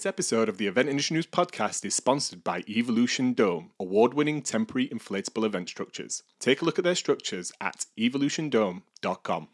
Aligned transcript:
This 0.00 0.06
episode 0.06 0.48
of 0.48 0.56
the 0.56 0.66
Event 0.66 0.88
Industry 0.88 1.16
News 1.16 1.26
podcast 1.26 1.84
is 1.84 1.94
sponsored 1.94 2.42
by 2.42 2.64
Evolution 2.66 3.34
Dome, 3.34 3.72
award 3.78 4.14
winning 4.14 4.40
temporary 4.40 4.88
inflatable 4.88 5.44
event 5.44 5.68
structures. 5.68 6.22
Take 6.38 6.62
a 6.62 6.64
look 6.64 6.78
at 6.78 6.84
their 6.84 6.94
structures 6.94 7.52
at 7.60 7.84
evolutiondome.com. 7.98 9.48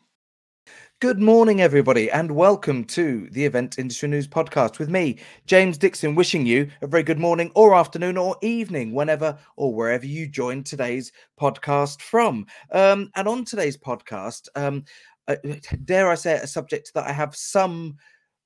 Good 1.01 1.19
morning, 1.19 1.61
everybody, 1.61 2.09
and 2.13 2.31
welcome 2.31 2.85
to 2.85 3.29
the 3.33 3.45
Event 3.45 3.81
Industry 3.81 4.09
News 4.09 4.29
podcast 4.29 4.79
with 4.79 4.89
me, 4.89 5.19
James 5.47 5.79
Dickson, 5.79 6.15
wishing 6.15 6.47
you 6.47 6.71
a 6.81 6.87
very 6.87 7.03
good 7.03 7.19
morning 7.19 7.51
or 7.57 7.75
afternoon 7.75 8.17
or 8.17 8.37
evening, 8.41 8.93
whenever 8.93 9.37
or 9.57 9.75
wherever 9.75 10.07
you 10.07 10.29
join 10.29 10.63
today's 10.63 11.11
podcast 11.41 12.01
from. 12.03 12.47
Um, 12.71 13.11
and 13.17 13.27
on 13.27 13.45
today's 13.45 13.77
podcast, 13.77 14.47
um, 14.55 14.85
uh, 15.27 15.35
dare 15.85 16.09
I 16.09 16.15
say, 16.15 16.35
a 16.35 16.47
subject 16.47 16.95
that 16.95 17.09
I 17.09 17.13
have 17.13 17.35
some 17.35 17.97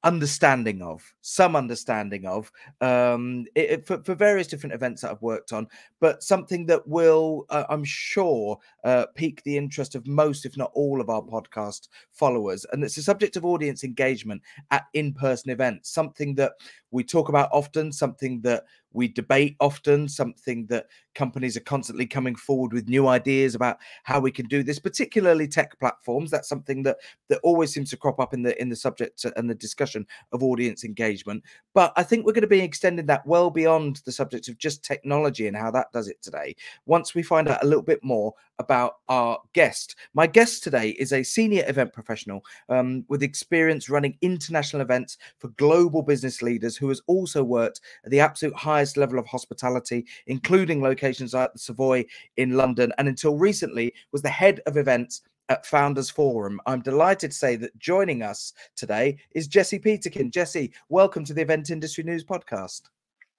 understanding 0.04 0.80
of 0.80 1.12
some 1.20 1.54
understanding 1.54 2.24
of 2.24 2.50
um 2.80 3.44
it, 3.54 3.70
it, 3.70 3.86
for, 3.86 4.02
for 4.02 4.14
various 4.14 4.46
different 4.46 4.74
events 4.74 5.02
that 5.02 5.10
i've 5.10 5.20
worked 5.20 5.52
on 5.52 5.66
but 6.00 6.22
something 6.22 6.64
that 6.64 6.86
will 6.88 7.44
uh, 7.50 7.64
i'm 7.68 7.84
sure 7.84 8.58
uh, 8.84 9.04
pique 9.14 9.42
the 9.42 9.56
interest 9.56 9.94
of 9.94 10.06
most 10.06 10.46
if 10.46 10.56
not 10.56 10.70
all 10.72 11.02
of 11.02 11.10
our 11.10 11.20
podcast 11.20 11.88
followers 12.12 12.64
and 12.72 12.82
it's 12.82 12.94
the 12.94 13.02
subject 13.02 13.36
of 13.36 13.44
audience 13.44 13.84
engagement 13.84 14.40
at 14.70 14.86
in-person 14.94 15.50
events 15.50 15.90
something 15.90 16.34
that 16.34 16.52
we 16.90 17.04
talk 17.04 17.28
about 17.28 17.50
often 17.52 17.92
something 17.92 18.40
that 18.40 18.64
we 18.92 19.08
debate 19.08 19.56
often 19.60 20.08
something 20.08 20.66
that 20.66 20.86
companies 21.14 21.56
are 21.56 21.60
constantly 21.60 22.06
coming 22.06 22.34
forward 22.34 22.72
with 22.72 22.88
new 22.88 23.08
ideas 23.08 23.54
about 23.54 23.78
how 24.04 24.20
we 24.20 24.30
can 24.30 24.46
do 24.46 24.62
this 24.62 24.78
particularly 24.78 25.48
tech 25.48 25.78
platforms. 25.78 26.30
That's 26.30 26.48
something 26.48 26.82
that 26.84 26.98
that 27.28 27.40
always 27.42 27.72
seems 27.72 27.90
to 27.90 27.96
crop 27.96 28.20
up 28.20 28.34
in 28.34 28.42
the 28.42 28.60
in 28.60 28.68
the 28.68 28.76
subject 28.76 29.24
and 29.36 29.48
the 29.48 29.54
discussion 29.54 30.06
of 30.32 30.42
audience 30.42 30.84
engagement. 30.84 31.42
But 31.74 31.92
i 31.96 32.02
think 32.02 32.24
we're 32.24 32.32
going 32.32 32.42
to 32.42 32.48
be 32.48 32.60
extending 32.60 33.06
that 33.06 33.26
well 33.26 33.50
beyond 33.50 34.02
the 34.04 34.12
subject 34.12 34.48
of 34.48 34.58
just 34.58 34.84
technology 34.84 35.46
and 35.46 35.56
how 35.56 35.70
that 35.70 35.92
does 35.92 36.08
it 36.08 36.20
today 36.22 36.56
once 36.86 37.14
we 37.14 37.22
find 37.22 37.48
out 37.48 37.62
a 37.62 37.66
little 37.66 37.82
bit 37.82 38.02
more 38.02 38.34
about 38.58 38.96
our 39.08 39.38
guest. 39.54 39.96
My 40.12 40.26
guest 40.26 40.62
today 40.62 40.90
is 40.90 41.12
a 41.12 41.22
senior 41.22 41.64
event 41.66 41.92
professional 41.92 42.44
um, 42.68 43.04
with 43.08 43.22
experience 43.22 43.88
running 43.88 44.18
international 44.20 44.82
events 44.82 45.16
for 45.38 45.48
global 45.48 46.02
business 46.02 46.42
leaders 46.42 46.76
who 46.76 46.88
has 46.90 47.00
also 47.06 47.42
worked 47.42 47.80
at 48.04 48.10
the 48.10 48.20
absolute 48.20 48.54
highest 48.80 48.96
level 48.96 49.18
of 49.18 49.26
hospitality 49.26 50.06
including 50.26 50.80
locations 50.80 51.34
like 51.34 51.52
the 51.52 51.58
savoy 51.58 52.02
in 52.38 52.56
london 52.56 52.90
and 52.96 53.08
until 53.08 53.36
recently 53.36 53.92
was 54.10 54.22
the 54.22 54.28
head 54.30 54.58
of 54.66 54.78
events 54.78 55.20
at 55.50 55.66
Founders 55.66 56.08
Forum. 56.08 56.60
I'm 56.64 56.80
delighted 56.80 57.32
to 57.32 57.36
say 57.36 57.56
that 57.56 57.76
joining 57.76 58.22
us 58.22 58.52
today 58.76 59.18
is 59.32 59.48
Jesse 59.48 59.80
Peterkin. 59.80 60.30
Jesse, 60.30 60.72
welcome 60.88 61.24
to 61.24 61.34
the 61.34 61.42
Event 61.42 61.70
Industry 61.70 62.04
News 62.04 62.22
podcast. 62.22 62.82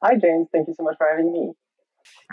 Hi, 0.03 0.15
James. 0.17 0.47
Thank 0.51 0.67
you 0.67 0.73
so 0.77 0.83
much 0.83 0.97
for 0.97 1.07
having 1.07 1.31
me. 1.31 1.53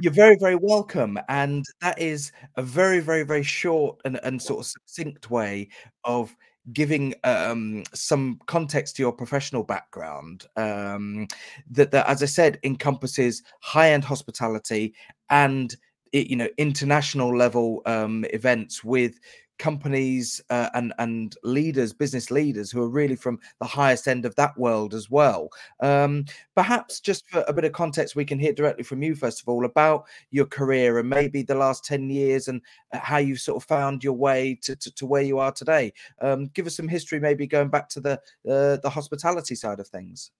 You're 0.00 0.12
very, 0.12 0.36
very 0.36 0.56
welcome. 0.56 1.16
And 1.28 1.64
that 1.80 1.96
is 1.96 2.32
a 2.56 2.62
very, 2.62 2.98
very, 2.98 3.22
very 3.22 3.44
short 3.44 4.00
and, 4.04 4.18
and 4.24 4.42
sort 4.42 4.58
of 4.58 4.66
succinct 4.66 5.30
way 5.30 5.68
of 6.02 6.34
giving 6.72 7.14
um, 7.24 7.82
some 7.94 8.38
context 8.46 8.96
to 8.96 9.02
your 9.02 9.12
professional 9.12 9.62
background 9.62 10.46
um, 10.56 11.26
that, 11.70 11.90
that, 11.90 12.08
as 12.08 12.22
I 12.22 12.26
said, 12.26 12.58
encompasses 12.62 13.42
high-end 13.60 14.04
hospitality 14.04 14.94
and 15.30 15.74
you 16.12 16.36
know 16.36 16.48
international 16.56 17.36
level 17.36 17.82
um, 17.86 18.24
events 18.32 18.82
with 18.82 19.18
companies 19.58 20.40
uh, 20.50 20.70
and 20.74 20.92
and 20.98 21.36
leaders, 21.42 21.92
business 21.92 22.30
leaders 22.30 22.70
who 22.70 22.82
are 22.82 22.88
really 22.88 23.16
from 23.16 23.38
the 23.60 23.66
highest 23.66 24.08
end 24.08 24.24
of 24.24 24.34
that 24.36 24.56
world 24.56 24.94
as 24.94 25.10
well. 25.10 25.50
Um, 25.80 26.24
perhaps 26.54 27.00
just 27.00 27.28
for 27.28 27.44
a 27.46 27.52
bit 27.52 27.64
of 27.64 27.72
context, 27.72 28.16
we 28.16 28.24
can 28.24 28.38
hear 28.38 28.52
directly 28.52 28.84
from 28.84 29.02
you 29.02 29.14
first 29.14 29.40
of 29.42 29.48
all 29.48 29.64
about 29.64 30.04
your 30.30 30.46
career 30.46 30.98
and 30.98 31.08
maybe 31.08 31.42
the 31.42 31.54
last 31.54 31.84
ten 31.84 32.10
years 32.10 32.48
and 32.48 32.62
uh, 32.92 32.98
how 32.98 33.18
you've 33.18 33.40
sort 33.40 33.62
of 33.62 33.68
found 33.68 34.04
your 34.04 34.14
way 34.14 34.58
to, 34.62 34.76
to, 34.76 34.94
to 34.94 35.06
where 35.06 35.22
you 35.22 35.38
are 35.38 35.52
today. 35.52 35.92
Um, 36.20 36.46
give 36.46 36.66
us 36.66 36.76
some 36.76 36.88
history, 36.88 37.20
maybe 37.20 37.46
going 37.46 37.68
back 37.68 37.88
to 37.90 38.00
the 38.00 38.12
uh, 38.48 38.76
the 38.76 38.90
hospitality 38.90 39.54
side 39.54 39.80
of 39.80 39.88
things. 39.88 40.30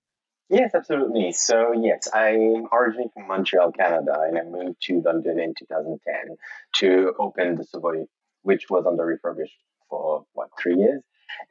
Yes, 0.50 0.70
absolutely. 0.74 1.32
So, 1.32 1.72
yes, 1.72 2.08
I'm 2.12 2.68
originally 2.72 3.10
from 3.12 3.28
Montreal, 3.28 3.70
Canada, 3.72 4.14
and 4.18 4.38
I 4.38 4.44
moved 4.44 4.80
to 4.84 5.02
London 5.02 5.38
in 5.38 5.54
2010 5.58 6.36
to 6.76 7.12
open 7.18 7.56
the 7.56 7.64
Savoy 7.64 8.06
which 8.48 8.64
was 8.70 8.86
under 8.86 9.04
refurbished 9.04 9.60
for 9.90 10.24
what 10.32 10.48
three 10.58 10.76
years. 10.76 11.02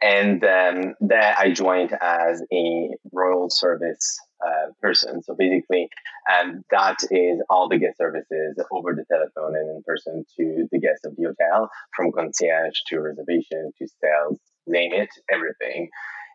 And 0.02 0.44
um, 0.44 0.96
there 1.00 1.36
I 1.38 1.52
joined 1.52 1.96
as 2.02 2.42
a 2.52 2.90
royal 3.12 3.52
service 3.52 4.20
uh, 4.44 4.72
person. 4.82 5.22
So 5.22 5.36
basically, 5.38 5.90
um, 6.34 6.64
that 6.72 6.98
is 7.12 7.40
all 7.52 7.70
the 7.70 7.78
guest 7.78 7.98
services 8.00 8.60
over 8.72 8.96
the 8.96 9.06
telephone 9.12 9.56
and 9.56 9.70
in 9.76 9.84
person 9.86 10.26
to 10.38 10.68
the 10.72 10.80
guests 10.80 11.06
of 11.06 11.16
the 11.16 11.26
hotel, 11.26 11.70
from 11.96 12.12
concierge 12.12 12.80
to 12.88 13.00
reservation 13.00 13.72
to 13.78 13.88
sales, 14.02 14.40
name 14.66 14.92
it, 14.92 15.10
everything. 15.32 15.90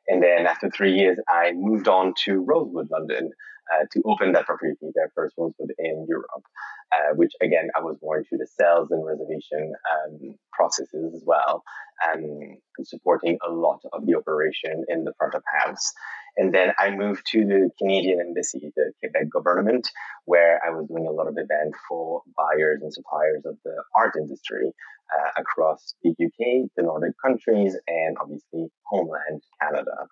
And 0.07 0.23
then 0.23 0.47
after 0.47 0.71
three 0.71 0.95
years, 0.97 1.19
I 1.29 1.53
moved 1.57 1.89
on 1.89 2.15
to 2.25 2.39
Rosewood, 2.39 2.89
London, 2.93 3.31
uh, 3.73 3.85
to 3.93 4.03
open 4.07 4.31
that 4.33 4.47
property, 4.47 4.75
their 4.95 5.11
first 5.17 5.35
Rosewood 5.37 5.73
in 5.79 6.07
Europe 6.09 6.45
uh, 6.93 7.15
which 7.15 7.33
again, 7.41 7.69
I 7.77 7.81
was 7.81 7.97
more 8.03 8.19
into 8.19 8.37
the 8.37 8.47
sales 8.47 8.91
and 8.91 9.05
reservation 9.05 9.73
um, 9.93 10.35
processes 10.53 11.15
as 11.15 11.23
well, 11.25 11.63
and 12.13 12.59
supporting 12.85 13.39
a 13.47 13.51
lot 13.51 13.81
of 13.93 14.07
the 14.07 14.15
operation 14.17 14.85
in 14.89 15.05
the 15.05 15.13
front 15.19 15.35
of 15.35 15.43
house. 15.61 15.93
And 16.37 16.55
then 16.55 16.73
I 16.79 16.91
moved 16.91 17.27
to 17.33 17.45
the 17.45 17.71
Canadian 17.79 18.21
Embassy, 18.21 18.73
the 18.75 18.93
Quebec 19.01 19.29
government, 19.31 19.89
where 20.25 20.61
I 20.67 20.71
was 20.71 20.87
doing 20.89 21.07
a 21.07 21.11
lot 21.11 21.29
of 21.29 21.35
events 21.37 21.79
for 21.89 22.23
buyers 22.37 22.81
and 22.83 22.93
suppliers 22.93 23.43
of 23.45 23.57
the 23.65 23.83
art 23.95 24.15
industry 24.17 24.73
uh, 25.15 25.31
across 25.37 25.95
the 26.03 26.11
UK, 26.11 26.71
the 26.77 26.83
Nordic 26.85 27.15
countries, 27.23 27.77
and 27.87 28.17
obviously 28.21 28.69
homeland 28.87 29.43
Canada. 29.61 30.09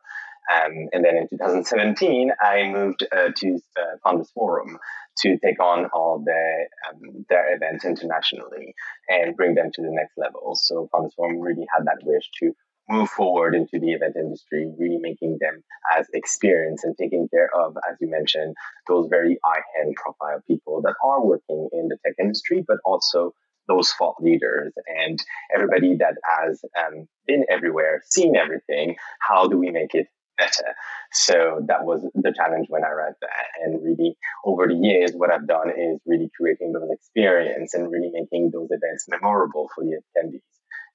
Um, 0.50 0.88
and 0.92 1.04
then 1.04 1.16
in 1.16 1.28
2017, 1.28 2.32
I 2.40 2.64
moved 2.64 3.06
uh, 3.12 3.30
to 3.36 3.58
uh, 3.78 3.96
Founders 4.04 4.30
Forum 4.32 4.78
to 5.18 5.38
take 5.38 5.62
on 5.62 5.86
all 5.94 6.22
the, 6.24 6.66
um, 6.88 7.24
their 7.28 7.54
events 7.54 7.84
internationally 7.84 8.74
and 9.08 9.36
bring 9.36 9.54
them 9.54 9.70
to 9.72 9.82
the 9.82 9.90
next 9.90 10.14
level. 10.16 10.56
So 10.56 10.88
Founders 10.92 11.14
Forum 11.14 11.40
really 11.40 11.66
had 11.74 11.84
that 11.86 11.98
wish 12.02 12.24
to 12.40 12.52
move 12.88 13.08
forward 13.08 13.54
into 13.54 13.78
the 13.78 13.92
event 13.92 14.16
industry, 14.16 14.72
really 14.78 14.98
making 14.98 15.38
them 15.40 15.62
as 15.96 16.06
experienced 16.12 16.84
and 16.84 16.96
taking 16.98 17.28
care 17.28 17.48
of, 17.54 17.76
as 17.88 17.96
you 18.00 18.10
mentioned, 18.10 18.56
those 18.88 19.06
very 19.08 19.38
high-end 19.44 19.94
profile 19.94 20.42
people 20.48 20.82
that 20.82 20.94
are 21.04 21.24
working 21.24 21.68
in 21.72 21.88
the 21.88 21.96
tech 22.04 22.14
industry, 22.18 22.64
but 22.66 22.78
also 22.84 23.32
those 23.68 23.90
thought 23.92 24.16
leaders 24.20 24.72
and 24.98 25.22
everybody 25.54 25.96
that 25.96 26.14
has 26.38 26.60
um, 26.76 27.06
been 27.26 27.44
everywhere, 27.48 28.02
seen 28.06 28.34
everything. 28.34 28.96
How 29.20 29.46
do 29.46 29.56
we 29.56 29.70
make 29.70 29.94
it 29.94 30.08
better. 30.40 30.74
So 31.12 31.60
that 31.68 31.84
was 31.84 32.00
the 32.14 32.32
challenge 32.32 32.66
when 32.68 32.84
I 32.84 32.88
arrived 32.88 33.20
there. 33.20 33.30
And 33.62 33.82
really, 33.84 34.16
over 34.44 34.66
the 34.66 34.74
years, 34.74 35.12
what 35.12 35.30
I've 35.30 35.46
done 35.46 35.70
is 35.70 36.00
really 36.06 36.30
creating 36.36 36.72
those 36.72 36.88
experience 36.90 37.74
and 37.74 37.90
really 37.90 38.10
making 38.12 38.50
those 38.52 38.68
events 38.70 39.06
memorable 39.08 39.68
for 39.74 39.84
the 39.84 40.00
attendees 40.00 40.42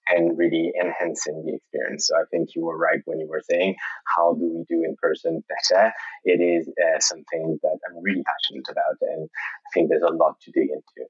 and 0.08 0.38
really 0.38 0.72
enhancing 0.80 1.44
the 1.46 1.56
experience. 1.56 2.08
So 2.08 2.16
I 2.16 2.24
think 2.32 2.50
you 2.56 2.66
were 2.66 2.78
right 2.78 3.02
when 3.06 3.20
you 3.20 3.28
were 3.28 3.44
saying, 3.50 3.76
how 4.16 4.34
do 4.34 4.42
we 4.42 4.64
do 4.70 4.84
in 4.84 4.96
person 5.02 5.44
better? 5.50 5.92
It 6.24 6.42
is 6.42 6.68
uh, 6.68 7.00
something 7.00 7.60
that 7.64 7.78
I'm 7.88 8.04
really 8.04 8.24
passionate 8.24 8.68
about, 8.70 8.98
and 9.02 9.30
I 9.32 9.70
think 9.74 9.90
there's 9.90 10.04
a 10.04 10.14
lot 10.14 10.40
to 10.42 10.52
dig 10.52 10.70
into. 10.70 11.10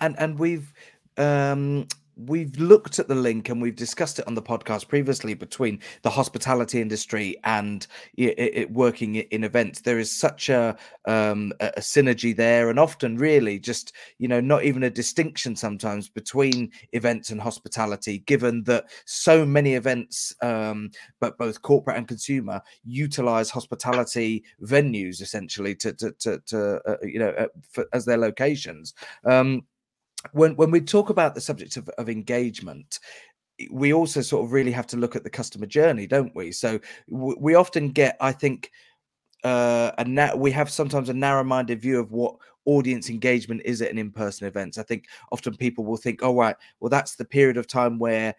And 0.00 0.18
and 0.18 0.38
we've 0.38 0.72
um 1.16 1.86
we've 2.16 2.56
looked 2.58 2.98
at 2.98 3.08
the 3.08 3.14
link 3.14 3.48
and 3.48 3.60
we've 3.60 3.76
discussed 3.76 4.18
it 4.18 4.26
on 4.26 4.34
the 4.34 4.42
podcast 4.42 4.88
previously 4.88 5.34
between 5.34 5.80
the 6.02 6.10
hospitality 6.10 6.80
industry 6.80 7.36
and 7.44 7.86
it, 8.16 8.38
it 8.38 8.70
working 8.72 9.16
in 9.16 9.44
events. 9.44 9.80
There 9.80 9.98
is 9.98 10.14
such 10.14 10.48
a, 10.48 10.76
um, 11.06 11.52
a 11.60 11.80
synergy 11.80 12.34
there 12.36 12.70
and 12.70 12.78
often 12.78 13.16
really 13.16 13.58
just 13.58 13.92
you 14.18 14.28
know 14.28 14.40
not 14.40 14.64
even 14.64 14.82
a 14.84 14.90
distinction 14.90 15.56
sometimes 15.56 16.08
between 16.08 16.70
events 16.92 17.30
and 17.30 17.40
hospitality 17.40 18.18
given 18.20 18.62
that 18.64 18.84
so 19.04 19.44
many 19.44 19.74
events 19.74 20.34
um, 20.42 20.90
but 21.20 21.38
both 21.38 21.62
corporate 21.62 21.96
and 21.96 22.08
consumer 22.08 22.60
utilize 22.84 23.50
hospitality 23.50 24.44
venues 24.62 25.20
essentially 25.20 25.74
to 25.74 25.92
to 25.94 26.12
to, 26.12 26.38
to 26.46 26.80
uh, 26.86 26.96
you 27.02 27.18
know 27.18 27.30
uh, 27.30 27.46
for, 27.70 27.86
as 27.92 28.04
their 28.04 28.18
locations. 28.18 28.94
Um, 29.24 29.64
when 30.32 30.56
when 30.56 30.70
we 30.70 30.80
talk 30.80 31.10
about 31.10 31.34
the 31.34 31.40
subject 31.40 31.76
of, 31.76 31.88
of 31.98 32.08
engagement 32.08 32.98
we 33.70 33.92
also 33.92 34.22
sort 34.22 34.44
of 34.44 34.52
really 34.52 34.72
have 34.72 34.86
to 34.88 34.96
look 34.96 35.14
at 35.14 35.24
the 35.24 35.30
customer 35.30 35.66
journey 35.66 36.06
don't 36.06 36.34
we? 36.34 36.50
So 36.52 36.80
w- 37.10 37.36
we 37.38 37.54
often 37.54 37.90
get 37.90 38.16
i 38.20 38.32
think 38.32 38.70
uh 39.44 39.92
a 39.98 40.04
na- 40.04 40.34
we 40.36 40.50
have 40.52 40.70
sometimes 40.70 41.08
a 41.08 41.14
narrow-minded 41.14 41.80
view 41.80 41.98
of 42.00 42.12
what 42.12 42.36
audience 42.64 43.10
engagement 43.10 43.60
is 43.64 43.82
at 43.82 43.90
an 43.90 43.98
in-person 43.98 44.46
event. 44.46 44.78
I 44.78 44.84
think 44.84 45.06
often 45.32 45.56
people 45.56 45.84
will 45.84 45.96
think 45.96 46.20
oh 46.22 46.36
right 46.36 46.56
well 46.80 46.90
that's 46.90 47.16
the 47.16 47.24
period 47.24 47.56
of 47.56 47.66
time 47.66 47.98
where 47.98 48.34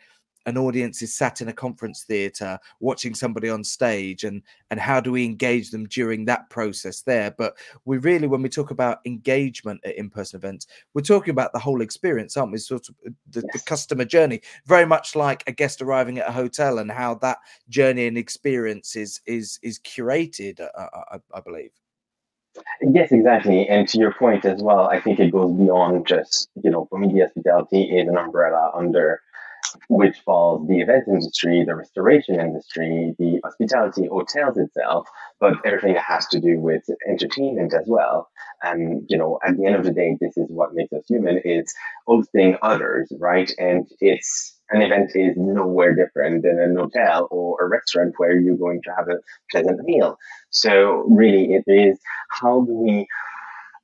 an 0.46 0.58
audience 0.58 1.02
is 1.02 1.14
sat 1.14 1.42
in 1.42 1.48
a 1.48 1.54
conference 1.54 2.04
theatre 2.04 2.60
watching 2.80 3.14
somebody 3.14 3.50
on 3.50 3.64
stage 3.64 4.24
and 4.24 4.42
and 4.70 4.80
how 4.80 5.00
do 5.00 5.12
we 5.12 5.26
engage 5.26 5.72
them 5.72 5.86
during 5.88 6.26
that 6.26 6.50
process 6.50 7.02
there 7.02 7.32
but 7.38 7.56
we 7.86 7.98
really 7.98 8.28
when 8.28 8.42
we 8.42 8.50
talk 8.50 8.72
about 8.72 9.00
engagement 9.06 9.80
at 9.86 9.96
in-person 9.96 10.38
events 10.38 10.68
we're 10.94 11.02
talking 11.02 11.32
about 11.32 11.54
the 11.54 11.60
whole 11.60 11.82
experience 11.82 12.36
aren't 12.38 12.52
we 12.52 12.58
sort 12.58 12.88
of 12.90 12.96
uh, 13.06 13.10
the, 13.30 13.42
yes. 13.42 13.54
the 13.54 13.70
customer 13.70 14.06
journey 14.06 14.42
very 14.66 14.86
much 14.86 15.16
like 15.16 15.44
a 15.48 15.52
guest 15.52 15.82
arriving 15.82 16.18
at 16.20 16.30
a 16.30 16.32
hotel 16.32 16.80
and 16.80 16.92
how 16.92 17.16
that 17.16 17.38
journey 17.70 18.08
and 18.08 18.18
experience 18.18 18.96
is 18.96 19.22
is 19.26 19.60
is 19.64 19.80
curated 19.80 20.60
uh, 20.60 20.88
I, 21.12 21.18
I 21.34 21.40
believe 21.42 21.72
Yes, 22.82 23.12
exactly. 23.12 23.68
And 23.68 23.88
to 23.88 23.98
your 23.98 24.14
point 24.14 24.46
as 24.46 24.62
well, 24.62 24.88
I 24.88 25.00
think 25.00 25.20
it 25.20 25.32
goes 25.32 25.52
beyond 25.54 26.06
just, 26.06 26.50
you 26.62 26.70
know, 26.70 26.86
for 26.90 27.00
media 27.00 27.26
hospitality 27.26 27.98
is 27.98 28.08
an 28.08 28.18
umbrella 28.18 28.72
under 28.76 29.22
which 29.90 30.18
falls 30.20 30.68
the 30.68 30.82
event 30.82 31.06
industry, 31.08 31.64
the 31.66 31.76
restoration 31.76 32.40
industry, 32.40 33.16
the 33.20 33.40
hospitality, 33.44 34.08
hotels 34.08 34.58
itself, 34.58 35.08
but 35.40 35.54
everything 35.66 35.94
that 35.94 36.04
has 36.04 36.28
to 36.28 36.40
do 36.40 36.60
with 36.60 36.84
entertainment 37.08 37.74
as 37.74 37.86
well. 37.88 38.30
And 38.62 39.06
you 39.10 39.18
know, 39.18 39.40
at 39.46 39.58
the 39.58 39.66
end 39.66 39.76
of 39.76 39.84
the 39.84 39.92
day, 39.92 40.18
this 40.20 40.38
is 40.38 40.48
what 40.50 40.74
makes 40.74 40.94
us 40.94 41.04
human: 41.08 41.40
is 41.44 41.74
hosting 42.08 42.58
others, 42.62 43.12
right? 43.20 43.52
And 43.58 43.88
it's 44.00 44.58
an 44.70 44.82
event 44.82 45.12
is 45.16 45.36
nowhere 45.38 45.94
different 45.94 46.44
than 46.44 46.60
an 46.60 46.76
hotel 46.76 47.28
or 47.32 47.62
a 47.62 47.68
restaurant 47.68 48.14
where 48.18 48.40
you're 48.40 48.58
going 48.58 48.82
to 48.84 48.92
have 48.98 49.08
a 49.08 49.20
pleasant 49.52 49.80
meal. 49.84 50.18
So 50.50 51.06
really, 51.10 51.54
it 51.54 51.64
is 51.68 52.00
how 52.30 52.62
do 52.62 52.74
we 52.74 53.08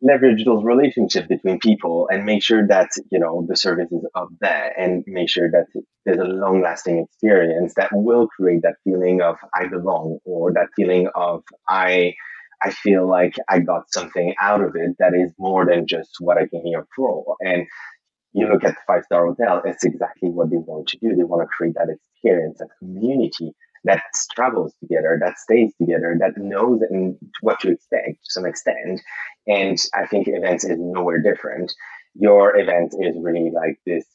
leverage 0.01 0.45
those 0.45 0.63
relationships 0.63 1.27
between 1.27 1.59
people 1.59 2.07
and 2.11 2.25
make 2.25 2.41
sure 2.41 2.65
that 2.67 2.89
you 3.11 3.19
know 3.19 3.45
the 3.47 3.55
service 3.55 3.91
is 3.91 4.05
up 4.15 4.29
there 4.39 4.73
and 4.79 5.03
make 5.07 5.29
sure 5.29 5.49
that 5.51 5.65
there's 6.05 6.19
a 6.19 6.23
long 6.23 6.61
lasting 6.61 6.99
experience 6.99 7.73
that 7.75 7.89
will 7.91 8.27
create 8.27 8.61
that 8.61 8.75
feeling 8.83 9.21
of 9.21 9.35
i 9.53 9.67
belong 9.67 10.17
or 10.25 10.53
that 10.53 10.67
feeling 10.75 11.09
of 11.15 11.43
i 11.67 12.13
i 12.63 12.69
feel 12.71 13.07
like 13.07 13.35
i 13.49 13.59
got 13.59 13.83
something 13.91 14.33
out 14.39 14.61
of 14.61 14.75
it 14.75 14.95
that 14.99 15.13
is 15.13 15.33
more 15.37 15.65
than 15.65 15.85
just 15.85 16.11
what 16.19 16.37
i 16.37 16.47
came 16.47 16.63
here 16.65 16.87
for. 16.95 17.35
And 17.41 17.67
you 18.33 18.47
look 18.47 18.63
at 18.63 18.75
the 18.75 18.81
five 18.87 19.03
star 19.05 19.25
hotel 19.25 19.61
it's 19.65 19.83
exactly 19.83 20.29
what 20.29 20.49
they 20.49 20.57
want 20.57 20.87
to 20.89 20.97
do. 20.99 21.15
They 21.15 21.23
want 21.23 21.41
to 21.43 21.47
create 21.47 21.75
that 21.75 21.89
experience 21.89 22.59
that 22.59 22.69
community 22.79 23.53
that 23.85 24.01
travels 24.35 24.73
together, 24.81 25.17
that 25.21 25.37
stays 25.37 25.73
together, 25.79 26.17
that 26.19 26.37
knows 26.37 26.81
and 26.89 27.17
what 27.41 27.59
to 27.61 27.71
expect 27.71 28.23
to 28.25 28.31
some 28.31 28.45
extent. 28.45 29.01
And 29.47 29.77
I 29.93 30.05
think 30.05 30.27
events 30.27 30.63
is 30.63 30.77
nowhere 30.77 31.21
different. 31.21 31.73
Your 32.15 32.57
event 32.57 32.95
is 32.99 33.15
really 33.19 33.51
like 33.51 33.79
this 33.85 34.05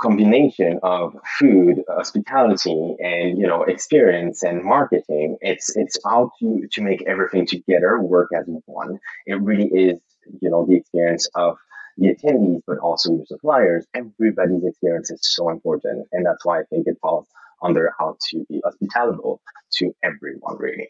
combination 0.00 0.80
of 0.82 1.14
food, 1.38 1.82
hospitality, 1.88 2.96
and 3.00 3.38
you 3.38 3.46
know 3.46 3.62
experience 3.64 4.42
and 4.42 4.64
marketing. 4.64 5.36
It's 5.40 5.76
it's 5.76 5.98
how 6.04 6.30
to 6.40 6.66
to 6.72 6.82
make 6.82 7.02
everything 7.06 7.46
together 7.46 8.00
work 8.00 8.30
as 8.36 8.44
one. 8.66 8.98
It 9.26 9.40
really 9.40 9.68
is 9.68 10.00
you 10.40 10.50
know 10.50 10.64
the 10.66 10.76
experience 10.76 11.28
of 11.34 11.56
the 11.98 12.14
attendees, 12.14 12.62
but 12.66 12.78
also 12.78 13.12
your 13.12 13.26
suppliers. 13.26 13.86
Everybody's 13.94 14.64
experience 14.64 15.10
is 15.10 15.20
so 15.22 15.50
important, 15.50 16.08
and 16.12 16.24
that's 16.24 16.44
why 16.44 16.60
I 16.60 16.64
think 16.70 16.86
it 16.86 16.96
falls 17.02 17.26
under 17.62 17.92
how 17.98 18.16
to 18.30 18.44
be 18.48 18.60
hospitable 18.64 19.40
to 19.74 19.94
everyone, 20.02 20.56
really. 20.58 20.88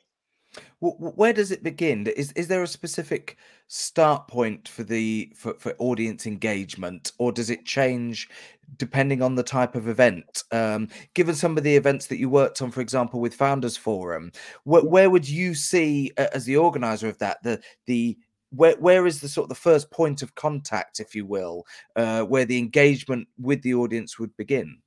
Where 0.81 1.33
does 1.33 1.53
it 1.53 1.63
begin? 1.63 2.07
Is 2.07 2.33
is 2.33 2.49
there 2.49 2.63
a 2.63 2.67
specific 2.67 3.37
start 3.69 4.27
point 4.27 4.67
for 4.67 4.83
the 4.83 5.33
for, 5.37 5.55
for 5.55 5.75
audience 5.79 6.27
engagement, 6.27 7.13
or 7.19 7.31
does 7.31 7.51
it 7.51 7.65
change 7.65 8.29
depending 8.77 9.23
on 9.23 9.37
the 9.37 9.45
type 9.45 9.77
of 9.77 9.87
event? 9.87 10.43
Um, 10.51 10.89
given 11.15 11.37
some 11.37 11.57
of 11.57 11.63
the 11.63 11.77
events 11.77 12.07
that 12.07 12.19
you 12.19 12.29
worked 12.29 12.63
on, 12.63 12.73
for 12.73 12.81
example, 12.81 13.21
with 13.21 13.35
Founders 13.35 13.77
Forum, 13.77 14.33
wh- 14.65 14.85
where 14.85 15.11
would 15.11 15.29
you 15.29 15.55
see 15.55 16.13
as 16.17 16.47
the 16.47 16.57
organizer 16.57 17.09
of 17.09 17.19
that 17.19 17.43
the 17.45 17.61
the 17.87 18.19
where 18.51 18.75
where 18.79 19.07
is 19.07 19.21
the 19.21 19.29
sort 19.29 19.45
of 19.45 19.51
the 19.51 19.55
first 19.55 19.91
point 19.93 20.23
of 20.23 20.35
contact, 20.35 20.99
if 20.99 21.15
you 21.15 21.27
will, 21.27 21.65
uh, 21.95 22.23
where 22.23 22.45
the 22.45 22.59
engagement 22.59 23.29
with 23.39 23.63
the 23.63 23.75
audience 23.75 24.19
would 24.19 24.37
begin? 24.37 24.79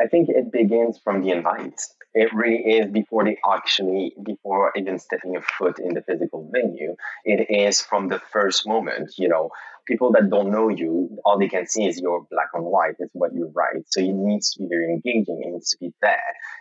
I 0.00 0.06
think 0.06 0.28
it 0.28 0.52
begins 0.52 0.98
from 1.02 1.22
the 1.22 1.30
invite. 1.30 1.80
It 2.14 2.32
really 2.34 2.58
is 2.58 2.92
before 2.92 3.24
they 3.24 3.38
actually, 3.50 4.14
before 4.22 4.72
even 4.76 4.98
stepping 4.98 5.36
a 5.36 5.40
foot 5.40 5.78
in 5.78 5.94
the 5.94 6.02
physical 6.02 6.50
venue. 6.52 6.94
It 7.24 7.46
is 7.48 7.80
from 7.80 8.08
the 8.08 8.18
first 8.18 8.66
moment. 8.66 9.14
You 9.16 9.28
know, 9.28 9.50
people 9.86 10.12
that 10.12 10.28
don't 10.28 10.50
know 10.50 10.68
you, 10.68 11.18
all 11.24 11.38
they 11.38 11.48
can 11.48 11.66
see 11.66 11.86
is 11.86 11.98
your 11.98 12.26
black 12.30 12.48
and 12.52 12.64
white. 12.64 12.96
It's 12.98 13.14
what 13.14 13.32
you 13.34 13.50
write. 13.54 13.84
So 13.88 14.00
it 14.00 14.12
needs 14.12 14.52
to 14.52 14.60
be 14.60 14.68
very 14.68 14.92
engaging. 14.92 15.40
It 15.42 15.52
needs 15.52 15.70
to 15.70 15.78
be 15.78 15.94
there. 16.02 16.20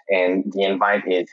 And 0.09 0.51
the 0.53 0.63
invite 0.63 1.05
is 1.07 1.29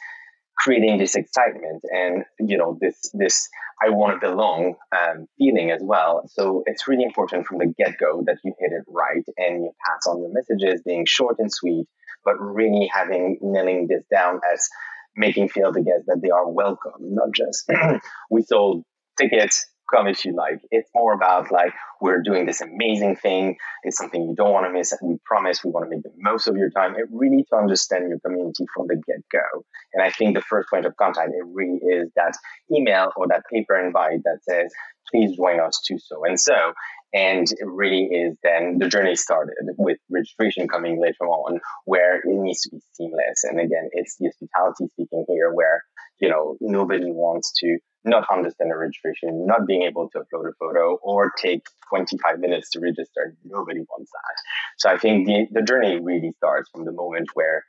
creating 0.59 0.99
this 0.99 1.15
excitement 1.15 1.83
and 1.91 2.25
you 2.41 2.57
know 2.57 2.77
this 2.81 3.11
this 3.15 3.49
I 3.81 3.91
want 3.91 4.21
to 4.21 4.29
belong 4.29 4.75
um, 4.93 5.29
feeling 5.39 5.71
as 5.71 5.81
well. 5.81 6.29
So 6.33 6.65
it's 6.67 6.89
really 6.89 7.05
important 7.05 7.47
from 7.47 7.59
the 7.59 7.73
get 7.79 7.97
go 7.99 8.25
that 8.27 8.39
you 8.45 8.53
hit 8.59 8.73
it 8.73 8.85
right 8.89 9.25
and 9.37 9.63
you 9.63 9.71
pass 9.87 10.07
on 10.09 10.21
your 10.21 10.33
messages, 10.33 10.83
being 10.85 11.05
short 11.07 11.37
and 11.39 11.53
sweet, 11.53 11.87
but 12.25 12.35
really 12.41 12.91
having 12.93 13.39
nailing 13.41 13.87
this 13.89 14.03
down 14.11 14.41
as 14.53 14.69
making 15.17 15.49
feel 15.49 15.73
the 15.73 15.83
guests 15.83 16.07
that 16.07 16.21
they 16.23 16.31
are 16.31 16.49
welcome, 16.49 16.93
not 17.01 17.29
just 17.33 17.71
we 18.31 18.43
sold 18.43 18.83
tickets 19.17 19.67
come 19.93 20.07
if 20.07 20.25
you 20.25 20.35
like. 20.35 20.61
It's 20.71 20.91
more 20.95 21.13
about 21.13 21.51
like 21.51 21.73
we're 22.01 22.23
doing 22.23 22.47
this 22.47 22.61
amazing 22.61 23.17
thing. 23.17 23.57
It's 23.83 23.97
something 23.97 24.23
you 24.23 24.35
don't 24.35 24.53
want 24.53 24.67
to 24.67 24.73
miss. 24.73 24.93
And 24.93 25.11
we 25.11 25.19
promise 25.25 25.65
we 25.65 25.71
want 25.71 25.87
to 25.87 25.91
make 25.91 26.03
the 26.03 26.13
most 26.17 26.47
of 26.47 26.57
your 26.57 26.71
time. 26.71 26.95
It 26.97 27.07
really 27.11 27.45
to 27.51 27.57
understand 27.57 28.09
your 28.09 28.21
community 28.21 28.65
from 28.75 28.87
the 28.87 28.97
get 28.97 29.25
go. 29.33 29.65
And 29.95 30.03
I 30.03 30.11
think 30.11 30.35
the 30.35 30.43
first 30.43 30.69
point 30.71 30.87
of 30.87 30.97
contact 30.97 31.31
it 31.31 31.45
really 31.47 31.79
is 31.79 32.11
that 32.17 32.37
email 32.75 33.13
or 33.17 33.29
that 33.29 33.43
paper 33.51 33.79
invite 33.79 34.23
that 34.25 34.39
says 34.43 34.73
please 35.11 35.37
join 35.37 35.61
us 35.61 35.81
to 35.87 35.99
so 35.99 36.25
and 36.25 36.39
so. 36.39 36.73
And 37.15 37.51
it 37.51 37.67
really 37.67 38.05
is 38.05 38.37
then 38.43 38.77
the 38.79 38.89
journey 38.89 39.17
started 39.17 39.55
with 39.79 39.97
registration 40.11 40.69
coming 40.69 41.01
later 41.01 41.25
on, 41.27 41.61
where 41.87 42.17
it 42.17 42.25
needs 42.27 42.63
to 42.63 42.71
be 42.71 42.81
seamless. 42.93 43.45
And 43.45 43.59
again, 43.59 43.89
it's 43.93 44.17
the 44.17 44.27
hospitality 44.27 44.89
speaking 44.93 45.25
here, 45.27 45.51
where 45.51 45.83
you 46.21 46.29
know 46.29 46.59
nobody 46.61 47.11
wants 47.11 47.53
to 47.61 47.79
not 48.09 48.27
understand 48.33 48.73
a 48.73 48.77
registration, 48.77 49.47
not 49.47 49.67
being 49.67 49.83
able 49.83 50.09
to 50.11 50.19
upload 50.19 50.49
a 50.49 50.53
photo 50.59 50.97
or 51.03 51.33
take 51.39 51.63
25 51.89 52.39
minutes 52.41 52.71
to 52.71 52.81
register. 52.81 53.37
Nobody 53.45 53.81
wants 53.81 54.11
that. 54.11 54.43
So 54.79 54.91
I 54.91 54.99
think 54.99 55.27
the, 55.27 55.47
the 55.53 55.63
journey 55.63 56.01
really 56.01 56.33
starts 56.37 56.69
from 56.71 56.85
the 56.85 56.93
moment 56.93 57.29
where 57.35 57.65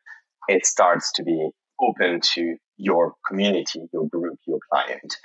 it 0.47 0.65
starts 0.65 1.11
to 1.13 1.23
be 1.23 1.49
open 1.81 2.21
to 2.21 2.55
your 2.77 3.13
community, 3.27 3.87
your 3.93 4.07
group, 4.07 4.37
your 4.45 4.59
client. 4.71 5.15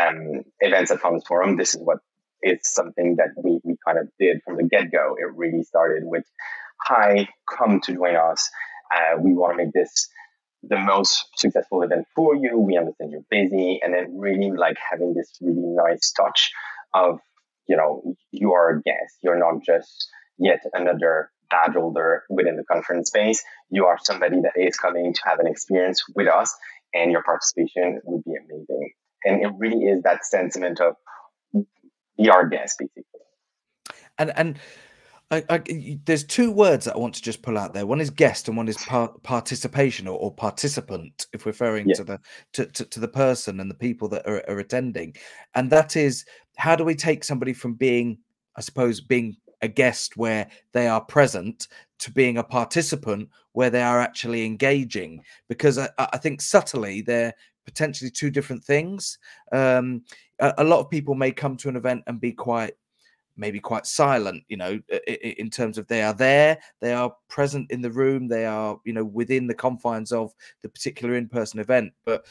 Um, 0.00 0.42
events 0.60 0.90
at 0.90 1.00
Founders 1.00 1.24
Forum, 1.26 1.56
this 1.56 1.74
is 1.74 1.80
what 1.82 1.98
is 2.42 2.58
something 2.62 3.16
that 3.16 3.28
we, 3.42 3.60
we 3.64 3.76
kind 3.86 3.98
of 3.98 4.08
did 4.18 4.40
from 4.44 4.56
the 4.56 4.64
get 4.64 4.90
go. 4.90 5.16
It 5.18 5.36
really 5.36 5.62
started 5.62 6.02
with, 6.04 6.24
hi, 6.80 7.28
come 7.58 7.80
to 7.82 7.94
join 7.94 8.16
us. 8.16 8.48
Uh, 8.94 9.18
we 9.20 9.34
want 9.34 9.52
to 9.58 9.64
make 9.64 9.72
this 9.72 10.08
the 10.62 10.78
most 10.78 11.26
successful 11.36 11.82
event 11.82 12.06
for 12.14 12.34
you. 12.34 12.58
We 12.58 12.76
understand 12.76 13.12
you're 13.12 13.22
busy, 13.30 13.80
and 13.82 13.94
then 13.94 14.18
really 14.18 14.50
like 14.50 14.76
having 14.90 15.14
this 15.14 15.30
really 15.40 15.62
nice 15.62 16.12
touch 16.12 16.50
of 16.94 17.20
you 17.66 17.76
know 17.76 18.14
you 18.30 18.52
are 18.52 18.70
a 18.70 18.82
guest. 18.82 19.18
You're 19.22 19.38
not 19.38 19.62
just 19.64 20.08
yet 20.38 20.60
another 20.72 21.30
badge 21.50 21.74
holder 21.74 22.24
within 22.30 22.56
the 22.56 22.64
conference 22.64 23.08
space. 23.08 23.42
You 23.70 23.86
are 23.86 23.98
somebody 24.02 24.40
that 24.42 24.60
is 24.60 24.76
coming 24.76 25.12
to 25.12 25.20
have 25.24 25.40
an 25.40 25.46
experience 25.46 26.02
with 26.14 26.28
us, 26.28 26.54
and 26.94 27.10
your 27.10 27.22
participation 27.22 28.00
would 28.04 28.24
be 28.24 28.32
amazing. 28.36 28.92
And 29.24 29.42
it 29.42 29.52
really 29.58 29.84
is 29.84 30.02
that 30.02 30.24
sentiment 30.24 30.80
of 30.80 30.96
you 32.16 32.32
are 32.32 32.46
a 32.46 32.50
guest, 32.50 32.78
basically. 32.78 33.04
And 34.18 34.32
and 34.36 34.58
I, 35.30 35.44
I, 35.48 35.98
there's 36.06 36.24
two 36.24 36.50
words 36.50 36.84
that 36.84 36.96
I 36.96 36.98
want 36.98 37.14
to 37.14 37.22
just 37.22 37.42
pull 37.42 37.56
out 37.56 37.72
there. 37.72 37.86
One 37.86 38.00
is 38.00 38.10
guest, 38.10 38.48
and 38.48 38.56
one 38.56 38.66
is 38.66 38.76
par- 38.78 39.14
participation 39.22 40.08
or, 40.08 40.18
or, 40.18 40.34
participant, 40.34 41.26
if 41.32 41.46
referring 41.46 41.88
yeah. 41.88 41.94
to 41.94 42.04
the 42.04 42.20
to, 42.54 42.66
to, 42.66 42.84
to, 42.86 43.00
the 43.00 43.08
person 43.08 43.60
and 43.60 43.70
the 43.70 43.76
people 43.76 44.08
that 44.08 44.26
are, 44.26 44.42
are 44.48 44.58
attending. 44.58 45.14
And 45.54 45.70
that 45.70 45.94
is 45.94 46.24
how 46.56 46.74
do 46.74 46.84
we 46.84 46.96
take 46.96 47.22
somebody 47.22 47.52
from 47.52 47.74
being, 47.74 48.18
I 48.56 48.60
suppose, 48.60 49.00
being 49.00 49.36
a 49.62 49.68
guest 49.68 50.16
where 50.16 50.48
they 50.72 50.88
are 50.88 51.00
present 51.00 51.68
to 52.00 52.10
being 52.10 52.38
a 52.38 52.44
participant 52.44 53.28
where 53.52 53.70
they 53.70 53.82
are 53.82 54.00
actually 54.00 54.44
engaging? 54.44 55.22
Because 55.48 55.78
I, 55.78 55.88
I 55.96 56.18
think 56.18 56.42
subtly 56.42 57.02
they're 57.02 57.34
potentially 57.64 58.10
two 58.10 58.30
different 58.30 58.64
things. 58.64 59.18
Um, 59.52 60.02
a, 60.40 60.54
a 60.58 60.64
lot 60.64 60.80
of 60.80 60.90
people 60.90 61.14
may 61.14 61.30
come 61.30 61.56
to 61.58 61.68
an 61.68 61.76
event 61.76 62.02
and 62.08 62.20
be 62.20 62.32
quite 62.32 62.74
maybe 63.40 63.58
quite 63.58 63.86
silent 63.86 64.44
you 64.48 64.56
know 64.56 64.78
in 65.06 65.50
terms 65.50 65.78
of 65.78 65.86
they 65.88 66.02
are 66.02 66.14
there 66.14 66.58
they 66.80 66.92
are 66.92 67.12
present 67.28 67.70
in 67.70 67.80
the 67.80 67.90
room 67.90 68.28
they 68.28 68.46
are 68.46 68.78
you 68.84 68.92
know 68.92 69.04
within 69.04 69.46
the 69.46 69.54
confines 69.54 70.12
of 70.12 70.32
the 70.62 70.68
particular 70.68 71.14
in-person 71.16 71.58
event. 71.58 71.92
But 72.04 72.26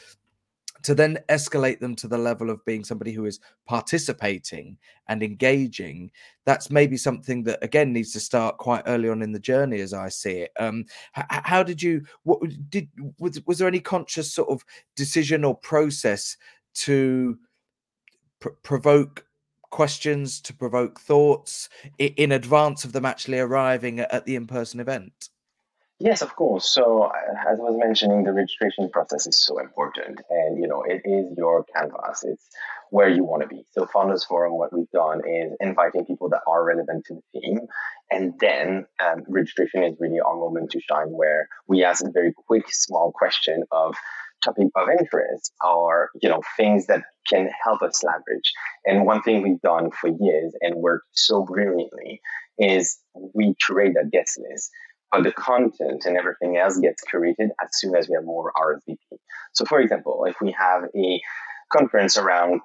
to 0.82 0.94
then 0.94 1.18
escalate 1.28 1.78
them 1.78 1.94
to 1.96 2.08
the 2.08 2.16
level 2.16 2.48
of 2.48 2.64
being 2.64 2.84
somebody 2.84 3.12
who 3.12 3.26
is 3.26 3.40
participating 3.66 4.78
and 5.08 5.22
engaging 5.22 6.10
that's 6.46 6.70
maybe 6.70 6.96
something 6.96 7.42
that 7.44 7.62
again 7.62 7.92
needs 7.92 8.12
to 8.12 8.20
start 8.20 8.56
quite 8.56 8.82
early 8.86 9.08
on 9.08 9.20
in 9.20 9.32
the 9.32 9.38
journey 9.38 9.80
as 9.80 9.92
i 9.92 10.08
see 10.08 10.38
it. 10.38 10.52
Um 10.58 10.84
h- 11.16 11.24
how 11.28 11.62
did 11.62 11.82
you 11.82 12.02
what 12.22 12.40
did 12.70 12.88
was, 13.18 13.44
was 13.46 13.58
there 13.58 13.68
any 13.68 13.80
conscious 13.80 14.32
sort 14.32 14.48
of 14.48 14.64
decision 14.96 15.44
or 15.44 15.54
process 15.56 16.36
to 16.74 17.38
pr- 18.40 18.48
provoke 18.62 19.26
questions 19.70 20.40
to 20.40 20.52
provoke 20.52 21.00
thoughts 21.00 21.68
in 21.98 22.32
advance 22.32 22.84
of 22.84 22.92
them 22.92 23.04
actually 23.04 23.38
arriving 23.38 24.00
at 24.00 24.26
the 24.26 24.36
in-person 24.36 24.80
event 24.80 25.30
Yes, 26.02 26.22
of 26.22 26.34
course. 26.34 26.72
So, 26.72 27.02
uh, 27.02 27.10
as 27.46 27.60
I 27.60 27.62
was 27.62 27.76
mentioning, 27.78 28.24
the 28.24 28.32
registration 28.32 28.88
process 28.88 29.26
is 29.26 29.38
so 29.38 29.58
important, 29.58 30.18
and 30.30 30.58
you 30.58 30.66
know, 30.66 30.82
it 30.82 31.02
is 31.04 31.36
your 31.36 31.62
canvas. 31.64 32.24
It's 32.24 32.48
where 32.88 33.10
you 33.10 33.22
want 33.22 33.42
to 33.42 33.48
be. 33.48 33.66
So, 33.72 33.84
Founders 33.84 34.24
Forum, 34.24 34.54
what 34.54 34.72
we've 34.72 34.90
done 34.92 35.20
is 35.28 35.52
inviting 35.60 36.06
people 36.06 36.30
that 36.30 36.40
are 36.46 36.64
relevant 36.64 37.04
to 37.06 37.16
the 37.16 37.40
theme, 37.40 37.60
and 38.10 38.32
then 38.40 38.86
um, 39.06 39.24
registration 39.28 39.82
is 39.82 39.94
really 40.00 40.20
our 40.20 40.36
moment 40.36 40.70
to 40.70 40.80
shine, 40.80 41.08
where 41.10 41.50
we 41.68 41.84
ask 41.84 42.02
a 42.02 42.10
very 42.10 42.32
quick, 42.32 42.72
small 42.72 43.12
question 43.12 43.64
of 43.70 43.94
topic 44.44 44.68
of 44.76 44.88
interest 44.98 45.52
or 45.64 46.10
you 46.20 46.28
know 46.28 46.42
things 46.56 46.86
that 46.86 47.02
can 47.28 47.48
help 47.64 47.82
us 47.82 48.02
leverage. 48.02 48.52
And 48.84 49.06
one 49.06 49.22
thing 49.22 49.42
we've 49.42 49.60
done 49.60 49.90
for 49.90 50.08
years 50.08 50.54
and 50.60 50.76
worked 50.76 51.06
so 51.12 51.44
brilliantly 51.44 52.20
is 52.58 52.98
we 53.34 53.54
curate 53.64 53.96
a 54.00 54.06
guest 54.06 54.38
list 54.48 54.70
but 55.10 55.24
the 55.24 55.32
content 55.32 56.04
and 56.04 56.16
everything 56.16 56.56
else 56.56 56.78
gets 56.78 57.02
curated 57.12 57.48
as 57.62 57.70
soon 57.72 57.94
as 57.96 58.08
we 58.08 58.14
have 58.14 58.24
more 58.24 58.52
RSVP. 58.56 58.98
So, 59.52 59.64
for 59.64 59.80
example, 59.80 60.24
if 60.26 60.36
we 60.40 60.52
have 60.52 60.84
a 60.94 61.20
conference 61.72 62.16
around 62.16 62.60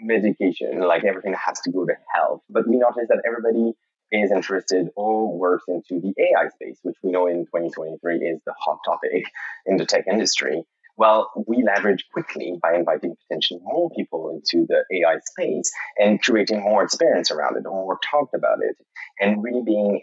medication, 0.00 0.80
like 0.80 1.04
everything 1.04 1.34
has 1.34 1.60
to 1.60 1.70
go 1.70 1.86
to 1.86 1.94
health, 2.12 2.40
but 2.50 2.66
we 2.68 2.76
notice 2.76 3.06
that 3.08 3.22
everybody 3.26 3.74
is 4.10 4.30
interested 4.32 4.88
or 4.96 5.36
works 5.36 5.64
into 5.68 6.00
the 6.00 6.14
AI 6.18 6.48
space, 6.48 6.78
which 6.82 6.96
we 7.02 7.10
know 7.10 7.26
in 7.26 7.46
2023 7.46 8.16
is 8.16 8.40
the 8.44 8.54
hot 8.58 8.78
topic 8.84 9.24
in 9.66 9.76
the 9.76 9.86
tech 9.86 10.04
industry. 10.10 10.64
Well, 10.96 11.30
we 11.46 11.62
leverage 11.64 12.04
quickly 12.12 12.58
by 12.62 12.74
inviting 12.76 13.16
potentially 13.26 13.60
more 13.64 13.90
people 13.96 14.30
into 14.30 14.66
the 14.68 14.84
AI 14.96 15.18
space 15.24 15.72
and 15.98 16.22
creating 16.22 16.60
more 16.60 16.84
experience 16.84 17.30
around 17.30 17.56
it 17.56 17.66
or 17.66 17.72
more 17.72 17.98
talked 18.08 18.34
about 18.34 18.58
it 18.62 18.76
and 19.20 19.42
really 19.42 19.62
being 19.64 20.02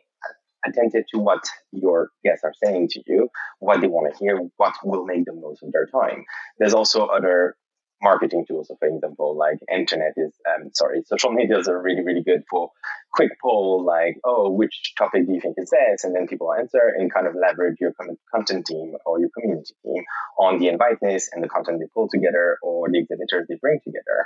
attentive 0.65 1.03
to 1.13 1.19
what 1.19 1.43
your 1.71 2.09
guests 2.23 2.43
are 2.43 2.53
saying 2.63 2.89
to 2.89 3.01
you, 3.07 3.29
what 3.59 3.81
they 3.81 3.87
want 3.87 4.11
to 4.11 4.23
hear, 4.23 4.37
what 4.57 4.75
will 4.83 5.05
make 5.05 5.25
the 5.25 5.33
most 5.33 5.63
of 5.63 5.71
their 5.71 5.87
time. 5.87 6.23
There's 6.59 6.73
also 6.73 7.05
other 7.05 7.55
marketing 8.01 8.45
tools. 8.47 8.67
So 8.67 8.75
for 8.77 8.87
example, 8.87 9.37
like 9.37 9.59
internet 9.71 10.13
is, 10.17 10.33
um, 10.47 10.71
sorry, 10.73 11.03
social 11.05 11.31
medias 11.31 11.67
are 11.67 11.81
really, 11.81 12.03
really 12.03 12.23
good 12.23 12.43
for 12.49 12.71
quick 13.13 13.31
poll, 13.41 13.83
like, 13.85 14.17
oh, 14.23 14.49
which 14.49 14.93
topic 14.97 15.27
do 15.27 15.33
you 15.33 15.41
think 15.41 15.55
is 15.57 15.71
best? 15.71 16.05
And 16.05 16.15
then 16.15 16.27
people 16.27 16.53
answer 16.53 16.93
and 16.97 17.13
kind 17.13 17.27
of 17.27 17.35
leverage 17.35 17.77
your 17.79 17.93
content 18.33 18.65
team 18.65 18.93
or 19.05 19.19
your 19.19 19.29
community 19.37 19.73
team 19.83 20.03
on 20.39 20.59
the 20.59 20.67
invite 20.69 20.91
inviteness 21.01 21.29
and 21.31 21.43
the 21.43 21.49
content 21.49 21.79
they 21.79 21.87
pull 21.93 22.07
together 22.09 22.57
or 22.61 22.89
the 22.89 22.99
exhibitors 22.99 23.47
they 23.47 23.55
bring 23.61 23.79
together. 23.83 24.25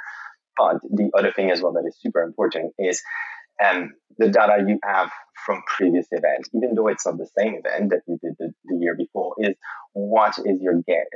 But 0.57 0.81
the 0.83 1.11
other 1.17 1.31
thing 1.31 1.51
as 1.51 1.61
well 1.61 1.73
that 1.73 1.85
is 1.87 1.97
super 1.99 2.21
important 2.23 2.73
is 2.79 3.01
um, 3.63 3.93
the 4.17 4.29
data 4.29 4.63
you 4.67 4.79
have 4.83 5.11
from 5.45 5.63
previous 5.67 6.07
events, 6.11 6.49
even 6.53 6.75
though 6.75 6.87
it's 6.87 7.05
not 7.05 7.17
the 7.17 7.29
same 7.37 7.55
event 7.55 7.91
that 7.91 8.01
you 8.07 8.17
did 8.21 8.35
the, 8.39 8.53
the 8.65 8.77
year 8.77 8.95
before, 8.95 9.35
is 9.39 9.55
what 9.93 10.37
is 10.39 10.61
your 10.61 10.81
guest? 10.87 11.07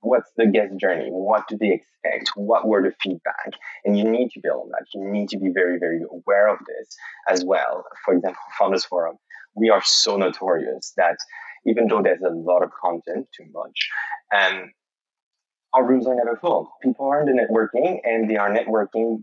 What's 0.00 0.30
the 0.36 0.46
guest 0.46 0.76
journey? 0.78 1.08
What 1.10 1.48
do 1.48 1.56
they 1.58 1.72
expect? 1.72 2.30
What 2.36 2.66
were 2.66 2.82
the 2.82 2.94
feedback? 3.02 3.52
And 3.84 3.98
you 3.98 4.04
need 4.04 4.30
to 4.30 4.40
build 4.40 4.62
on 4.62 4.68
that. 4.70 4.86
You 4.94 5.10
need 5.10 5.28
to 5.30 5.38
be 5.38 5.50
very, 5.52 5.78
very 5.78 6.00
aware 6.10 6.48
of 6.48 6.58
this 6.66 6.96
as 7.28 7.44
well. 7.44 7.84
For 8.04 8.14
example, 8.14 8.40
Founders 8.58 8.84
Forum, 8.84 9.16
we 9.56 9.70
are 9.70 9.82
so 9.84 10.16
notorious 10.16 10.92
that 10.96 11.16
even 11.66 11.88
though 11.88 12.02
there's 12.02 12.22
a 12.22 12.30
lot 12.32 12.62
of 12.62 12.70
content, 12.80 13.26
too 13.36 13.46
much, 13.52 13.88
um, 14.34 14.70
our 15.74 15.84
rooms 15.84 16.06
are 16.06 16.14
never 16.14 16.36
full. 16.36 16.70
People 16.82 17.06
are 17.06 17.20
into 17.20 17.32
networking 17.32 17.98
and 18.04 18.30
they 18.30 18.36
are 18.36 18.50
networking 18.50 19.22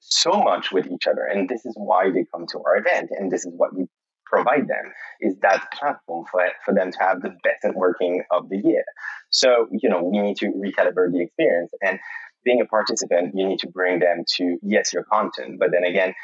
so 0.00 0.32
much 0.32 0.72
with 0.72 0.86
each 0.86 1.06
other. 1.06 1.24
And 1.24 1.48
this 1.48 1.64
is 1.64 1.74
why 1.76 2.10
they 2.10 2.24
come 2.32 2.46
to 2.48 2.58
our 2.66 2.76
event. 2.76 3.10
And 3.10 3.30
this 3.30 3.44
is 3.44 3.52
what 3.56 3.76
we 3.76 3.86
provide 4.34 4.66
them 4.68 4.92
is 5.20 5.34
that 5.42 5.70
platform 5.72 6.24
for, 6.30 6.40
for 6.64 6.74
them 6.74 6.90
to 6.90 6.98
have 7.00 7.20
the 7.20 7.30
best 7.42 7.64
networking 7.64 8.20
of 8.30 8.48
the 8.48 8.60
year. 8.62 8.84
So, 9.30 9.68
you 9.70 9.88
know, 9.88 10.02
we 10.02 10.18
need 10.20 10.36
to 10.38 10.46
recalibrate 10.46 11.12
the 11.12 11.22
experience. 11.22 11.72
And 11.82 11.98
being 12.44 12.60
a 12.60 12.66
participant, 12.66 13.32
you 13.34 13.46
need 13.48 13.60
to 13.60 13.68
bring 13.68 14.00
them 14.00 14.24
to, 14.36 14.58
yes, 14.62 14.92
your 14.92 15.04
content, 15.04 15.58
but 15.58 15.70
then 15.72 15.84
again, 15.84 16.14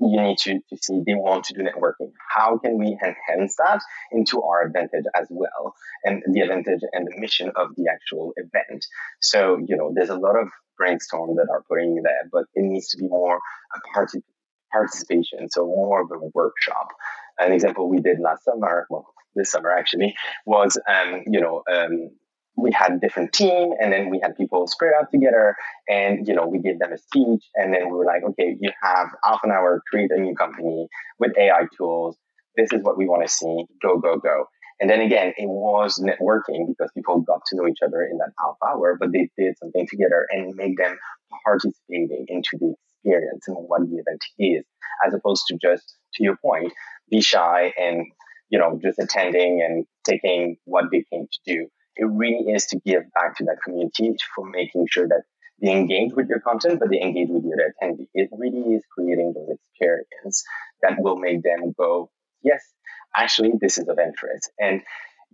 you 0.00 0.20
need 0.20 0.38
to, 0.38 0.54
to 0.54 0.76
see 0.80 1.00
they 1.06 1.14
want 1.14 1.44
to 1.44 1.54
do 1.54 1.60
networking. 1.60 2.10
How 2.28 2.58
can 2.58 2.78
we 2.78 2.98
enhance 3.02 3.56
that 3.56 3.80
into 4.10 4.42
our 4.42 4.66
advantage 4.66 5.04
as 5.14 5.28
well? 5.30 5.74
And 6.02 6.22
the 6.32 6.40
advantage 6.40 6.80
and 6.92 7.06
the 7.06 7.20
mission 7.20 7.52
of 7.54 7.68
the 7.76 7.84
actual 7.90 8.32
event. 8.36 8.84
So, 9.20 9.58
you 9.66 9.76
know, 9.76 9.92
there's 9.94 10.10
a 10.10 10.16
lot 10.16 10.36
of 10.36 10.48
brainstorm 10.76 11.36
that 11.36 11.46
are 11.50 11.62
putting 11.68 11.94
there, 12.02 12.28
but 12.32 12.44
it 12.54 12.64
needs 12.64 12.88
to 12.88 12.98
be 12.98 13.06
more 13.06 13.36
a 13.36 13.94
party 13.94 14.18
participation. 14.72 15.48
So 15.48 15.64
more 15.64 16.02
of 16.02 16.10
a 16.10 16.26
workshop. 16.34 16.88
An 17.38 17.52
example 17.52 17.88
we 17.88 18.00
did 18.00 18.20
last 18.20 18.44
summer, 18.44 18.86
well, 18.90 19.06
this 19.34 19.50
summer 19.50 19.70
actually, 19.70 20.14
was, 20.46 20.78
um, 20.88 21.22
you 21.26 21.40
know, 21.40 21.62
um, 21.72 22.10
we 22.56 22.70
had 22.72 23.00
different 23.00 23.32
team 23.32 23.72
and 23.80 23.92
then 23.92 24.10
we 24.10 24.20
had 24.22 24.36
people 24.36 24.66
spread 24.66 24.92
out 24.98 25.10
together 25.10 25.56
and 25.88 26.26
you 26.26 26.34
know 26.34 26.46
we 26.46 26.58
gave 26.58 26.78
them 26.78 26.92
a 26.92 26.98
speech 26.98 27.44
and 27.56 27.74
then 27.74 27.86
we 27.86 27.92
were 27.92 28.04
like 28.04 28.22
okay 28.22 28.56
you 28.60 28.70
have 28.82 29.08
half 29.24 29.40
an 29.42 29.50
hour 29.50 29.82
create 29.90 30.10
a 30.10 30.20
new 30.20 30.34
company 30.34 30.86
with 31.18 31.32
ai 31.38 31.66
tools. 31.76 32.16
This 32.56 32.72
is 32.72 32.82
what 32.82 32.96
we 32.96 33.08
want 33.08 33.26
to 33.26 33.28
see. 33.28 33.64
Go 33.82 33.98
go 33.98 34.16
go. 34.16 34.46
And 34.80 34.88
then 34.88 35.00
again 35.00 35.32
it 35.36 35.48
was 35.48 36.00
networking 36.00 36.68
because 36.68 36.90
people 36.94 37.20
got 37.20 37.40
to 37.46 37.56
know 37.56 37.66
each 37.66 37.82
other 37.84 38.02
in 38.04 38.18
that 38.18 38.32
half 38.38 38.56
hour 38.64 38.96
but 38.98 39.12
they 39.12 39.28
did 39.36 39.58
something 39.58 39.86
together 39.88 40.26
and 40.30 40.54
make 40.54 40.78
them 40.78 40.96
participating 41.44 42.26
into 42.28 42.56
the 42.60 42.74
experience 43.04 43.48
and 43.48 43.56
what 43.68 43.82
the 43.82 43.96
event 43.96 44.24
is 44.38 44.64
as 45.06 45.14
opposed 45.14 45.44
to 45.48 45.58
just 45.60 45.96
to 46.14 46.22
your 46.22 46.36
point 46.36 46.72
be 47.10 47.20
shy 47.20 47.72
and 47.78 48.06
you 48.48 48.58
know 48.58 48.78
just 48.82 48.98
attending 48.98 49.62
and 49.62 49.86
taking 50.04 50.56
what 50.64 50.86
they 50.90 51.04
came 51.10 51.26
to 51.26 51.38
do 51.44 51.68
it 51.96 52.04
really 52.06 52.52
is 52.52 52.66
to 52.66 52.80
give 52.80 53.02
back 53.12 53.36
to 53.36 53.44
that 53.44 53.58
community 53.64 54.14
for 54.34 54.44
making 54.48 54.86
sure 54.90 55.06
that 55.08 55.22
they 55.60 55.72
engage 55.72 56.12
with 56.12 56.28
your 56.28 56.40
content, 56.40 56.80
but 56.80 56.90
they 56.90 57.00
engage 57.00 57.28
with 57.28 57.44
your 57.44 57.58
attendee. 57.58 58.08
It 58.14 58.28
really 58.32 58.74
is 58.74 58.82
creating 58.92 59.32
those 59.34 59.56
experiences 59.56 60.44
that 60.82 61.00
will 61.00 61.16
make 61.16 61.42
them 61.42 61.72
go, 61.78 62.10
yes, 62.42 62.60
actually, 63.14 63.52
this 63.60 63.78
is 63.78 63.88
of 63.88 63.98
interest. 63.98 64.50
And 64.58 64.82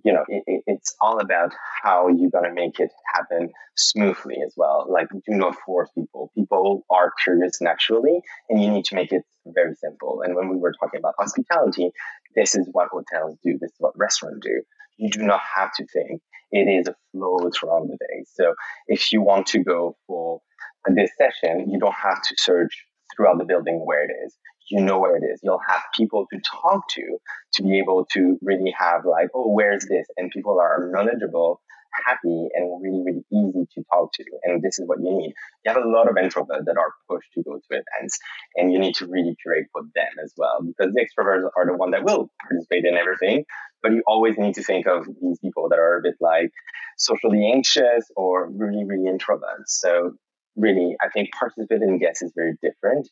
you 0.04 0.12
know, 0.12 0.24
it, 0.28 0.42
it, 0.46 0.62
it's 0.66 0.94
all 1.00 1.18
about 1.18 1.52
how 1.82 2.08
you're 2.08 2.30
going 2.30 2.44
to 2.44 2.54
make 2.54 2.78
it 2.80 2.90
happen 3.14 3.50
smoothly 3.76 4.36
as 4.44 4.54
well. 4.56 4.86
Like, 4.88 5.08
do 5.10 5.34
not 5.34 5.56
force 5.64 5.90
people. 5.94 6.30
People 6.36 6.84
are 6.90 7.12
curious 7.22 7.60
naturally, 7.60 8.20
and 8.48 8.62
you 8.62 8.70
need 8.70 8.84
to 8.86 8.94
make 8.94 9.12
it 9.12 9.22
very 9.46 9.74
simple. 9.74 10.22
And 10.24 10.34
when 10.34 10.48
we 10.48 10.56
were 10.56 10.72
talking 10.72 10.98
about 10.98 11.14
hospitality, 11.18 11.90
this 12.34 12.54
is 12.54 12.68
what 12.72 12.88
hotels 12.90 13.36
do, 13.44 13.58
this 13.60 13.70
is 13.70 13.76
what 13.78 13.98
restaurants 13.98 14.46
do. 14.46 14.62
You 14.96 15.10
do 15.10 15.22
not 15.22 15.40
have 15.56 15.72
to 15.74 15.86
think 15.86 16.20
it 16.52 16.68
is 16.68 16.88
a 16.88 16.96
flow 17.12 17.50
throughout 17.50 17.86
the 17.86 17.96
day. 17.96 18.24
So 18.34 18.54
if 18.86 19.12
you 19.12 19.22
want 19.22 19.46
to 19.48 19.60
go 19.62 19.96
for 20.06 20.40
this 20.86 21.10
session, 21.16 21.70
you 21.70 21.78
don't 21.78 21.94
have 21.94 22.22
to 22.22 22.34
search 22.38 22.84
throughout 23.14 23.38
the 23.38 23.44
building 23.44 23.82
where 23.84 24.04
it 24.04 24.12
is. 24.26 24.36
You 24.70 24.82
know 24.82 24.98
where 24.98 25.16
it 25.16 25.24
is. 25.24 25.40
You'll 25.42 25.60
have 25.66 25.82
people 25.94 26.26
to 26.32 26.40
talk 26.40 26.88
to 26.90 27.18
to 27.54 27.62
be 27.62 27.78
able 27.78 28.06
to 28.12 28.38
really 28.40 28.72
have 28.78 29.04
like, 29.04 29.28
oh, 29.34 29.48
where's 29.48 29.86
this? 29.86 30.06
And 30.16 30.30
people 30.30 30.60
are 30.60 30.90
knowledgeable, 30.92 31.60
happy, 32.06 32.48
and 32.54 32.82
really, 32.82 33.02
really 33.04 33.24
easy 33.32 33.66
to 33.74 33.84
talk 33.92 34.12
to. 34.14 34.24
And 34.44 34.62
this 34.62 34.78
is 34.78 34.86
what 34.86 34.98
you 35.00 35.10
need. 35.16 35.34
You 35.64 35.72
have 35.72 35.82
a 35.82 35.88
lot 35.88 36.08
of 36.08 36.14
introverts 36.14 36.64
that 36.66 36.76
are 36.78 36.92
pushed 37.08 37.32
to 37.34 37.42
go 37.42 37.56
to 37.56 37.62
events, 37.70 38.18
and 38.56 38.72
you 38.72 38.78
need 38.78 38.94
to 38.96 39.06
really 39.06 39.36
curate 39.42 39.66
for 39.72 39.82
them 39.94 40.12
as 40.22 40.32
well 40.36 40.60
because 40.62 40.94
the 40.94 41.00
extroverts 41.04 41.48
are 41.56 41.66
the 41.66 41.76
one 41.76 41.90
that 41.90 42.04
will 42.04 42.30
participate 42.40 42.84
in 42.84 42.94
everything, 42.94 43.44
but 43.82 43.92
you 43.92 44.02
always 44.06 44.36
need 44.38 44.54
to 44.54 44.62
think 44.62 44.86
of 44.86 45.06
these 45.20 45.38
people 45.40 45.68
that 45.68 45.78
are 45.78 45.98
a 45.98 46.02
bit 46.02 46.14
like 46.20 46.50
socially 46.96 47.50
anxious 47.52 48.10
or 48.16 48.48
really, 48.50 48.84
really 48.84 49.10
introverts. 49.10 49.68
So 49.68 50.12
really, 50.56 50.96
I 51.02 51.08
think 51.08 51.30
participating 51.38 51.98
guests 51.98 52.22
is 52.22 52.32
very 52.34 52.54
different. 52.62 53.08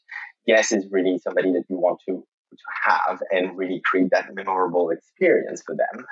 Guest 0.49 0.73
is 0.73 0.87
really 0.91 1.19
somebody 1.19 1.53
that 1.53 1.65
you 1.69 1.79
want 1.79 2.01
to, 2.09 2.13
to 2.15 2.65
have 2.85 3.23
and 3.31 3.57
really 3.57 3.81
create 3.85 4.11
that 4.11 4.35
memorable 4.35 4.91
experience 4.91 5.63
for 5.65 5.77
them. 5.77 6.07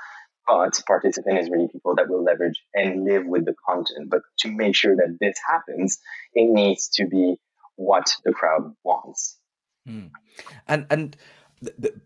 But 0.46 0.80
participant 0.86 1.40
is 1.40 1.50
really 1.50 1.68
people 1.68 1.96
that 1.96 2.08
will 2.08 2.22
leverage 2.22 2.62
and 2.74 3.04
live 3.04 3.26
with 3.26 3.46
the 3.46 3.54
content. 3.68 4.10
But 4.10 4.20
to 4.40 4.50
make 4.50 4.76
sure 4.76 4.94
that 4.94 5.16
this 5.20 5.36
happens, 5.48 5.98
it 6.34 6.48
needs 6.48 6.88
to 6.94 7.06
be 7.06 7.36
what 7.74 8.12
the 8.24 8.32
crowd 8.32 8.72
wants. 8.84 9.38
Mm. 9.88 10.10
And 10.68 10.86
and 10.90 11.16
the, 11.60 11.74
the, 11.78 12.00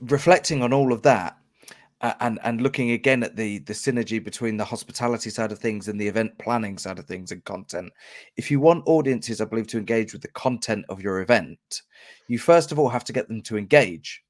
reflecting 0.00 0.62
on 0.62 0.72
all 0.72 0.92
of 0.92 1.02
that, 1.02 1.38
uh, 2.02 2.14
and 2.20 2.38
and 2.44 2.60
looking 2.60 2.92
again 2.92 3.22
at 3.22 3.36
the 3.36 3.58
the 3.60 3.72
synergy 3.72 4.22
between 4.22 4.56
the 4.56 4.64
hospitality 4.64 5.30
side 5.30 5.52
of 5.52 5.58
things 5.58 5.88
and 5.88 6.00
the 6.00 6.08
event 6.08 6.36
planning 6.38 6.78
side 6.78 6.98
of 6.98 7.06
things 7.06 7.32
and 7.32 7.44
content. 7.44 7.92
If 8.36 8.50
you 8.50 8.60
want 8.60 8.84
audiences 8.86 9.40
i 9.40 9.44
believe 9.44 9.66
to 9.68 9.78
engage 9.78 10.12
with 10.12 10.22
the 10.22 10.28
content 10.28 10.84
of 10.88 11.00
your 11.00 11.20
event 11.20 11.82
you 12.28 12.38
first 12.38 12.72
of 12.72 12.78
all 12.78 12.88
have 12.88 13.04
to 13.04 13.12
get 13.12 13.28
them 13.28 13.42
to 13.42 13.58
engage. 13.58 14.22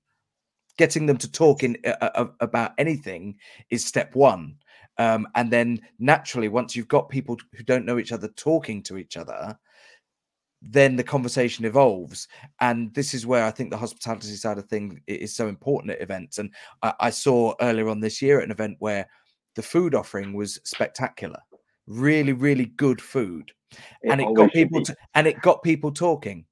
Getting 0.78 1.04
them 1.04 1.18
to 1.18 1.30
talk 1.30 1.62
in 1.62 1.76
uh, 1.84 2.26
about 2.40 2.72
anything 2.78 3.36
is 3.68 3.84
step 3.84 4.14
one. 4.14 4.56
Um, 4.96 5.28
and 5.34 5.50
then 5.50 5.80
naturally 5.98 6.48
once 6.48 6.74
you've 6.74 6.88
got 6.88 7.08
people 7.08 7.36
who 7.54 7.62
don't 7.62 7.84
know 7.84 7.98
each 7.98 8.12
other 8.12 8.28
talking 8.28 8.82
to 8.84 8.96
each 8.96 9.16
other 9.16 9.58
then 10.62 10.96
the 10.96 11.04
conversation 11.04 11.64
evolves. 11.64 12.28
And 12.60 12.92
this 12.94 13.14
is 13.14 13.26
where 13.26 13.44
i 13.44 13.50
think 13.50 13.70
the 13.70 13.76
hospitality 13.76 14.28
side 14.34 14.58
of 14.58 14.66
thing 14.66 15.00
is 15.06 15.34
so 15.34 15.48
important 15.48 15.92
at 15.92 16.02
events. 16.02 16.38
And 16.38 16.50
I, 16.82 16.94
I, 17.00 17.10
saw 17.10 17.54
earlier 17.60 17.88
on 17.88 18.00
this 18.00 18.20
year 18.20 18.38
at 18.38 18.44
an 18.44 18.50
event 18.50 18.76
where 18.78 19.08
the 19.54 19.62
food 19.62 19.94
offering 19.94 20.32
was 20.32 20.60
spectacular 20.64 21.40
really 21.90 22.32
really 22.32 22.66
good 22.66 23.00
food. 23.00 23.52
It 24.02 24.10
and 24.10 24.20
it 24.20 24.34
got 24.34 24.52
people 24.52 24.82
to, 24.82 24.96
and 25.14 25.26
it 25.26 25.40
got 25.42 25.62
people 25.62 25.92
talking. 25.92 26.46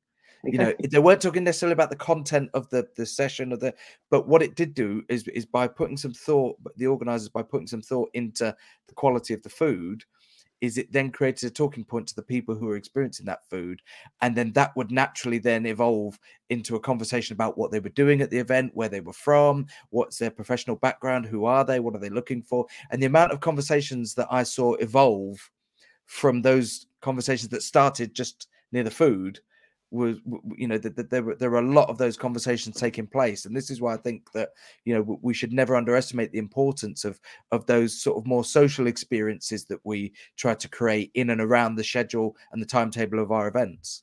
You 0.45 0.59
know 0.59 0.73
they 0.89 1.01
weren't 1.01 1.21
talking 1.21 1.43
necessarily 1.43 1.73
about 1.73 1.91
the 1.91 1.97
content 1.97 2.51
of 2.55 2.69
the 2.71 2.87
the 2.97 3.05
session 3.05 3.53
of 3.53 3.59
the 3.59 3.75
but 4.09 4.29
what 4.29 4.41
it 4.41 4.55
did 4.55 4.73
do 4.73 5.03
is 5.09 5.27
is 5.29 5.45
by 5.45 5.67
putting 5.67 5.97
some 5.97 6.13
thought 6.13 6.57
the 6.77 6.87
organizers 6.87 7.29
by 7.29 7.43
putting 7.43 7.67
some 7.67 7.83
thought 7.83 8.09
into 8.15 8.55
the 8.87 8.95
quality 8.95 9.35
of 9.35 9.43
the 9.43 9.49
food 9.49 10.05
is 10.61 10.79
it 10.79 10.93
then 10.93 11.11
created 11.11 11.47
a 11.47 11.51
talking 11.53 11.85
point 11.85 12.07
to 12.09 12.15
the 12.15 12.23
people 12.23 12.55
who 12.55 12.69
are 12.69 12.77
experiencing 12.77 13.27
that 13.27 13.49
food 13.49 13.81
and 14.23 14.37
then 14.37 14.53
that 14.53 14.75
would 14.77 14.91
naturally 14.91 15.39
then 15.39 15.67
evolve 15.67 16.19
into 16.51 16.77
a 16.77 16.81
conversation 16.81 17.35
about 17.35 17.57
what 17.57 17.71
they 17.71 17.81
were 17.81 17.89
doing 17.91 18.21
at 18.21 18.31
the 18.31 18.39
event 18.39 18.71
where 18.75 18.89
they 18.89 19.01
were 19.01 19.13
from 19.13 19.67
what's 19.91 20.19
their 20.19 20.31
professional 20.31 20.77
background 20.77 21.27
who 21.27 21.45
are 21.45 21.65
they 21.65 21.81
what 21.81 21.95
are 21.95 22.01
they 22.01 22.09
looking 22.09 22.43
for? 22.43 22.67
And 22.91 23.03
the 23.03 23.07
amount 23.07 23.33
of 23.33 23.41
conversations 23.41 24.15
that 24.15 24.29
i 24.31 24.43
saw 24.43 24.75
evolve 24.75 25.51
from 26.07 26.43
those 26.43 26.87
conversations 27.01 27.51
that 27.51 27.63
started 27.63 28.15
just 28.15 28.49
near 28.73 28.83
the 28.83 28.91
food 28.91 29.41
was 29.91 30.19
you 30.57 30.69
know 30.69 30.79
that 30.79 31.11
there 31.11 31.23
were 31.23 31.35
there 31.35 31.51
were 31.51 31.59
a 31.59 31.73
lot 31.73 31.89
of 31.89 31.99
those 31.99 32.17
conversations 32.17 32.77
taking 32.77 33.07
place. 33.07 33.47
And 33.47 33.57
this 33.57 33.71
is 33.71 33.81
why 33.81 33.95
i 33.95 33.97
think 33.97 34.31
that 34.33 34.51
you 34.85 34.95
know 34.95 35.19
we 35.23 35.35
should 35.35 35.53
never 35.53 35.77
underestimate 35.77 36.33
the 36.33 36.39
importance 36.39 37.05
of 37.05 37.21
of 37.53 37.67
those 37.67 38.01
sort 38.01 38.19
of 38.19 38.27
more 38.27 38.45
social 38.45 38.87
experiences 38.87 39.65
that 39.67 39.81
we 39.85 40.13
try 40.37 40.55
to 40.55 40.69
create 40.69 41.11
in 41.15 41.31
and 41.31 41.41
around 41.41 41.77
the 41.77 41.85
schedule 41.85 42.37
and 42.53 42.61
the 42.61 42.67
timetable 42.67 43.19
of 43.19 43.33
our 43.33 43.49
events. 43.49 44.03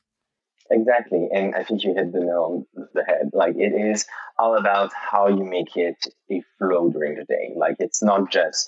Exactly. 0.72 1.30
And 1.32 1.54
i 1.56 1.63
think 1.63 1.84
you 1.84 1.94
hit 1.94 2.12
the 2.12 2.20
nail 2.20 2.65
on 2.75 2.88
the 2.94 3.04
head. 3.04 3.30
Like 3.34 3.56
it 3.56 3.74
is 3.74 4.06
all 4.39 4.58
about 4.58 4.92
how 4.94 5.27
you 5.27 5.44
make 5.44 5.77
it 5.77 5.98
a 6.32 6.42
flow 6.58 6.89
during 6.89 7.15
the 7.15 7.25
day. 7.25 7.54
Like 7.56 7.75
it's 7.80 8.01
not 8.01 8.32
just 8.32 8.68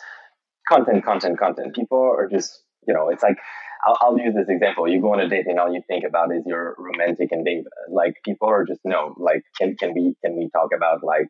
content 0.67 1.03
content 1.03 1.39
content. 1.39 1.75
People 1.75 1.99
are 1.99 2.27
just 2.27 2.61
you 2.87 2.93
know 2.93 3.09
it's 3.09 3.23
like 3.23 3.37
I'll, 3.85 3.97
I'll, 4.01 4.17
use 4.17 4.33
this 4.35 4.49
example. 4.49 4.87
You 4.87 5.01
go 5.01 5.13
on 5.13 5.19
a 5.19 5.29
date 5.29 5.47
and 5.47 5.59
all 5.59 5.73
you 5.73 5.81
think 5.87 6.03
about 6.03 6.33
is 6.33 6.43
your 6.45 6.75
romantic 6.77 7.31
and 7.31 7.45
date. 7.45 7.65
Like 7.89 8.15
people 8.25 8.49
are 8.49 8.65
just 8.65 8.81
no, 8.83 9.13
like 9.17 9.43
can 9.59 9.75
can 9.75 9.93
we 9.93 10.15
can 10.23 10.37
we 10.37 10.49
talk 10.49 10.69
about 10.75 11.03
like 11.03 11.27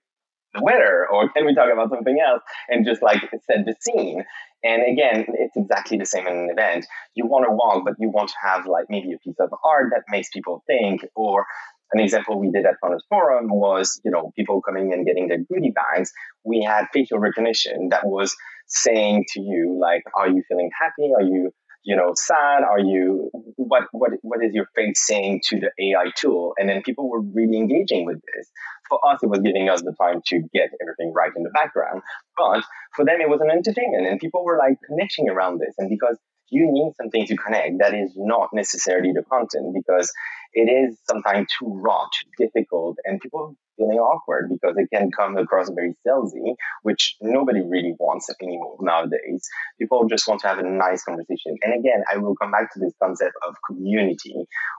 the 0.54 0.63
weather 0.63 1.08
or 1.12 1.30
can 1.30 1.46
we 1.46 1.54
talk 1.54 1.72
about 1.72 1.89
something 1.89 2.18
else 2.20 2.42
and 2.70 2.86
just 2.86 3.01
like 3.01 3.22
set 3.22 3.66
the 3.66 3.75
scene? 3.80 4.24
And 4.63 4.82
again, 4.92 5.25
it's 5.34 5.56
exactly 5.56 5.98
the 5.98 6.06
same 6.06 6.27
in 6.27 6.34
an 6.34 6.50
event. 6.51 6.86
You 7.16 7.27
want 7.27 7.46
to 7.46 7.51
walk, 7.51 7.84
but 7.86 7.94
you 8.00 8.10
want 8.10 8.30
to 8.30 8.36
have 8.44 8.66
like 8.66 8.86
maybe 8.89 9.13
a 9.13 9.20
piece 9.20 9.39
of 9.39 9.50
art 9.63 9.92
that 9.92 10.04
makes 10.10 10.30
people 10.30 10.63
think 10.68 11.06
or 11.16 11.46
an 11.94 12.01
example 12.01 12.39
we 12.39 12.51
did 12.51 12.66
at 12.66 12.75
Founders 12.82 13.04
Forum 13.08 13.48
was, 13.50 14.01
you 14.04 14.12
know, 14.12 14.32
people 14.36 14.62
coming 14.62 14.94
and 14.94 15.06
getting 15.06 15.27
their 15.27 15.38
goodie 15.38 15.72
bags. 15.72 16.12
We 16.44 16.62
had 16.62 16.88
facial 16.92 17.20
recognition 17.20 17.89
that 17.89 18.06
was 18.06 18.36
saying 18.68 19.25
to 19.34 19.42
you, 19.42 19.77
like, 19.80 20.04
are 20.16 20.27
you 20.27 20.44
feeling 20.50 20.70
happy? 20.77 21.12
Are 21.16 21.24
you 21.24 21.51
you 21.88 21.96
know 21.96 22.12
sad? 22.15 22.63
Are 22.63 22.79
you 22.79 23.32
what 23.56 23.84
what 23.94 24.12
what 24.22 24.44
is 24.44 24.53
your 24.53 24.67
face 24.75 25.08
saying 25.08 25.39
to 25.46 25.60
the 25.62 25.72
ai 25.79 26.12
tool? 26.17 26.53
And 26.58 26.67
then 26.67 26.84
people 26.84 27.10
were 27.10 27.22
really 27.22 27.58
engaging 27.58 28.06
with 28.06 28.20
this. 28.36 28.51
For 28.89 29.00
us 29.10 29.24
it 29.24 29.27
was 29.27 29.39
giving 29.39 29.70
us 29.70 29.82
the 29.82 29.94
time 29.94 30.22
to 30.27 30.41
get 30.53 30.70
everything 30.82 31.13
right 31.15 31.32
in 31.34 31.44
the 31.44 31.50
background. 31.50 32.01
But 32.38 32.65
for 32.94 33.06
them 33.06 33.22
it 33.22 33.29
was 33.29 33.39
an 33.39 33.50
entertainment 33.50 34.06
and 34.06 34.20
people 34.20 34.44
were 34.44 34.58
like 34.58 34.75
connecting 34.86 35.29
around 35.29 35.60
this. 35.60 35.75
And 35.77 35.89
because 35.89 36.17
you 36.49 36.67
need 36.71 36.93
something 37.01 37.25
to 37.27 37.36
connect 37.36 37.79
that 37.79 37.93
is 37.93 38.12
not 38.15 38.49
necessarily 38.53 39.12
the 39.13 39.23
content 39.23 39.73
because 39.73 40.12
it 40.53 40.69
is 40.71 40.97
sometimes 41.07 41.47
too 41.60 41.67
raw, 41.67 42.03
too 42.05 42.45
difficult, 42.45 42.97
and 43.05 43.19
people 43.19 43.55
feeling 43.77 43.99
awkward 43.99 44.49
because 44.49 44.75
it 44.77 44.89
can 44.91 45.12
come 45.12 45.38
across 45.38 45.69
very 45.69 45.93
salesy, 46.05 46.55
which 46.81 47.15
nobody 47.21 47.62
really 47.62 47.93
wants 47.99 48.29
anymore 48.41 48.77
nowadays. 48.81 49.47
People 49.79 50.07
just 50.07 50.27
want 50.27 50.41
to 50.41 50.47
have 50.47 50.57
a 50.57 50.63
nice 50.63 51.03
conversation. 51.03 51.55
And 51.62 51.79
again, 51.79 52.03
I 52.12 52.17
will 52.17 52.36
come 52.36 52.51
back 52.51 52.73
to 52.73 52.79
this 52.79 52.93
concept 53.01 53.33
of 53.47 53.55
community 53.67 54.33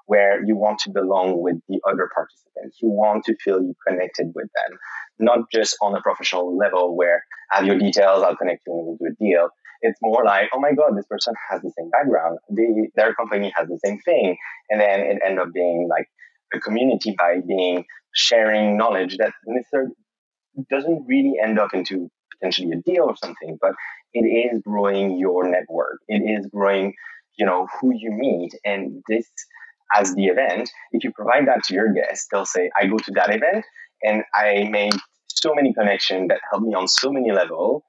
where 0.07 0.45
you 0.45 0.57
want 0.57 0.81
to 0.81 0.91
belong 0.91 1.41
with 1.43 1.57
the 1.69 1.81
other 1.89 2.11
participants. 2.13 2.79
You 2.83 2.89
want 2.89 3.25
to 3.27 3.37
feel 3.37 3.61
you 3.63 3.75
connected 3.87 4.33
with 4.35 4.49
them, 4.55 4.79
not 5.19 5.51
just 5.53 5.77
on 5.81 5.95
a 5.95 6.01
professional 6.01 6.57
level 6.57 6.97
where 6.97 7.25
I 7.53 7.59
have 7.59 7.67
your 7.67 7.79
details, 7.79 8.23
I'll 8.23 8.37
connect 8.37 8.63
you 8.67 8.73
and 8.73 8.87
we'll 8.87 8.97
do 8.97 9.15
a 9.15 9.25
deal. 9.25 9.49
It's 9.81 9.99
more 10.03 10.25
like, 10.25 10.51
oh 10.53 10.61
my 10.61 10.73
God, 10.73 10.97
this 10.97 11.07
person 11.07 11.35
has 11.51 11.63
the 11.63 11.73
same 11.79 11.91
background. 11.91 12.39
They, 12.51 12.91
their 12.97 13.15
company 13.15 13.53
has 13.57 13.69
the 13.69 13.79
same 13.85 13.99
thing. 14.05 14.37
And 14.71 14.81
then 14.81 15.01
it 15.01 15.19
end 15.25 15.39
up 15.39 15.53
being 15.53 15.89
like 15.89 16.09
a 16.53 16.61
community 16.61 17.15
by 17.17 17.41
being 17.47 17.85
sharing 18.15 18.77
knowledge 18.77 19.19
that 19.19 19.33
doesn't 20.71 21.07
really 21.07 21.35
end 21.43 21.59
up 21.59 21.75
into 21.75 22.11
potentially 22.33 22.73
a 22.73 22.81
deal 22.83 23.05
or 23.05 23.17
something, 23.17 23.59
but 23.61 23.73
it 24.13 24.21
is 24.21 24.61
growing 24.65 25.19
your 25.19 25.49
network. 25.49 25.99
It 26.09 26.21
is 26.21 26.47
growing, 26.47 26.95
you 27.37 27.47
know, 27.47 27.69
who 27.81 27.93
you 27.95 28.11
meet. 28.11 28.53
And 28.65 29.03
this 29.09 29.29
as 29.95 30.15
the 30.15 30.27
event, 30.27 30.71
if 30.93 31.05
you 31.05 31.13
provide 31.13 31.47
that 31.49 31.65
to 31.65 31.75
your 31.75 31.93
guests, 31.93 32.29
they'll 32.31 32.47
say, 32.47 32.71
I 32.79 32.87
go 32.87 32.97
to 32.97 33.13
that 33.13 33.35
event 33.35 33.65
and 34.03 34.23
I 34.35 34.69
made 34.71 34.95
so 35.29 35.55
many 35.55 35.73
connections 35.73 36.29
that 36.29 36.41
helped 36.51 36.67
me 36.67 36.75
on 36.75 36.89
so 36.89 37.13
many 37.13 37.31
levels 37.33 37.83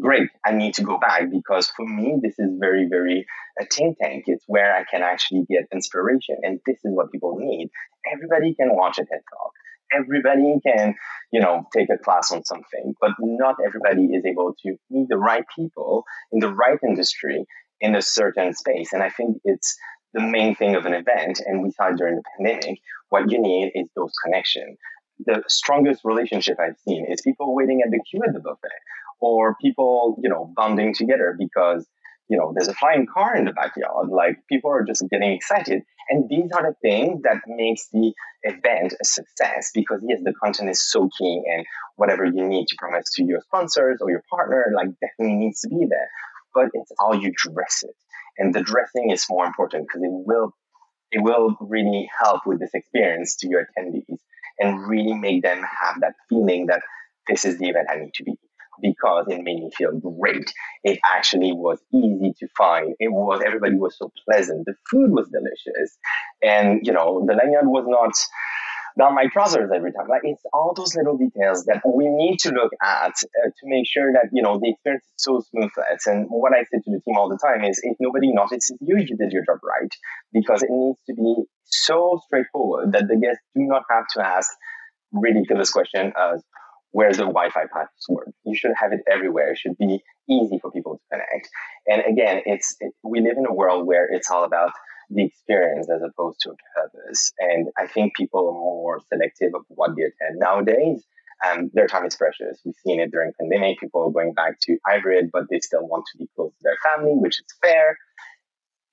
great, 0.00 0.28
I 0.44 0.52
need 0.52 0.74
to 0.74 0.82
go 0.82 0.98
back 0.98 1.30
because 1.30 1.68
for 1.68 1.86
me, 1.86 2.16
this 2.22 2.38
is 2.38 2.50
very, 2.58 2.86
very 2.88 3.26
a 3.60 3.66
think 3.66 3.98
tank. 4.00 4.24
It's 4.26 4.44
where 4.46 4.74
I 4.74 4.84
can 4.90 5.02
actually 5.02 5.44
get 5.48 5.68
inspiration. 5.72 6.36
And 6.42 6.60
this 6.66 6.78
is 6.84 6.92
what 6.94 7.12
people 7.12 7.36
need. 7.38 7.70
Everybody 8.12 8.54
can 8.54 8.74
watch 8.74 8.98
a 8.98 9.04
TED 9.04 9.20
Talk. 9.30 9.52
Everybody 9.94 10.58
can, 10.66 10.94
you 11.32 11.40
know, 11.40 11.64
take 11.76 11.88
a 11.92 12.02
class 12.02 12.32
on 12.32 12.44
something, 12.44 12.94
but 13.00 13.10
not 13.20 13.56
everybody 13.64 14.06
is 14.06 14.24
able 14.24 14.54
to 14.64 14.76
meet 14.90 15.08
the 15.08 15.18
right 15.18 15.44
people 15.54 16.04
in 16.32 16.38
the 16.38 16.52
right 16.52 16.78
industry 16.86 17.44
in 17.80 17.94
a 17.94 18.00
certain 18.00 18.54
space. 18.54 18.94
And 18.94 19.02
I 19.02 19.10
think 19.10 19.36
it's 19.44 19.76
the 20.14 20.22
main 20.22 20.54
thing 20.54 20.76
of 20.76 20.86
an 20.86 20.94
event. 20.94 21.42
And 21.44 21.62
we 21.62 21.72
saw 21.72 21.90
during 21.90 22.16
the 22.16 22.22
pandemic, 22.36 22.78
what 23.10 23.30
you 23.30 23.40
need 23.40 23.72
is 23.74 23.88
those 23.94 24.12
connections. 24.24 24.78
The 25.26 25.42
strongest 25.48 26.00
relationship 26.04 26.56
I've 26.58 26.78
seen 26.88 27.06
is 27.10 27.20
people 27.20 27.54
waiting 27.54 27.82
at 27.84 27.90
the 27.90 28.00
queue 28.10 28.22
at 28.26 28.32
the 28.32 28.40
buffet 28.40 28.70
or 29.22 29.56
people, 29.60 30.18
you 30.22 30.28
know, 30.28 30.52
bonding 30.56 30.92
together 30.94 31.34
because, 31.38 31.86
you 32.28 32.36
know, 32.36 32.52
there's 32.54 32.68
a 32.68 32.74
flying 32.74 33.06
car 33.06 33.36
in 33.36 33.44
the 33.44 33.52
backyard. 33.52 34.08
Like 34.10 34.38
people 34.48 34.70
are 34.70 34.82
just 34.82 35.04
getting 35.10 35.32
excited. 35.32 35.82
And 36.10 36.28
these 36.28 36.50
are 36.52 36.62
the 36.62 36.74
things 36.82 37.22
that 37.22 37.38
makes 37.46 37.88
the 37.92 38.12
event 38.42 38.94
a 39.00 39.04
success 39.04 39.70
because 39.72 40.00
yes, 40.06 40.20
the 40.24 40.34
content 40.34 40.68
is 40.70 40.90
so 40.90 41.08
key 41.16 41.42
and 41.46 41.64
whatever 41.96 42.24
you 42.24 42.46
need 42.46 42.66
to 42.66 42.76
promise 42.78 43.12
to 43.14 43.24
your 43.24 43.40
sponsors 43.42 43.98
or 44.00 44.10
your 44.10 44.24
partner, 44.28 44.66
like 44.74 44.88
definitely 45.00 45.36
needs 45.36 45.60
to 45.60 45.68
be 45.68 45.86
there. 45.88 46.08
But 46.54 46.66
it's 46.74 46.90
how 46.98 47.12
you 47.12 47.32
dress 47.34 47.84
it. 47.84 47.94
And 48.38 48.52
the 48.52 48.62
dressing 48.62 49.10
is 49.10 49.24
more 49.30 49.46
important 49.46 49.86
because 49.86 50.02
it 50.02 50.10
will 50.10 50.52
it 51.12 51.22
will 51.22 51.56
really 51.60 52.10
help 52.18 52.40
with 52.46 52.58
this 52.58 52.70
experience 52.72 53.36
to 53.36 53.48
your 53.48 53.66
attendees 53.66 54.18
and 54.58 54.88
really 54.88 55.12
make 55.12 55.42
them 55.42 55.58
have 55.58 56.00
that 56.00 56.14
feeling 56.28 56.66
that 56.66 56.80
this 57.28 57.44
is 57.44 57.58
the 57.58 57.68
event 57.68 57.88
I 57.90 57.96
need 57.96 58.14
to 58.14 58.24
be 58.24 58.32
because 58.80 59.26
it 59.28 59.42
made 59.42 59.60
me 59.60 59.70
feel 59.76 59.92
great. 59.92 60.52
It 60.84 60.98
actually 61.04 61.52
was 61.52 61.78
easy 61.92 62.32
to 62.40 62.48
find. 62.56 62.94
It 62.98 63.12
was 63.12 63.42
everybody 63.44 63.76
was 63.76 63.96
so 63.98 64.10
pleasant. 64.28 64.66
The 64.66 64.74
food 64.90 65.10
was 65.10 65.28
delicious, 65.28 65.98
and 66.42 66.80
you 66.82 66.92
know 66.92 67.24
the 67.26 67.34
lanyard 67.34 67.66
was 67.66 67.84
not 67.86 68.12
down 68.98 69.14
my 69.14 69.26
trousers 69.32 69.70
every 69.74 69.92
time. 69.92 70.08
Like 70.08 70.22
it's 70.24 70.42
all 70.52 70.74
those 70.76 70.94
little 70.94 71.16
details 71.16 71.64
that 71.64 71.80
we 71.86 72.08
need 72.08 72.38
to 72.40 72.50
look 72.50 72.72
at 72.82 73.12
uh, 73.12 73.48
to 73.48 73.64
make 73.64 73.86
sure 73.86 74.12
that 74.12 74.28
you 74.32 74.42
know 74.42 74.58
the 74.60 74.70
experience 74.70 75.04
is 75.04 75.24
so 75.24 75.40
smooth. 75.50 75.70
And 76.06 76.26
what 76.28 76.52
I 76.52 76.62
say 76.64 76.78
to 76.84 76.90
the 76.90 77.00
team 77.06 77.16
all 77.16 77.28
the 77.28 77.38
time 77.38 77.64
is, 77.64 77.80
if 77.82 77.96
nobody 78.00 78.32
notices 78.32 78.76
you, 78.80 78.96
you 78.98 79.16
did 79.16 79.32
your 79.32 79.44
job 79.44 79.58
right, 79.62 79.92
because 80.32 80.62
it 80.62 80.70
needs 80.70 80.98
to 81.06 81.14
be 81.14 81.44
so 81.64 82.20
straightforward 82.26 82.92
that 82.92 83.08
the 83.08 83.16
guests 83.16 83.42
do 83.54 83.62
not 83.62 83.82
have 83.90 84.04
to 84.14 84.26
ask 84.26 84.50
ridiculous 85.12 85.70
questions 85.70 86.12
as 86.16 86.42
where's 86.92 87.16
the 87.16 87.24
Wi-Fi 87.24 87.64
password? 87.74 88.32
You 88.44 88.56
should 88.56 88.72
have 88.80 88.92
it 88.92 89.00
everywhere. 89.10 89.52
It 89.52 89.58
should 89.58 89.76
be 89.78 90.02
easy 90.30 90.58
for 90.60 90.70
people 90.70 90.94
to 90.96 91.02
connect. 91.10 91.48
And 91.86 92.02
again, 92.12 92.42
it's 92.46 92.76
it, 92.80 92.92
we 93.02 93.20
live 93.20 93.36
in 93.36 93.46
a 93.46 93.52
world 93.52 93.86
where 93.86 94.06
it's 94.10 94.30
all 94.30 94.44
about 94.44 94.72
the 95.10 95.24
experience 95.24 95.88
as 95.94 96.02
opposed 96.02 96.38
to 96.42 96.50
a 96.50 96.56
purpose. 96.76 97.32
And 97.38 97.68
I 97.78 97.86
think 97.86 98.16
people 98.16 98.48
are 98.48 98.52
more 98.52 99.00
selective 99.12 99.52
of 99.54 99.62
what 99.68 99.90
they 99.96 100.04
attend 100.04 100.38
nowadays 100.38 101.04
Um, 101.44 101.70
their 101.74 101.88
time 101.88 102.06
is 102.06 102.16
precious. 102.16 102.60
We've 102.64 102.82
seen 102.84 103.00
it 103.00 103.10
during 103.10 103.32
pandemic. 103.38 103.80
People 103.80 104.02
are 104.06 104.12
going 104.12 104.32
back 104.32 104.60
to 104.60 104.78
hybrid, 104.86 105.30
but 105.32 105.44
they 105.50 105.58
still 105.58 105.86
want 105.86 106.04
to 106.12 106.18
be 106.18 106.28
close 106.36 106.52
to 106.52 106.62
their 106.62 106.78
family, 106.86 107.14
which 107.14 107.40
is 107.40 107.46
fair. 107.60 107.98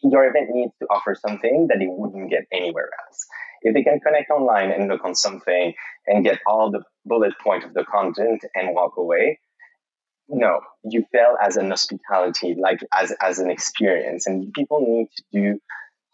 Your 0.02 0.28
event 0.28 0.50
needs 0.52 0.74
to 0.80 0.88
offer 0.88 1.16
something 1.16 1.68
that 1.70 1.80
they 1.80 1.88
wouldn't 1.88 2.30
get 2.30 2.46
anywhere 2.52 2.90
else. 3.06 3.26
If 3.62 3.74
they 3.74 3.84
can 3.84 4.00
connect 4.00 4.30
online 4.30 4.72
and 4.72 4.88
look 4.88 5.04
on 5.04 5.16
something 5.16 5.74
and 6.08 6.24
get 6.24 6.40
all 6.48 6.72
the 6.72 6.84
bullet 7.06 7.34
point 7.44 7.66
of 7.66 7.74
the 7.74 7.84
content 7.84 8.46
and 8.56 8.74
walk 8.74 8.94
away, 8.98 9.40
no, 10.30 10.62
you 10.84 11.06
fail 11.12 11.36
as 11.42 11.58
an 11.58 11.70
hospitality, 11.70 12.56
like 12.58 12.80
as 12.94 13.12
as 13.22 13.40
an 13.40 13.50
experience, 13.50 14.28
and 14.28 14.54
people 14.54 14.80
need 14.82 15.08
to 15.18 15.24
do 15.34 15.60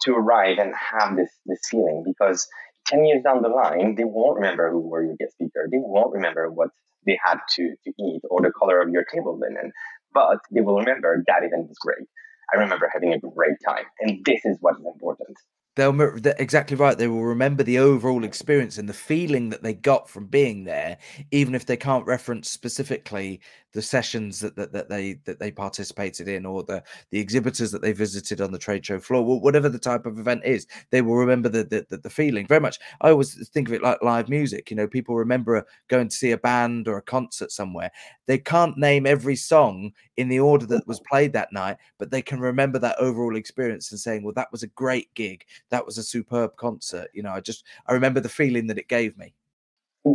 to 0.02 0.14
arrive 0.14 0.58
and 0.58 0.74
have 0.74 1.16
this 1.16 1.30
this 1.44 1.60
feeling 1.70 2.02
because 2.04 2.48
10 2.86 3.04
years 3.04 3.22
down 3.22 3.42
the 3.42 3.48
line, 3.48 3.94
they 3.96 4.04
won't 4.04 4.36
remember 4.36 4.70
who 4.70 4.80
were 4.80 5.04
your 5.04 5.16
guest 5.16 5.32
speaker. 5.32 5.68
They 5.70 5.78
won't 5.78 6.14
remember 6.14 6.50
what 6.50 6.70
they 7.04 7.18
had 7.22 7.38
to, 7.56 7.74
to 7.84 7.92
eat 8.00 8.22
or 8.30 8.40
the 8.40 8.52
color 8.52 8.80
of 8.80 8.90
your 8.90 9.04
table 9.04 9.38
linen, 9.38 9.72
but 10.12 10.38
they 10.50 10.60
will 10.60 10.78
remember 10.78 11.22
that 11.26 11.44
event 11.44 11.68
was 11.68 11.78
great. 11.78 12.06
I 12.52 12.58
remember 12.58 12.90
having 12.92 13.12
a 13.12 13.18
great 13.18 13.56
time. 13.66 13.84
And 14.00 14.24
this 14.24 14.44
is 14.44 14.56
what 14.60 14.78
is 14.78 14.86
important 14.86 15.36
they'll 15.76 15.92
exactly 16.38 16.76
right 16.76 16.98
they 16.98 17.06
will 17.06 17.24
remember 17.24 17.62
the 17.62 17.78
overall 17.78 18.24
experience 18.24 18.78
and 18.78 18.88
the 18.88 18.94
feeling 18.94 19.50
that 19.50 19.62
they 19.62 19.72
got 19.72 20.08
from 20.10 20.26
being 20.26 20.64
there 20.64 20.98
even 21.30 21.54
if 21.54 21.66
they 21.66 21.76
can't 21.76 22.06
reference 22.06 22.50
specifically 22.50 23.40
the 23.76 23.82
sessions 23.82 24.40
that, 24.40 24.56
that, 24.56 24.72
that 24.72 24.88
they 24.88 25.18
that 25.26 25.38
they 25.38 25.50
participated 25.50 26.28
in 26.28 26.46
or 26.46 26.62
the 26.64 26.82
the 27.10 27.20
exhibitors 27.20 27.70
that 27.70 27.82
they 27.82 27.92
visited 27.92 28.40
on 28.40 28.50
the 28.50 28.58
trade 28.58 28.84
show 28.84 28.98
floor 28.98 29.38
whatever 29.38 29.68
the 29.68 29.78
type 29.78 30.06
of 30.06 30.18
event 30.18 30.40
is 30.46 30.66
they 30.90 31.02
will 31.02 31.16
remember 31.16 31.50
the 31.50 31.62
the, 31.62 31.86
the, 31.90 31.98
the 31.98 32.10
feeling 32.10 32.46
very 32.46 32.60
much. 32.60 32.78
I 33.02 33.10
always 33.10 33.48
think 33.50 33.68
of 33.68 33.74
it 33.74 33.82
like 33.82 34.02
live 34.02 34.30
music 34.30 34.70
you 34.70 34.76
know 34.76 34.88
people 34.88 35.14
remember 35.14 35.66
going 35.88 36.08
to 36.08 36.16
see 36.16 36.30
a 36.30 36.38
band 36.38 36.88
or 36.88 36.96
a 36.96 37.02
concert 37.02 37.52
somewhere. 37.52 37.92
They 38.24 38.38
can't 38.38 38.78
name 38.78 39.06
every 39.06 39.36
song 39.36 39.92
in 40.16 40.28
the 40.28 40.40
order 40.40 40.64
that 40.66 40.86
was 40.86 41.00
played 41.00 41.34
that 41.34 41.52
night 41.52 41.76
but 41.98 42.10
they 42.10 42.22
can 42.22 42.40
remember 42.40 42.78
that 42.78 42.98
overall 42.98 43.36
experience 43.36 43.90
and 43.90 44.00
saying 44.00 44.22
well 44.22 44.32
that 44.36 44.50
was 44.50 44.62
a 44.62 44.68
great 44.68 45.12
gig. 45.12 45.44
That 45.68 45.84
was 45.84 45.98
a 45.98 46.02
superb 46.02 46.56
concert. 46.56 47.08
You 47.12 47.22
know 47.24 47.32
i 47.32 47.40
just 47.40 47.64
i 47.86 47.92
remember 47.92 48.20
the 48.20 48.30
feeling 48.30 48.68
that 48.68 48.78
it 48.78 48.88
gave 48.88 49.18
me 49.18 49.34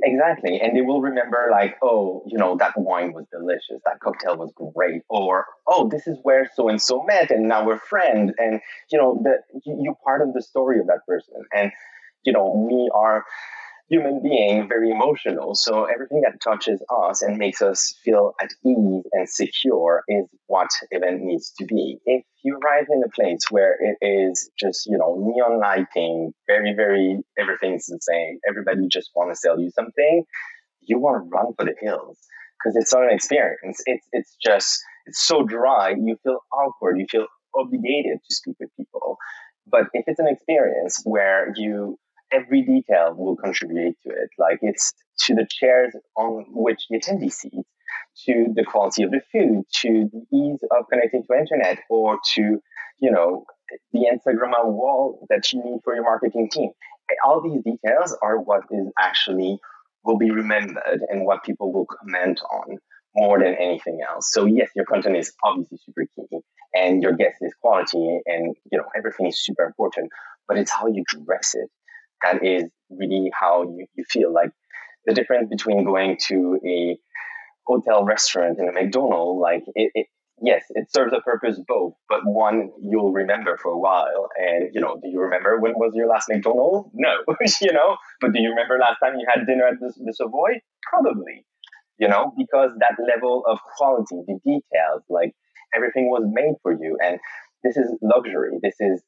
Exactly. 0.03 0.61
And 0.61 0.75
they 0.75 0.81
will 0.81 1.01
remember, 1.01 1.49
like, 1.51 1.75
oh, 1.81 2.23
you 2.25 2.37
know, 2.37 2.55
that 2.57 2.73
wine 2.77 3.11
was 3.11 3.25
delicious. 3.29 3.81
That 3.83 3.99
cocktail 3.99 4.37
was 4.37 4.53
great. 4.73 5.01
Or, 5.09 5.45
oh, 5.67 5.89
this 5.89 6.07
is 6.07 6.17
where 6.23 6.49
so 6.55 6.69
and 6.69 6.81
so 6.81 7.03
met 7.03 7.29
and 7.29 7.47
now 7.49 7.65
we're 7.65 7.77
friends. 7.79 8.31
And, 8.37 8.61
you 8.89 8.97
know, 8.97 9.21
that 9.25 9.43
you're 9.65 9.95
part 10.05 10.21
of 10.21 10.33
the 10.33 10.41
story 10.41 10.79
of 10.79 10.87
that 10.87 11.05
person. 11.05 11.33
And, 11.53 11.71
you 12.23 12.31
know, 12.31 12.67
we 12.69 12.89
are 12.95 13.25
human 13.89 14.21
being, 14.23 14.67
very 14.67 14.91
emotional. 14.91 15.55
So 15.55 15.85
everything 15.85 16.21
that 16.21 16.41
touches 16.41 16.81
us 16.89 17.21
and 17.21 17.37
makes 17.37 17.61
us 17.61 17.95
feel 18.03 18.33
at 18.41 18.49
ease 18.65 19.03
and 19.11 19.29
secure 19.29 20.03
is 20.07 20.25
what 20.47 20.69
event 20.91 21.21
needs 21.21 21.51
to 21.59 21.65
be. 21.65 21.99
If 22.05 22.23
you 22.43 22.57
arrive 22.57 22.85
in 22.89 23.01
a 23.03 23.09
place 23.09 23.45
where 23.49 23.75
it 23.79 23.97
is 24.05 24.49
just, 24.59 24.85
you 24.85 24.97
know, 24.97 25.15
neon 25.19 25.59
lighting, 25.59 26.33
very, 26.47 26.73
very, 26.73 27.19
everything's 27.37 27.85
the 27.87 27.99
same. 28.01 28.39
Everybody 28.47 28.87
just 28.87 29.11
want 29.15 29.31
to 29.31 29.35
sell 29.35 29.59
you 29.59 29.71
something. 29.71 30.23
You 30.81 30.99
want 30.99 31.23
to 31.23 31.29
run 31.29 31.53
for 31.57 31.65
the 31.65 31.75
hills 31.79 32.17
because 32.59 32.75
it's 32.75 32.93
not 32.93 33.03
an 33.03 33.11
experience. 33.11 33.81
It's, 33.85 34.07
it's 34.11 34.35
just, 34.43 34.81
it's 35.05 35.25
so 35.25 35.43
dry. 35.43 35.91
You 35.91 36.17
feel 36.23 36.39
awkward. 36.53 36.97
You 36.97 37.05
feel 37.09 37.27
obligated 37.55 38.19
to 38.27 38.35
speak 38.35 38.55
with 38.59 38.69
people. 38.77 39.17
But 39.67 39.83
if 39.93 40.05
it's 40.07 40.19
an 40.19 40.27
experience 40.27 41.01
where 41.05 41.53
you 41.55 41.97
every 42.31 42.63
detail 42.63 43.13
will 43.15 43.35
contribute 43.35 43.95
to 44.03 44.09
it. 44.09 44.29
Like 44.37 44.59
it's 44.61 44.93
to 45.25 45.35
the 45.35 45.47
chairs 45.49 45.93
on 46.15 46.45
which 46.49 46.85
the 46.89 46.99
attendee 46.99 47.31
sits, 47.31 47.55
to 48.25 48.47
the 48.55 48.63
quality 48.63 49.03
of 49.03 49.11
the 49.11 49.21
food, 49.31 49.63
to 49.81 50.09
the 50.11 50.37
ease 50.37 50.59
of 50.71 50.85
connecting 50.91 51.23
to 51.23 51.37
internet, 51.37 51.79
or 51.89 52.19
to, 52.33 52.59
you 52.99 53.11
know, 53.11 53.45
the 53.93 54.05
Instagram 54.11 54.65
wall 54.65 55.25
that 55.29 55.51
you 55.51 55.63
need 55.63 55.79
for 55.83 55.95
your 55.95 56.03
marketing 56.03 56.49
team. 56.51 56.71
All 57.25 57.41
these 57.41 57.61
details 57.63 58.17
are 58.21 58.39
what 58.39 58.63
is 58.71 58.87
actually 58.97 59.59
will 60.03 60.17
be 60.17 60.31
remembered 60.31 61.01
and 61.09 61.25
what 61.25 61.43
people 61.43 61.71
will 61.73 61.85
comment 61.85 62.39
on 62.51 62.77
more 63.15 63.39
than 63.39 63.55
anything 63.55 63.99
else. 64.09 64.31
So 64.31 64.45
yes, 64.45 64.69
your 64.75 64.85
content 64.85 65.17
is 65.17 65.33
obviously 65.43 65.77
super 65.85 66.05
key 66.15 66.39
and 66.73 67.03
your 67.03 67.13
guest 67.13 67.35
is 67.41 67.53
quality 67.61 68.19
and 68.25 68.55
you 68.71 68.77
know 68.77 68.85
everything 68.95 69.27
is 69.27 69.43
super 69.43 69.65
important, 69.65 70.09
but 70.47 70.57
it's 70.57 70.71
how 70.71 70.87
you 70.87 71.03
dress 71.25 71.53
it 71.55 71.69
that 72.23 72.43
is 72.45 72.65
really 72.89 73.31
how 73.37 73.63
you, 73.63 73.85
you 73.95 74.03
feel 74.09 74.33
like 74.33 74.51
the 75.05 75.13
difference 75.13 75.49
between 75.49 75.83
going 75.85 76.17
to 76.27 76.59
a 76.65 76.97
hotel 77.65 78.03
restaurant 78.03 78.57
and 78.59 78.69
a 78.69 78.73
McDonald's, 78.73 79.41
like 79.41 79.63
it, 79.75 79.91
it, 79.95 80.07
yes, 80.41 80.63
it 80.71 80.91
serves 80.91 81.13
a 81.13 81.21
purpose 81.21 81.59
both, 81.67 81.93
but 82.09 82.19
one 82.25 82.71
you'll 82.81 83.11
remember 83.11 83.57
for 83.61 83.71
a 83.71 83.79
while. 83.79 84.29
And, 84.37 84.69
you 84.73 84.81
know, 84.81 84.99
do 85.01 85.09
you 85.09 85.21
remember 85.21 85.59
when 85.59 85.73
was 85.73 85.93
your 85.95 86.07
last 86.07 86.29
McDonald's? 86.29 86.89
No, 86.95 87.09
you 87.61 87.73
know, 87.73 87.97
but 88.19 88.33
do 88.33 88.41
you 88.41 88.49
remember 88.49 88.77
last 88.79 88.99
time 89.03 89.15
you 89.19 89.25
had 89.33 89.45
dinner 89.45 89.67
at 89.67 89.79
the, 89.79 89.93
the 90.03 90.13
Savoy? 90.13 90.61
Probably, 90.89 91.45
you 91.97 92.07
know, 92.07 92.33
because 92.37 92.71
that 92.79 92.95
level 93.07 93.43
of 93.47 93.59
quality, 93.77 94.21
the 94.27 94.39
details, 94.43 95.03
like 95.09 95.33
everything 95.75 96.09
was 96.09 96.23
made 96.25 96.55
for 96.63 96.73
you. 96.73 96.97
And 97.03 97.19
this 97.63 97.77
is 97.77 97.91
luxury. 98.01 98.57
This 98.61 98.75
is, 98.79 99.01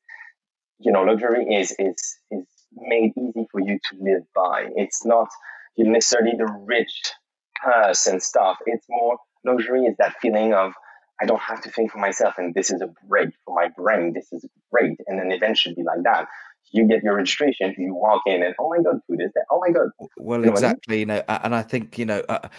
you 0.79 0.91
know, 0.91 1.03
luxury 1.03 1.45
is, 1.55 1.75
is, 1.79 2.17
is 2.31 2.45
made 2.75 3.13
easy 3.17 3.47
for 3.51 3.59
you 3.59 3.79
to 3.89 3.97
live 3.99 4.23
by. 4.35 4.67
It's 4.75 5.05
not 5.05 5.29
necessarily 5.77 6.33
the 6.37 6.51
rich 6.67 7.13
purse 7.63 8.07
and 8.07 8.21
stuff. 8.21 8.57
It's 8.65 8.85
more 8.89 9.17
luxury 9.45 9.85
is 9.85 9.95
that 9.97 10.15
feeling 10.21 10.53
of 10.53 10.73
I 11.21 11.25
don't 11.25 11.41
have 11.41 11.61
to 11.61 11.69
think 11.69 11.91
for 11.91 11.99
myself 11.99 12.35
and 12.37 12.53
this 12.53 12.71
is 12.71 12.81
a 12.81 12.89
break 13.07 13.29
for 13.45 13.55
my 13.55 13.69
brain. 13.75 14.13
This 14.13 14.31
is 14.31 14.45
great. 14.71 14.99
And 15.07 15.19
an 15.19 15.31
event 15.31 15.57
should 15.57 15.75
be 15.75 15.83
like 15.83 16.03
that 16.03 16.27
you 16.73 16.87
get 16.87 17.03
your 17.03 17.15
registration, 17.15 17.73
you 17.77 17.93
walk 17.93 18.23
in, 18.25 18.41
and 18.41 18.55
oh 18.59 18.69
my 18.69 18.81
god, 18.83 18.99
food 19.07 19.21
is 19.21 19.29
there? 19.35 19.45
Oh 19.51 19.61
my 19.65 19.71
god. 19.71 19.89
Well, 20.17 20.39
you 20.39 20.47
know 20.47 20.51
exactly. 20.51 20.99
You 20.99 21.05
know, 21.05 21.23
and 21.27 21.53
I 21.53 21.61
think 21.61 21.99
you 21.99 22.05
know, 22.05 22.23
uh, 22.27 22.49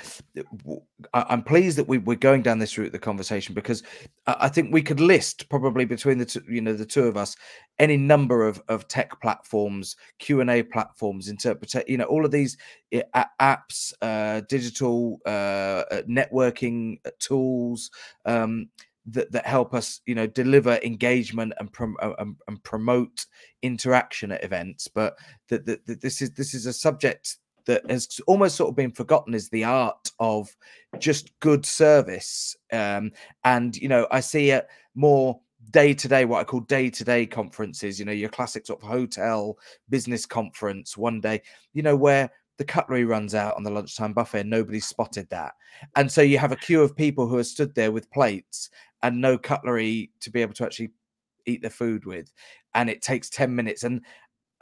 I'm 1.12 1.42
pleased 1.42 1.76
that 1.78 1.88
we, 1.88 1.98
we're 1.98 2.14
going 2.14 2.42
down 2.42 2.60
this 2.60 2.78
route 2.78 2.86
of 2.86 2.92
the 2.92 3.00
conversation 3.00 3.54
because 3.54 3.82
I 4.26 4.48
think 4.48 4.72
we 4.72 4.82
could 4.82 5.00
list 5.00 5.48
probably 5.48 5.84
between 5.84 6.18
the 6.18 6.26
two, 6.26 6.42
you 6.48 6.60
know, 6.60 6.74
the 6.74 6.86
two 6.86 7.04
of 7.04 7.16
us, 7.16 7.34
any 7.80 7.96
number 7.96 8.46
of 8.46 8.62
of 8.68 8.86
tech 8.86 9.20
platforms, 9.20 9.96
Q 10.20 10.40
and 10.40 10.48
A 10.48 10.62
platforms, 10.62 11.28
interpret, 11.28 11.74
you 11.88 11.96
know, 11.96 12.04
all 12.04 12.24
of 12.24 12.30
these 12.30 12.56
apps, 12.94 13.92
uh, 14.00 14.42
digital 14.48 15.18
uh, 15.26 15.82
uh 15.90 16.02
networking 16.08 16.98
uh, 17.04 17.10
tools. 17.18 17.90
Um, 18.24 18.68
that, 19.06 19.30
that 19.32 19.46
help 19.46 19.74
us 19.74 20.00
you 20.06 20.14
know 20.14 20.26
deliver 20.26 20.78
engagement 20.82 21.52
and, 21.58 21.72
prom- 21.72 21.96
uh, 22.00 22.14
and, 22.18 22.36
and 22.48 22.62
promote 22.62 23.26
interaction 23.62 24.32
at 24.32 24.44
events. 24.44 24.88
But 24.88 25.16
that, 25.48 25.66
that, 25.66 26.00
this 26.00 26.22
is 26.22 26.30
this 26.32 26.54
is 26.54 26.66
a 26.66 26.72
subject 26.72 27.36
that 27.66 27.88
has 27.90 28.20
almost 28.26 28.56
sort 28.56 28.68
of 28.68 28.76
been 28.76 28.92
forgotten 28.92 29.34
is 29.34 29.48
the 29.48 29.64
art 29.64 30.10
of 30.18 30.54
just 30.98 31.38
good 31.40 31.64
service. 31.64 32.56
Um, 32.72 33.12
and 33.44 33.76
you 33.76 33.88
know 33.88 34.06
i 34.10 34.20
see 34.20 34.50
it 34.50 34.66
more 34.94 35.40
day 35.70 35.94
to 35.94 36.08
day, 36.08 36.24
what 36.24 36.40
I 36.40 36.44
call 36.44 36.60
day 36.60 36.90
to 36.90 37.04
day 37.04 37.26
conferences, 37.26 37.98
you 37.98 38.04
know, 38.04 38.12
your 38.12 38.28
classic 38.28 38.66
sort 38.66 38.82
of 38.82 38.88
hotel 38.88 39.58
business 39.88 40.26
conference 40.26 40.96
one 40.96 41.20
day, 41.20 41.42
you 41.72 41.82
know, 41.82 41.96
where 41.96 42.30
the 42.58 42.64
cutlery 42.64 43.04
runs 43.04 43.34
out 43.34 43.56
on 43.56 43.62
the 43.62 43.70
lunchtime 43.70 44.12
buffet. 44.12 44.44
Nobody 44.44 44.80
spotted 44.80 45.28
that. 45.30 45.54
And 45.96 46.10
so 46.10 46.22
you 46.22 46.38
have 46.38 46.52
a 46.52 46.56
queue 46.56 46.82
of 46.82 46.96
people 46.96 47.26
who 47.26 47.36
are 47.36 47.44
stood 47.44 47.74
there 47.74 47.92
with 47.92 48.10
plates 48.10 48.70
and 49.02 49.20
no 49.20 49.36
cutlery 49.36 50.10
to 50.20 50.30
be 50.30 50.40
able 50.40 50.54
to 50.54 50.64
actually 50.64 50.90
eat 51.46 51.62
their 51.62 51.70
food 51.70 52.04
with. 52.04 52.32
And 52.74 52.88
it 52.88 53.02
takes 53.02 53.28
10 53.30 53.54
minutes. 53.54 53.84
And 53.84 54.02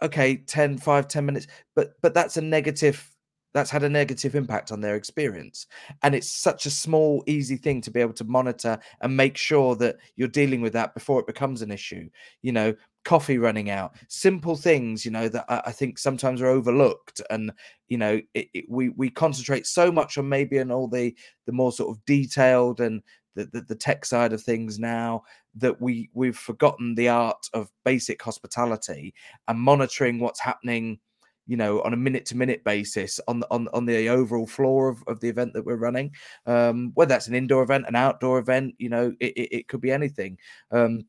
okay, 0.02 0.36
10, 0.36 0.78
5, 0.78 1.08
10 1.08 1.26
minutes, 1.26 1.46
but 1.74 1.92
but 2.02 2.14
that's 2.14 2.36
a 2.36 2.42
negative 2.42 3.08
that's 3.54 3.70
had 3.70 3.82
a 3.82 3.88
negative 3.88 4.34
impact 4.34 4.72
on 4.72 4.80
their 4.80 4.96
experience. 4.96 5.66
And 6.02 6.14
it's 6.14 6.28
such 6.28 6.64
a 6.64 6.70
small, 6.70 7.22
easy 7.26 7.56
thing 7.56 7.82
to 7.82 7.90
be 7.90 8.00
able 8.00 8.14
to 8.14 8.24
monitor 8.24 8.78
and 9.02 9.16
make 9.16 9.36
sure 9.36 9.76
that 9.76 9.96
you're 10.16 10.28
dealing 10.28 10.62
with 10.62 10.72
that 10.72 10.94
before 10.94 11.20
it 11.20 11.26
becomes 11.26 11.60
an 11.60 11.70
issue. 11.70 12.08
You 12.40 12.52
know, 12.52 12.74
coffee 13.04 13.38
running 13.38 13.70
out. 13.70 13.94
Simple 14.08 14.56
things 14.56 15.04
you 15.04 15.10
know 15.10 15.28
that 15.28 15.44
i, 15.48 15.62
I 15.66 15.72
think 15.72 15.98
sometimes 15.98 16.40
are 16.40 16.48
overlooked. 16.48 17.20
And 17.30 17.52
you 17.88 17.98
know 17.98 18.20
it, 18.34 18.48
it, 18.54 18.64
we 18.68 18.90
we 18.90 19.10
concentrate 19.10 19.66
so 19.66 19.90
much 19.92 20.18
on 20.18 20.28
maybe 20.28 20.60
on 20.60 20.70
all 20.70 20.88
the 20.88 21.14
the 21.46 21.52
more 21.52 21.72
sort 21.72 21.96
of 21.96 22.04
detailed 22.04 22.80
and 22.80 23.02
the, 23.34 23.46
the, 23.46 23.62
the 23.62 23.74
tech 23.74 24.04
side 24.04 24.32
of 24.32 24.42
things 24.42 24.78
now 24.78 25.22
that 25.54 25.80
we 25.80 26.10
we've 26.14 26.36
forgotten 26.36 26.94
the 26.94 27.08
art 27.08 27.46
of 27.54 27.70
basic 27.84 28.22
hospitality 28.22 29.14
and 29.48 29.58
monitoring 29.58 30.18
what's 30.18 30.40
happening 30.40 30.98
you 31.46 31.56
know 31.56 31.82
on 31.82 31.92
a 31.92 31.96
minute 31.96 32.24
to 32.26 32.36
minute 32.36 32.62
basis 32.64 33.20
on 33.28 33.40
the 33.40 33.46
on, 33.50 33.68
on 33.74 33.84
the 33.84 34.08
overall 34.08 34.46
floor 34.46 34.88
of, 34.88 35.02
of 35.06 35.20
the 35.20 35.28
event 35.28 35.52
that 35.52 35.64
we're 35.64 35.76
running. 35.76 36.10
Um 36.46 36.92
whether 36.94 37.08
that's 37.08 37.28
an 37.28 37.34
indoor 37.34 37.62
event 37.62 37.86
an 37.88 37.96
outdoor 37.96 38.38
event 38.38 38.74
you 38.78 38.88
know 38.88 39.12
it, 39.20 39.32
it, 39.36 39.56
it 39.56 39.68
could 39.68 39.80
be 39.80 39.90
anything. 39.90 40.38
Um 40.70 41.02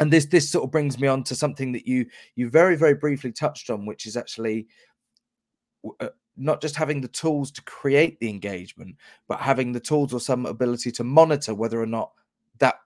and 0.00 0.12
this 0.12 0.26
this 0.26 0.48
sort 0.48 0.64
of 0.64 0.70
brings 0.70 0.98
me 0.98 1.08
on 1.08 1.24
to 1.24 1.34
something 1.34 1.72
that 1.72 1.86
you 1.86 2.06
you 2.36 2.48
very 2.48 2.76
very 2.76 2.94
briefly 2.94 3.32
touched 3.32 3.70
on 3.70 3.86
which 3.86 4.06
is 4.06 4.16
actually 4.16 4.66
uh, 6.00 6.08
not 6.38 6.62
just 6.62 6.76
having 6.76 7.00
the 7.00 7.08
tools 7.08 7.50
to 7.50 7.62
create 7.62 8.18
the 8.20 8.30
engagement, 8.30 8.96
but 9.26 9.40
having 9.40 9.72
the 9.72 9.80
tools 9.80 10.14
or 10.14 10.20
some 10.20 10.46
ability 10.46 10.92
to 10.92 11.04
monitor 11.04 11.54
whether 11.54 11.82
or 11.82 11.86
not 11.86 12.12
that 12.58 12.76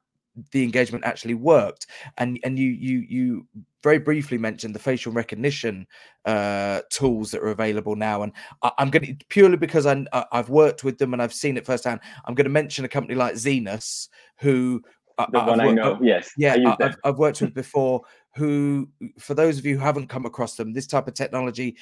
the 0.52 0.64
engagement 0.64 1.04
actually 1.04 1.34
worked. 1.34 1.86
And 2.16 2.40
and 2.44 2.58
you 2.58 2.70
you 2.70 3.04
you 3.08 3.46
very 3.82 3.98
briefly 3.98 4.38
mentioned 4.38 4.74
the 4.74 4.78
facial 4.78 5.12
recognition 5.12 5.86
uh, 6.24 6.80
tools 6.90 7.30
that 7.30 7.42
are 7.42 7.50
available 7.50 7.96
now. 7.96 8.22
And 8.22 8.32
I, 8.62 8.72
am 8.78 8.90
going 8.90 9.18
to 9.18 9.24
purely 9.26 9.56
because 9.56 9.86
I, 9.86 10.06
i've 10.32 10.48
worked 10.48 10.84
with 10.84 10.98
them 10.98 11.12
and 11.12 11.20
i've 11.20 11.34
seen 11.34 11.56
it 11.56 11.66
firsthand 11.66 12.00
i'm 12.24 12.34
going 12.34 12.44
to 12.44 12.50
mention 12.50 12.84
a 12.84 12.88
company 12.88 13.16
like 13.16 13.34
Zenus 13.34 14.08
who 14.38 14.82
the 15.18 15.40
one 15.40 15.60
I 15.60 15.70
know, 15.70 15.98
yes. 16.02 16.30
Yeah, 16.36 16.54
I 16.54 16.82
have 16.82 16.96
I've 17.04 17.18
worked 17.18 17.40
with 17.40 17.54
before. 17.54 18.02
Who, 18.36 18.88
for 19.18 19.34
those 19.34 19.58
of 19.58 19.66
you 19.66 19.76
who 19.76 19.82
haven't 19.82 20.08
come 20.08 20.24
across 20.24 20.56
them, 20.56 20.72
this 20.72 20.86
type 20.86 21.06
of 21.06 21.12
technology 21.12 21.76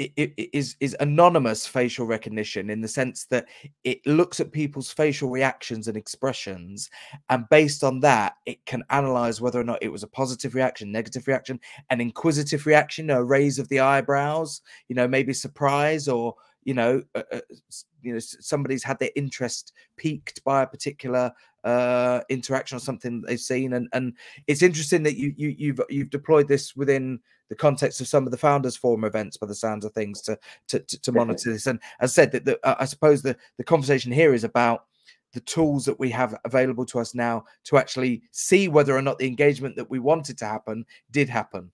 it, 0.00 0.32
it 0.36 0.50
is 0.54 0.76
is 0.80 0.96
anonymous 1.00 1.66
facial 1.66 2.06
recognition 2.06 2.70
in 2.70 2.80
the 2.80 2.88
sense 2.88 3.26
that 3.26 3.46
it 3.84 4.04
looks 4.06 4.40
at 4.40 4.50
people's 4.50 4.90
facial 4.90 5.28
reactions 5.28 5.88
and 5.88 5.96
expressions 5.96 6.88
and 7.28 7.48
based 7.50 7.84
on 7.84 8.00
that 8.00 8.36
it 8.46 8.64
can 8.64 8.82
analyze 8.88 9.40
whether 9.40 9.60
or 9.60 9.64
not 9.64 9.82
it 9.82 9.92
was 9.92 10.02
a 10.02 10.08
positive 10.08 10.54
reaction 10.54 10.90
negative 10.90 11.26
reaction 11.26 11.60
an 11.90 12.00
inquisitive 12.00 12.64
reaction 12.66 13.10
a 13.10 13.22
raise 13.22 13.58
of 13.58 13.68
the 13.68 13.80
eyebrows 13.80 14.62
you 14.88 14.96
know 14.96 15.06
maybe 15.06 15.34
surprise 15.34 16.08
or 16.08 16.34
you 16.64 16.74
know 16.74 17.02
uh, 17.14 17.22
uh, 17.32 17.40
you 18.02 18.12
know 18.12 18.18
somebody's 18.18 18.82
had 18.82 18.98
their 18.98 19.10
interest 19.16 19.72
piqued 19.96 20.42
by 20.44 20.62
a 20.62 20.66
particular 20.66 21.32
uh 21.64 22.20
interaction 22.28 22.76
or 22.76 22.80
something 22.80 23.22
they've 23.22 23.40
seen 23.40 23.74
and 23.74 23.88
and 23.92 24.14
it's 24.46 24.62
interesting 24.62 25.02
that 25.02 25.16
you 25.16 25.34
you 25.36 25.54
you've 25.58 25.80
you've 25.88 26.10
deployed 26.10 26.48
this 26.48 26.74
within 26.74 27.20
the 27.48 27.54
context 27.54 28.00
of 28.00 28.08
some 28.08 28.24
of 28.24 28.30
the 28.30 28.38
founders 28.38 28.76
forum 28.76 29.04
events 29.04 29.36
by 29.36 29.46
the 29.46 29.54
sounds 29.54 29.84
of 29.84 29.92
things 29.92 30.22
to 30.22 30.38
to 30.68 30.78
to, 30.80 31.00
to 31.00 31.12
monitor 31.12 31.50
this. 31.52 31.66
And 31.66 31.80
as 32.00 32.12
I 32.12 32.22
said 32.22 32.32
that 32.32 32.58
uh, 32.62 32.76
i 32.78 32.84
suppose 32.84 33.22
the 33.22 33.36
the 33.58 33.64
conversation 33.64 34.12
here 34.12 34.32
is 34.32 34.44
about 34.44 34.86
the 35.32 35.40
tools 35.40 35.84
that 35.84 35.98
we 35.98 36.10
have 36.10 36.36
available 36.44 36.84
to 36.84 36.98
us 36.98 37.14
now 37.14 37.44
to 37.64 37.76
actually 37.76 38.22
see 38.32 38.68
whether 38.68 38.96
or 38.96 39.02
not 39.02 39.18
the 39.18 39.26
engagement 39.26 39.76
that 39.76 39.90
we 39.90 39.98
wanted 39.98 40.36
to 40.38 40.46
happen 40.46 40.84
did 41.10 41.28
happen 41.28 41.70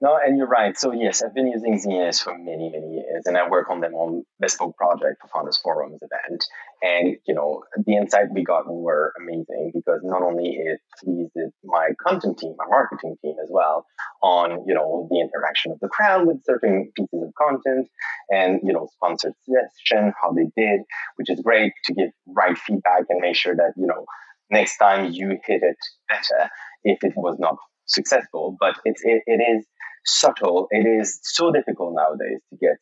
no, 0.00 0.16
and 0.16 0.36
you're 0.36 0.48
right. 0.48 0.76
So 0.76 0.92
yes, 0.92 1.22
I've 1.22 1.34
been 1.34 1.46
using 1.46 1.78
Zenus 1.78 2.22
for 2.22 2.36
many, 2.36 2.70
many 2.70 2.94
years, 2.94 3.24
and 3.26 3.36
I 3.36 3.48
work 3.48 3.70
on 3.70 3.80
them 3.80 3.94
on 3.94 4.24
bespoke 4.40 4.76
project 4.76 5.20
for 5.20 5.28
Founders 5.28 5.58
Forums 5.58 6.00
event. 6.02 6.44
And 6.82 7.16
you 7.26 7.34
know, 7.34 7.62
the 7.86 7.96
insight 7.96 8.32
we 8.32 8.42
got 8.42 8.64
were 8.66 9.12
amazing 9.20 9.72
because 9.74 10.00
not 10.02 10.22
only 10.22 10.56
it 10.56 10.80
pleased 11.02 11.32
my 11.64 11.90
content 12.04 12.38
team, 12.38 12.54
my 12.58 12.66
marketing 12.68 13.16
team 13.22 13.36
as 13.42 13.48
well, 13.50 13.86
on 14.22 14.64
you 14.66 14.74
know 14.74 15.08
the 15.10 15.20
interaction 15.20 15.72
of 15.72 15.80
the 15.80 15.88
crowd 15.88 16.26
with 16.26 16.44
certain 16.44 16.90
pieces 16.96 17.22
of 17.22 17.32
content, 17.34 17.88
and 18.30 18.60
you 18.62 18.72
know 18.72 18.88
sponsored 18.94 19.34
session, 19.42 20.12
how 20.20 20.32
they 20.32 20.46
did, 20.56 20.80
which 21.16 21.30
is 21.30 21.40
great 21.40 21.72
to 21.84 21.94
give 21.94 22.10
right 22.26 22.58
feedback 22.58 23.04
and 23.08 23.20
make 23.20 23.36
sure 23.36 23.54
that 23.54 23.72
you 23.76 23.86
know 23.86 24.04
next 24.50 24.76
time 24.76 25.12
you 25.12 25.38
hit 25.46 25.62
it 25.62 25.76
better 26.08 26.50
if 26.84 27.02
it 27.04 27.12
was 27.16 27.36
not 27.38 27.56
successful, 27.86 28.56
but 28.58 28.76
it's 28.84 29.02
it, 29.04 29.22
it 29.26 29.40
is 29.40 29.66
subtle. 30.04 30.66
It 30.70 30.86
is 30.86 31.20
so 31.22 31.52
difficult 31.52 31.94
nowadays 31.94 32.40
to 32.50 32.56
get 32.56 32.76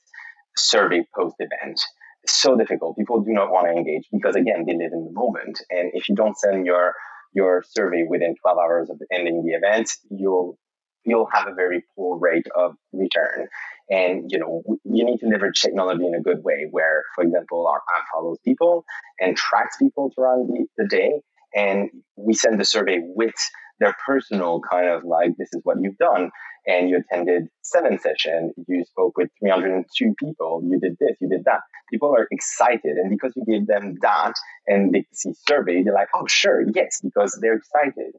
survey 0.57 1.05
post 1.17 1.37
event. 1.39 1.81
So 2.27 2.57
difficult. 2.57 2.99
People 2.99 3.23
do 3.23 3.33
not 3.33 3.51
want 3.51 3.67
to 3.67 3.73
engage 3.73 4.05
because 4.13 4.37
again 4.37 4.65
they 4.67 4.77
live 4.77 4.93
in 4.93 5.05
the 5.05 5.13
moment. 5.13 5.59
And 5.71 5.91
if 5.95 6.09
you 6.09 6.15
don't 6.15 6.39
send 6.39 6.67
your 6.67 6.95
your 7.33 7.65
survey 7.69 8.05
within 8.09 8.35
12 8.43 8.59
hours 8.59 8.91
of 8.91 9.01
ending 9.13 9.45
the 9.45 9.53
event, 9.53 9.91
you'll 10.11 10.59
you'll 11.05 11.29
have 11.33 11.49
a 11.49 11.55
very 11.55 11.83
poor 11.97 12.19
rate 12.19 12.47
of 12.55 12.75
return. 12.93 13.49
And 13.89 14.31
you 14.31 14.39
know 14.39 14.63
you 14.85 15.05
need 15.05 15.19
to 15.19 15.27
leverage 15.27 15.61
technology 15.61 16.07
in 16.07 16.15
a 16.15 16.21
good 16.21 16.45
way, 16.45 16.69
where, 16.71 17.05
for 17.15 17.25
example, 17.25 17.67
our 17.67 17.79
app 17.97 18.05
follows 18.15 18.39
people 18.45 18.85
and 19.19 19.37
tracks 19.37 19.77
people 19.79 20.13
throughout 20.15 20.47
the, 20.47 20.67
the 20.77 20.87
day, 20.87 21.13
and 21.55 21.91
we 22.17 22.35
send 22.35 22.61
the 22.61 22.65
survey 22.65 22.99
with 23.03 23.35
their 23.81 23.97
personal 24.07 24.61
kind 24.71 24.89
of 24.89 25.05
like, 25.05 25.31
this 25.39 25.49
is 25.53 25.61
what 25.65 25.79
you've 25.81 25.99
done. 25.99 26.31
And 26.67 26.91
you 26.91 26.99
attended 26.99 27.49
seven 27.63 27.99
session, 27.99 28.53
you 28.69 28.85
spoke 28.85 29.17
with 29.17 29.31
302 29.41 30.15
people, 30.19 30.63
you 30.63 30.79
did 30.79 30.97
this, 31.01 31.17
you 31.21 31.29
did 31.29 31.45
that. 31.47 31.61
People 31.91 32.15
are 32.15 32.29
excited. 32.31 32.99
And 32.99 33.09
because 33.09 33.33
you 33.35 33.45
gave 33.47 33.67
them 33.67 33.97
that 34.03 34.35
and 34.67 34.93
they 34.93 35.07
see 35.13 35.33
survey, 35.49 35.83
they're 35.83 35.95
like, 35.95 36.11
oh, 36.15 36.27
sure, 36.29 36.63
yes, 36.75 37.01
because 37.03 37.39
they're 37.41 37.57
excited. 37.57 38.13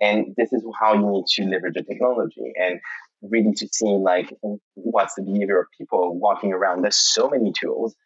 And 0.00 0.34
this 0.36 0.52
is 0.52 0.64
how 0.80 0.94
you 0.94 1.10
need 1.10 1.24
to 1.26 1.44
leverage 1.44 1.74
the 1.74 1.82
technology 1.82 2.52
and 2.56 2.80
really 3.22 3.52
to 3.52 3.68
see 3.72 3.86
like 3.86 4.32
what's 4.74 5.14
the 5.14 5.22
behavior 5.22 5.60
of 5.60 5.66
people 5.76 6.18
walking 6.18 6.52
around. 6.52 6.82
There's 6.82 6.96
so 6.96 7.28
many 7.28 7.52
tools 7.52 7.96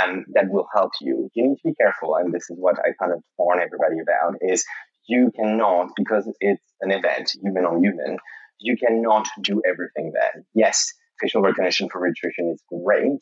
um, 0.00 0.24
that 0.32 0.48
will 0.48 0.68
help 0.74 0.92
you. 1.00 1.30
You 1.34 1.48
need 1.48 1.56
to 1.56 1.68
be 1.68 1.74
careful, 1.74 2.16
and 2.16 2.32
this 2.32 2.50
is 2.50 2.56
what 2.58 2.78
I 2.78 2.92
kind 2.98 3.12
of 3.12 3.22
warn 3.38 3.60
everybody 3.60 4.00
about: 4.00 4.36
is 4.40 4.64
you 5.06 5.30
cannot, 5.34 5.90
because 5.96 6.30
it's 6.40 6.64
an 6.80 6.90
event, 6.90 7.32
human 7.42 7.64
on 7.64 7.82
human, 7.82 8.18
you 8.58 8.76
cannot 8.76 9.28
do 9.42 9.62
everything 9.68 10.12
there. 10.14 10.44
Yes, 10.54 10.92
facial 11.20 11.42
recognition 11.42 11.88
for 11.90 12.00
registration 12.00 12.50
is 12.52 12.62
great, 12.68 13.20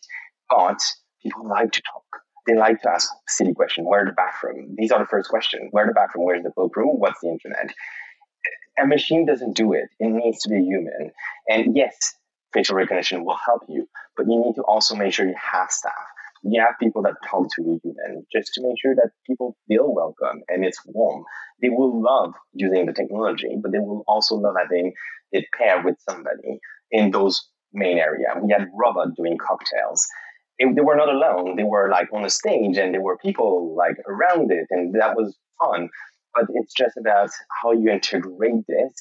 but 0.49 0.79
people 1.23 1.49
like 1.49 1.73
to 1.73 1.83
talk. 1.83 2.05
They 2.47 2.57
like 2.57 2.83
to 2.83 2.91
ask 2.91 3.09
silly 3.29 3.55
questions. 3.55 3.87
Where 3.89 4.05
the 4.05 4.13
bathroom? 4.13 4.75
These 4.77 4.91
are 4.91 4.99
the 4.99 5.07
first 5.07 5.29
questions. 5.29 5.69
Where 5.71 5.87
the 5.87 5.93
bathroom? 5.93 6.25
Where's 6.25 6.43
the 6.43 6.51
cloakroom? 6.51 6.99
What's 6.99 7.21
the 7.23 7.29
internet? 7.29 7.73
A 8.83 8.87
machine 8.87 9.27
doesn't 9.27 9.55
do 9.55 9.75
it. 9.75 9.89
It 10.01 10.09
needs 10.09 10.41
to 10.41 10.49
be 10.49 10.63
human. 10.65 11.13
And 11.49 11.77
yes, 11.77 11.97
facial 12.53 12.77
recognition 12.77 13.25
will 13.25 13.37
help 13.37 13.63
you, 13.69 13.89
but 14.17 14.27
you 14.29 14.43
need 14.45 14.55
to 14.57 14.63
also 14.63 14.97
make 14.97 15.13
sure 15.13 15.27
you 15.27 15.37
have 15.41 15.71
staff 15.71 15.93
you 16.43 16.61
have 16.61 16.75
people 16.81 17.03
that 17.03 17.15
talk 17.29 17.49
to 17.55 17.63
you 17.63 17.81
and 18.07 18.25
just 18.33 18.55
to 18.55 18.63
make 18.63 18.81
sure 18.81 18.95
that 18.95 19.11
people 19.27 19.57
feel 19.69 19.93
welcome 19.93 20.43
and 20.49 20.65
it's 20.65 20.81
warm. 20.87 21.25
They 21.61 21.69
will 21.69 22.03
love 22.03 22.35
using 22.53 22.87
the 22.87 22.93
technology, 22.93 23.57
but 23.61 23.73
they 23.73 23.79
will 23.79 24.03
also 24.09 24.35
love 24.35 24.57
having 24.59 24.93
it 25.31 25.45
paired 25.57 25.85
with 25.85 25.97
somebody 26.09 26.59
in 26.91 27.11
those 27.11 27.49
main 27.73 27.99
area. 27.99 28.27
We 28.43 28.53
had 28.53 28.69
Robot 28.75 29.15
doing 29.17 29.39
cocktails. 29.39 30.07
It, 30.59 30.75
they 30.75 30.83
were 30.83 30.97
not 30.97 31.09
alone. 31.09 31.57
They 31.57 31.63
were 31.63 31.89
like 31.91 32.09
on 32.13 32.25
a 32.25 32.31
stage 32.31 32.77
and 32.77 32.93
there 32.93 33.01
were 33.01 33.19
people 33.19 33.75
like 33.77 33.97
around 34.07 34.51
it 34.51 34.67
and 34.71 34.95
that 34.95 35.17
was 35.17 35.37
fun. 35.61 35.89
But 36.35 36.47
it's 36.55 36.75
just 36.75 36.97
about 36.97 37.31
how 37.63 37.73
you 37.73 37.91
integrate 37.91 38.67
this, 38.67 38.93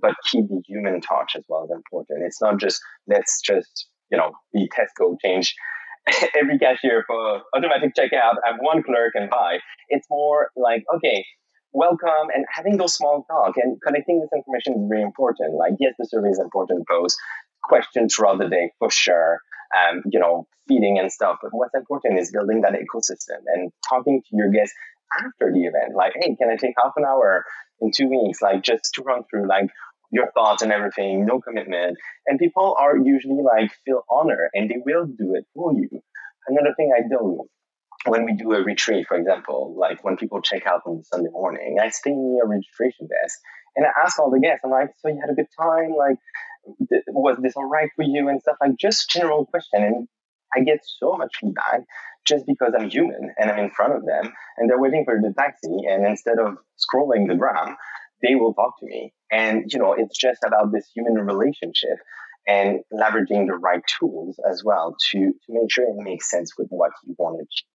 but 0.00 0.14
keep 0.30 0.48
the 0.48 0.60
human 0.66 1.00
touch 1.00 1.34
as 1.36 1.44
well 1.48 1.64
as 1.64 1.70
important. 1.70 2.24
It's 2.24 2.42
not 2.42 2.58
just 2.58 2.80
let's 3.06 3.40
just, 3.40 3.86
you 4.10 4.18
know, 4.18 4.32
be 4.52 4.68
Tesco 4.68 5.16
change 5.22 5.54
every 6.38 6.58
cashier 6.58 7.04
for 7.06 7.42
automatic 7.54 7.94
checkout, 7.94 8.36
have 8.44 8.56
one 8.60 8.82
clerk 8.82 9.12
and 9.14 9.30
buy. 9.30 9.58
It's 9.88 10.06
more 10.10 10.50
like, 10.56 10.84
okay, 10.96 11.24
welcome 11.72 12.28
and 12.34 12.44
having 12.52 12.76
those 12.76 12.94
small 12.94 13.24
talk 13.30 13.54
and 13.56 13.80
connecting 13.86 14.20
this 14.20 14.30
information 14.34 14.74
is 14.74 14.88
very 14.88 15.02
important. 15.02 15.54
Like, 15.54 15.74
yes, 15.78 15.94
the 15.98 16.06
survey 16.06 16.30
is 16.30 16.38
important, 16.38 16.86
pose 16.88 17.16
questions 17.62 18.14
throughout 18.14 18.38
the 18.38 18.48
day 18.48 18.72
for 18.78 18.90
sure. 18.90 19.40
Um, 19.70 20.02
you 20.10 20.18
know, 20.18 20.48
feeding 20.66 20.98
and 20.98 21.12
stuff. 21.12 21.36
But 21.42 21.50
what's 21.52 21.74
important 21.74 22.18
is 22.18 22.32
building 22.32 22.62
that 22.62 22.72
ecosystem 22.72 23.42
and 23.46 23.70
talking 23.88 24.20
to 24.20 24.36
your 24.36 24.50
guests 24.50 24.74
after 25.18 25.52
the 25.52 25.64
event. 25.64 25.94
Like, 25.94 26.12
hey, 26.14 26.34
can 26.36 26.50
I 26.50 26.56
take 26.56 26.74
half 26.82 26.92
an 26.96 27.04
hour 27.04 27.44
in 27.80 27.90
two 27.94 28.08
weeks? 28.08 28.40
Like, 28.42 28.62
just 28.62 28.94
to 28.94 29.02
run 29.02 29.22
through 29.30 29.48
like 29.48 29.66
your 30.10 30.30
thoughts 30.32 30.62
and 30.62 30.72
everything, 30.72 31.24
no 31.24 31.40
commitment. 31.40 31.96
And 32.26 32.38
people 32.38 32.76
are 32.78 32.96
usually 32.96 33.42
like 33.42 33.70
feel 33.84 34.04
honor 34.10 34.50
and 34.54 34.70
they 34.70 34.78
will 34.84 35.06
do 35.06 35.34
it 35.34 35.46
for 35.54 35.72
you. 35.72 35.88
Another 36.48 36.74
thing 36.76 36.92
I 36.96 37.02
do 37.08 37.44
when 38.06 38.24
we 38.24 38.34
do 38.34 38.52
a 38.52 38.62
retreat, 38.62 39.06
for 39.06 39.16
example, 39.16 39.76
like 39.78 40.02
when 40.02 40.16
people 40.16 40.40
check 40.40 40.66
out 40.66 40.82
on 40.86 41.04
Sunday 41.04 41.30
morning, 41.30 41.78
I 41.80 41.90
stay 41.90 42.12
near 42.12 42.46
registration 42.46 43.08
desk 43.08 43.38
and 43.76 43.86
I 43.86 43.90
ask 44.02 44.18
all 44.18 44.30
the 44.30 44.40
guests, 44.40 44.62
I'm 44.64 44.70
like, 44.70 44.90
so 44.98 45.08
you 45.08 45.20
had 45.20 45.30
a 45.30 45.34
good 45.34 45.46
time? 45.58 45.92
Like, 45.96 46.16
was 47.08 47.38
this 47.42 47.54
all 47.56 47.68
right 47.68 47.90
for 47.96 48.02
you 48.02 48.28
and 48.28 48.40
stuff 48.40 48.56
like 48.60 48.76
just 48.78 49.10
general 49.10 49.46
question. 49.46 49.82
And 49.82 50.08
I 50.54 50.60
get 50.60 50.80
so 50.82 51.12
much 51.16 51.36
feedback 51.40 51.82
just 52.26 52.46
because 52.46 52.72
I'm 52.78 52.90
human 52.90 53.32
and 53.38 53.50
I'm 53.50 53.58
in 53.58 53.70
front 53.70 53.94
of 53.94 54.04
them 54.04 54.32
and 54.56 54.68
they're 54.68 54.80
waiting 54.80 55.04
for 55.04 55.18
the 55.20 55.32
taxi. 55.36 55.86
And 55.88 56.06
instead 56.06 56.38
of 56.38 56.56
scrolling 56.78 57.28
the 57.28 57.36
gram, 57.36 57.76
they 58.22 58.34
will 58.34 58.54
talk 58.54 58.78
to 58.80 58.86
me. 58.86 59.12
And, 59.30 59.72
you 59.72 59.78
know, 59.78 59.92
it's 59.92 60.18
just 60.18 60.42
about 60.44 60.72
this 60.72 60.90
human 60.94 61.14
relationship 61.14 61.98
and 62.46 62.80
leveraging 62.92 63.46
the 63.46 63.58
right 63.60 63.82
tools 63.98 64.38
as 64.50 64.64
well 64.64 64.96
to, 65.10 65.18
to 65.18 65.46
make 65.48 65.70
sure 65.70 65.84
it 65.84 65.96
makes 65.96 66.30
sense 66.30 66.56
with 66.58 66.68
what 66.70 66.90
you 67.04 67.14
want 67.18 67.38
to 67.38 67.42
achieve. 67.42 67.66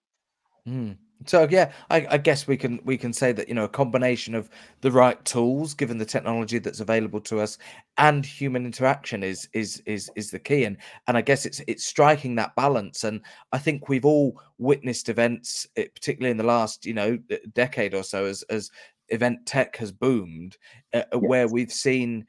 Mm. 0.68 0.98
So 1.26 1.48
yeah, 1.50 1.72
I, 1.90 2.06
I, 2.12 2.18
guess 2.18 2.46
we 2.46 2.58
can 2.58 2.80
we 2.84 2.98
can 2.98 3.14
say 3.14 3.32
that 3.32 3.48
you 3.48 3.56
know 3.56 3.64
a 3.64 3.70
combination 3.70 4.36
of 4.36 4.50
the 4.82 4.92
right 4.92 5.24
tools, 5.26 5.74
given 5.74 5.98
the 5.98 6.06
technology 6.06 6.60
that's 6.60 6.82
available 6.82 7.22
to 7.22 7.40
us, 7.40 7.58
and 7.98 8.26
human 8.26 8.66
interaction 8.66 9.24
is 9.24 9.48
is 9.54 9.82
is 9.86 10.12
is 10.16 10.32
the 10.32 10.40
key. 10.40 10.66
And 10.66 10.78
and 11.08 11.18
I 11.18 11.22
guess 11.22 11.46
it's 11.46 11.62
it's 11.68 11.86
striking 11.86 12.36
that 12.36 12.56
balance. 12.56 13.04
And 13.04 13.22
I 13.54 13.58
think 13.58 13.88
we've 13.88 14.06
all 14.06 14.40
witnessed 14.58 15.10
events, 15.10 15.66
eh, 15.78 15.86
particularly 15.94 16.32
in 16.32 16.38
the 16.38 16.44
last 16.44 16.86
you 16.86 16.94
know 16.94 17.18
decade 17.54 17.94
or 17.96 18.04
so, 18.04 18.26
as 18.26 18.44
as 18.44 18.70
event 19.10 19.46
tech 19.46 19.78
has 19.78 19.92
boomed, 19.92 20.58
uh, 20.94 20.98
uh, 20.98 21.04
yes. 21.14 21.22
where 21.22 21.48
we've 21.48 21.72
seen 21.72 22.26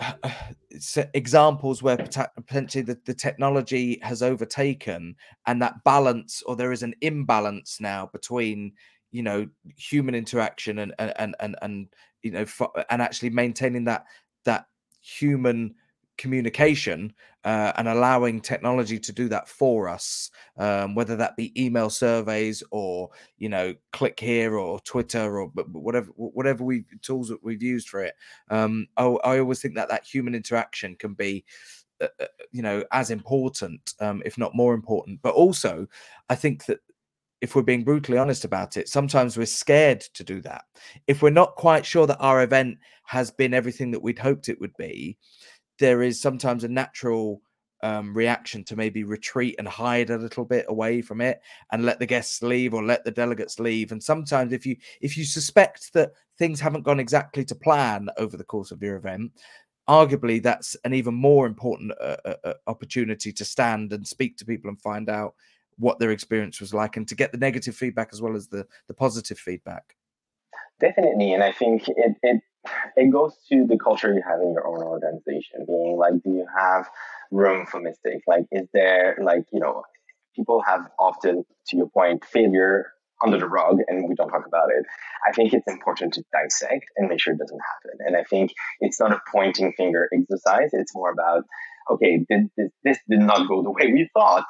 examples 1.14 1.82
where 1.82 1.96
potentially 1.96 2.82
the, 2.82 2.98
the 3.04 3.14
technology 3.14 3.98
has 4.02 4.22
overtaken 4.22 5.16
and 5.46 5.60
that 5.60 5.82
balance 5.84 6.42
or 6.46 6.56
there 6.56 6.72
is 6.72 6.82
an 6.82 6.94
imbalance 7.00 7.78
now 7.80 8.08
between 8.12 8.72
you 9.10 9.22
know 9.22 9.46
human 9.76 10.14
interaction 10.14 10.78
and 10.80 10.94
and 10.98 11.34
and 11.40 11.56
and, 11.62 11.88
you 12.22 12.30
know 12.30 12.44
and 12.90 13.02
actually 13.02 13.30
maintaining 13.30 13.84
that 13.84 14.04
that 14.44 14.66
human 15.00 15.74
communication 16.18 17.14
uh, 17.44 17.72
and 17.76 17.88
allowing 17.88 18.40
technology 18.40 18.98
to 18.98 19.12
do 19.12 19.28
that 19.28 19.48
for 19.48 19.88
us 19.88 20.30
um, 20.58 20.94
whether 20.94 21.16
that 21.16 21.36
be 21.36 21.52
email 21.60 21.88
surveys 21.88 22.62
or 22.70 23.08
you 23.38 23.48
know 23.48 23.74
click 23.92 24.18
here 24.20 24.56
or 24.56 24.80
twitter 24.80 25.38
or 25.40 25.46
whatever 25.72 26.10
whatever 26.16 26.64
we 26.64 26.84
tools 27.00 27.28
that 27.28 27.42
we've 27.42 27.62
used 27.62 27.88
for 27.88 28.02
it 28.02 28.14
um, 28.50 28.86
I, 28.96 29.04
I, 29.04 29.38
always 29.38 29.62
think 29.62 29.76
that 29.76 29.88
that 29.88 30.04
human 30.04 30.34
interaction 30.34 30.96
can 30.96 31.14
be 31.14 31.44
uh, 32.02 32.08
uh, 32.20 32.26
you 32.52 32.62
know 32.62 32.84
as 32.92 33.10
important 33.10 33.94
um, 34.00 34.22
if 34.26 34.36
not 34.36 34.54
more 34.54 34.74
important 34.74 35.20
but 35.22 35.34
also 35.34 35.86
i 36.28 36.34
think 36.34 36.66
that 36.66 36.80
if 37.40 37.54
we're 37.54 37.62
being 37.62 37.84
brutally 37.84 38.18
honest 38.18 38.44
about 38.44 38.76
it, 38.76 38.88
sometimes 38.88 39.36
we're 39.36 39.46
scared 39.46 40.00
to 40.00 40.24
do 40.24 40.40
that. 40.40 40.64
If 41.06 41.22
we're 41.22 41.30
not 41.30 41.54
quite 41.54 41.86
sure 41.86 42.06
that 42.06 42.18
our 42.18 42.42
event 42.42 42.78
has 43.04 43.30
been 43.30 43.54
everything 43.54 43.92
that 43.92 44.02
we'd 44.02 44.18
hoped 44.18 44.48
it 44.48 44.60
would 44.60 44.76
be, 44.76 45.16
there 45.78 46.02
is 46.02 46.20
sometimes 46.20 46.64
a 46.64 46.68
natural 46.68 47.42
um, 47.82 48.12
reaction 48.12 48.64
to 48.64 48.76
maybe 48.76 49.04
retreat 49.04 49.54
and 49.58 49.68
hide 49.68 50.10
a 50.10 50.18
little 50.18 50.44
bit 50.44 50.66
away 50.68 51.00
from 51.00 51.20
it 51.20 51.40
and 51.70 51.84
let 51.84 51.98
the 51.98 52.06
guests 52.06 52.42
leave 52.42 52.74
or 52.74 52.82
let 52.82 53.04
the 53.04 53.10
delegates 53.10 53.60
leave. 53.60 53.92
And 53.92 54.02
sometimes, 54.02 54.52
if 54.52 54.66
you 54.66 54.76
if 55.00 55.16
you 55.16 55.24
suspect 55.24 55.92
that 55.92 56.12
things 56.38 56.60
haven't 56.60 56.84
gone 56.84 57.00
exactly 57.00 57.44
to 57.44 57.54
plan 57.54 58.08
over 58.16 58.36
the 58.36 58.44
course 58.44 58.72
of 58.72 58.82
your 58.82 58.96
event, 58.96 59.32
arguably 59.88 60.42
that's 60.42 60.76
an 60.84 60.92
even 60.92 61.14
more 61.14 61.46
important 61.46 61.92
uh, 62.00 62.16
uh, 62.24 62.34
uh 62.44 62.54
opportunity 62.66 63.32
to 63.32 63.44
stand 63.44 63.92
and 63.92 64.06
speak 64.06 64.36
to 64.36 64.44
people 64.44 64.68
and 64.68 64.80
find 64.80 65.08
out 65.08 65.34
what 65.78 65.98
their 65.98 66.10
experience 66.10 66.60
was 66.60 66.74
like 66.74 66.96
and 66.96 67.08
to 67.08 67.14
get 67.14 67.32
the 67.32 67.38
negative 67.38 67.74
feedback 67.74 68.10
as 68.12 68.20
well 68.20 68.36
as 68.36 68.48
the 68.48 68.66
the 68.88 68.94
positive 68.94 69.38
feedback 69.38 69.96
definitely 70.78 71.32
and 71.32 71.42
i 71.42 71.50
think 71.50 71.88
it 71.88 72.14
it 72.22 72.42
it 72.96 73.10
goes 73.12 73.36
to 73.50 73.66
the 73.66 73.78
culture 73.78 74.12
you 74.12 74.22
have 74.28 74.40
in 74.40 74.52
your 74.52 74.66
own 74.66 74.82
organization 74.82 75.64
being 75.66 75.96
like 75.96 76.14
do 76.22 76.30
you 76.30 76.46
have 76.56 76.88
room 77.30 77.66
for 77.66 77.80
mistake 77.80 78.22
like 78.26 78.44
is 78.50 78.66
there 78.72 79.16
like 79.22 79.44
you 79.52 79.60
know 79.60 79.82
people 80.34 80.62
have 80.62 80.88
often 80.98 81.44
to 81.66 81.76
your 81.76 81.88
point 81.88 82.24
failure 82.24 82.92
under 83.24 83.38
the 83.38 83.48
rug 83.48 83.78
and 83.88 84.08
we 84.08 84.14
don't 84.14 84.28
talk 84.28 84.46
about 84.46 84.68
it. 84.70 84.84
I 85.26 85.32
think 85.32 85.52
it's 85.52 85.66
important 85.66 86.14
to 86.14 86.24
dissect 86.32 86.84
and 86.96 87.08
make 87.08 87.20
sure 87.20 87.34
it 87.34 87.38
doesn't 87.38 87.58
happen. 87.58 87.98
And 88.06 88.16
i 88.16 88.22
think 88.22 88.52
it's 88.80 89.00
not 89.00 89.12
a 89.12 89.20
pointing 89.32 89.72
finger 89.76 90.08
exercise. 90.12 90.70
It's 90.72 90.94
more 90.94 91.10
about 91.10 91.44
okay 91.90 92.24
this, 92.28 92.44
this, 92.56 92.70
this 92.84 92.98
did 93.08 93.20
not 93.20 93.48
go 93.48 93.62
the 93.62 93.70
way 93.70 93.92
we 93.92 94.08
thought. 94.14 94.44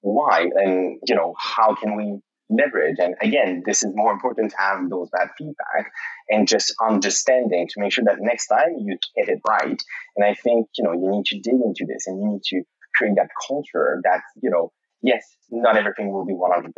Why? 0.00 0.48
And 0.54 0.98
you 1.06 1.14
know 1.14 1.34
how 1.38 1.74
can 1.74 1.96
we 1.96 2.18
leverage. 2.52 2.96
And 2.98 3.14
again 3.20 3.62
this 3.66 3.82
is 3.82 3.92
more 3.94 4.12
important 4.12 4.50
to 4.50 4.56
have 4.58 4.88
those 4.90 5.08
bad 5.10 5.28
feedback 5.36 5.92
and 6.28 6.46
just 6.46 6.74
understanding 6.80 7.68
to 7.68 7.80
make 7.80 7.92
sure 7.92 8.04
that 8.04 8.20
next 8.20 8.46
time 8.46 8.76
you 8.78 8.98
get 9.16 9.28
it 9.28 9.40
right. 9.48 9.80
And 10.16 10.24
i 10.24 10.34
think 10.34 10.68
you 10.76 10.84
know 10.84 10.92
you 10.92 11.10
need 11.10 11.26
to 11.26 11.40
dig 11.40 11.54
into 11.54 11.86
this 11.86 12.06
and 12.06 12.20
you 12.20 12.28
need 12.32 12.42
to 12.44 12.62
create 12.94 13.16
that 13.16 13.30
culture 13.46 14.00
that 14.04 14.20
you 14.42 14.50
know 14.50 14.72
yes 15.02 15.24
not 15.50 15.76
everything 15.76 16.12
will 16.12 16.26
be 16.26 16.34
100% 16.34 16.72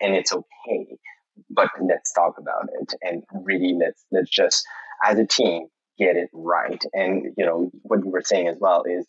and 0.00 0.14
it's 0.14 0.32
okay 0.32 0.98
but 1.50 1.70
let's 1.80 2.12
talk 2.12 2.34
about 2.38 2.68
it 2.80 2.94
and 3.02 3.22
really 3.32 3.74
let's 3.78 4.04
let's 4.12 4.30
just 4.30 4.64
as 5.04 5.18
a 5.18 5.26
team 5.26 5.66
get 5.98 6.16
it 6.16 6.28
right. 6.32 6.82
And 6.92 7.34
you 7.36 7.46
know 7.46 7.70
what 7.82 8.04
you 8.04 8.10
were 8.10 8.22
saying 8.24 8.48
as 8.48 8.56
well 8.60 8.84
is 8.84 9.06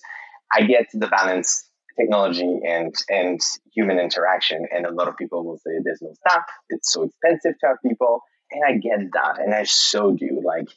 i 0.51 0.62
get 0.62 0.88
the 0.93 1.08
balance 1.08 1.67
technology 1.99 2.60
and 2.65 2.93
and 3.10 3.39
human 3.73 3.99
interaction. 3.99 4.65
And 4.73 4.86
a 4.86 4.91
lot 4.91 5.08
of 5.08 5.17
people 5.17 5.45
will 5.45 5.58
say 5.58 5.71
there's 5.84 6.01
no 6.01 6.13
staff, 6.13 6.43
it's 6.69 6.91
so 6.91 7.03
expensive 7.03 7.60
to 7.60 7.67
have 7.67 7.77
people. 7.86 8.21
And 8.51 8.63
I 8.63 8.73
get 8.77 8.99
that, 9.13 9.39
and 9.39 9.53
I 9.55 9.63
so 9.63 10.12
do. 10.12 10.41
Like 10.43 10.67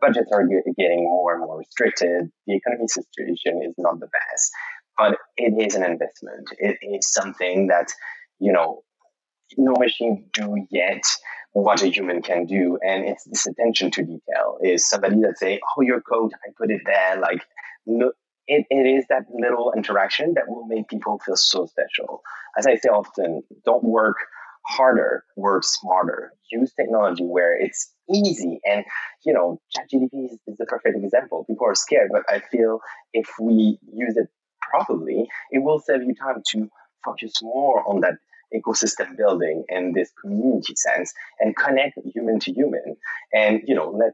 budgets 0.00 0.30
are 0.32 0.46
getting 0.78 1.04
more 1.04 1.34
and 1.34 1.44
more 1.44 1.58
restricted. 1.58 2.30
The 2.46 2.56
economy 2.56 2.88
situation 2.88 3.60
is 3.62 3.74
not 3.76 4.00
the 4.00 4.06
best, 4.06 4.50
but 4.96 5.18
it 5.36 5.52
is 5.62 5.74
an 5.74 5.84
investment. 5.84 6.48
It 6.58 6.78
is 6.82 7.12
something 7.12 7.68
that 7.68 7.92
you 8.38 8.52
know 8.52 8.82
no 9.56 9.72
machine 9.78 10.28
do 10.32 10.66
yet 10.70 11.04
what 11.52 11.82
a 11.82 11.88
human 11.88 12.20
can 12.20 12.44
do 12.44 12.78
and 12.86 13.06
it's 13.06 13.24
this 13.24 13.46
attention 13.46 13.90
to 13.90 14.02
detail 14.02 14.58
is 14.62 14.86
somebody 14.86 15.16
that 15.20 15.38
say 15.38 15.58
oh 15.76 15.80
your 15.80 16.02
code 16.02 16.30
i 16.46 16.50
put 16.58 16.70
it 16.70 16.82
there 16.84 17.18
like 17.18 17.42
no, 17.86 18.12
it, 18.48 18.66
it 18.70 18.86
is 18.86 19.04
that 19.08 19.24
little 19.30 19.72
interaction 19.76 20.34
that 20.34 20.48
will 20.48 20.66
make 20.66 20.88
people 20.88 21.20
feel 21.24 21.36
so 21.36 21.66
special. 21.66 22.22
As 22.56 22.66
I 22.66 22.76
say 22.76 22.88
often, 22.88 23.42
don't 23.64 23.84
work 23.84 24.16
harder, 24.66 25.24
work 25.36 25.64
smarter. 25.64 26.32
Use 26.50 26.72
technology 26.74 27.24
where 27.24 27.56
it's 27.60 27.92
easy. 28.12 28.60
And, 28.64 28.84
you 29.24 29.32
know, 29.32 29.60
ChatGPT 29.76 30.26
is, 30.26 30.38
is 30.46 30.56
the 30.58 30.66
perfect 30.66 30.96
example. 31.02 31.44
People 31.44 31.66
are 31.66 31.74
scared, 31.74 32.10
but 32.12 32.22
I 32.28 32.40
feel 32.40 32.80
if 33.12 33.28
we 33.40 33.78
use 33.92 34.16
it 34.16 34.28
properly, 34.60 35.28
it 35.50 35.62
will 35.62 35.78
save 35.80 36.02
you 36.02 36.14
time 36.14 36.42
to 36.52 36.68
focus 37.04 37.34
more 37.42 37.86
on 37.88 38.00
that 38.00 38.14
ecosystem 38.54 39.16
building 39.16 39.64
and 39.68 39.94
this 39.94 40.10
community 40.22 40.74
sense 40.74 41.12
and 41.40 41.54
connect 41.56 41.98
human 42.14 42.40
to 42.40 42.52
human. 42.52 42.96
And, 43.32 43.62
you 43.66 43.74
know, 43.74 43.90
let 43.90 44.12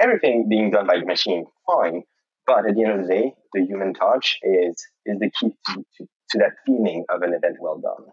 everything 0.00 0.48
being 0.48 0.70
done 0.70 0.86
by 0.86 0.98
the 0.98 1.06
machine, 1.06 1.46
fine. 1.66 2.02
But 2.46 2.66
at 2.66 2.74
the 2.74 2.84
end 2.84 3.00
of 3.00 3.06
the 3.06 3.12
day, 3.12 3.34
the 3.52 3.64
human 3.64 3.94
touch 3.94 4.38
is 4.42 4.86
is 5.04 5.18
the 5.18 5.30
key 5.30 5.56
to, 5.66 5.74
to, 5.74 6.08
to 6.30 6.38
that 6.38 6.52
feeling 6.64 7.04
of 7.08 7.22
an 7.22 7.34
event 7.34 7.56
well 7.60 7.78
done. 7.78 8.06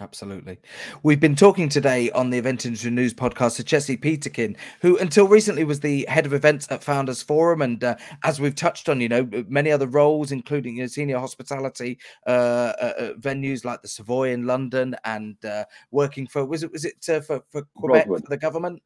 Absolutely. 0.00 0.58
We've 1.04 1.20
been 1.20 1.36
talking 1.36 1.68
today 1.68 2.10
on 2.10 2.30
the 2.30 2.38
Event 2.38 2.66
Industry 2.66 2.90
News 2.90 3.14
podcast 3.14 3.56
to 3.56 3.64
Jesse 3.64 3.96
Peterkin, 3.96 4.56
who 4.80 4.98
until 4.98 5.28
recently 5.28 5.62
was 5.62 5.80
the 5.80 6.04
head 6.08 6.26
of 6.26 6.32
events 6.32 6.66
at 6.68 6.82
Founders 6.82 7.22
Forum. 7.22 7.62
And 7.62 7.82
uh, 7.84 7.94
as 8.24 8.40
we've 8.40 8.56
touched 8.56 8.88
on, 8.88 9.00
you 9.00 9.08
know, 9.08 9.28
many 9.48 9.70
other 9.70 9.86
roles, 9.86 10.32
including 10.32 10.78
you 10.78 10.82
know, 10.82 10.88
senior 10.88 11.20
hospitality 11.20 12.00
uh, 12.26 12.30
uh, 12.30 12.92
uh 12.98 13.12
venues 13.20 13.64
like 13.64 13.82
the 13.82 13.88
Savoy 13.88 14.30
in 14.30 14.48
London 14.48 14.96
and 15.04 15.36
uh, 15.44 15.64
working 15.92 16.26
for, 16.26 16.44
was 16.44 16.64
it, 16.64 16.72
was 16.72 16.84
it 16.84 17.08
uh, 17.08 17.20
for, 17.20 17.44
for 17.50 17.62
Quebec, 17.76 18.08
for 18.08 18.18
the 18.28 18.36
government? 18.36 18.82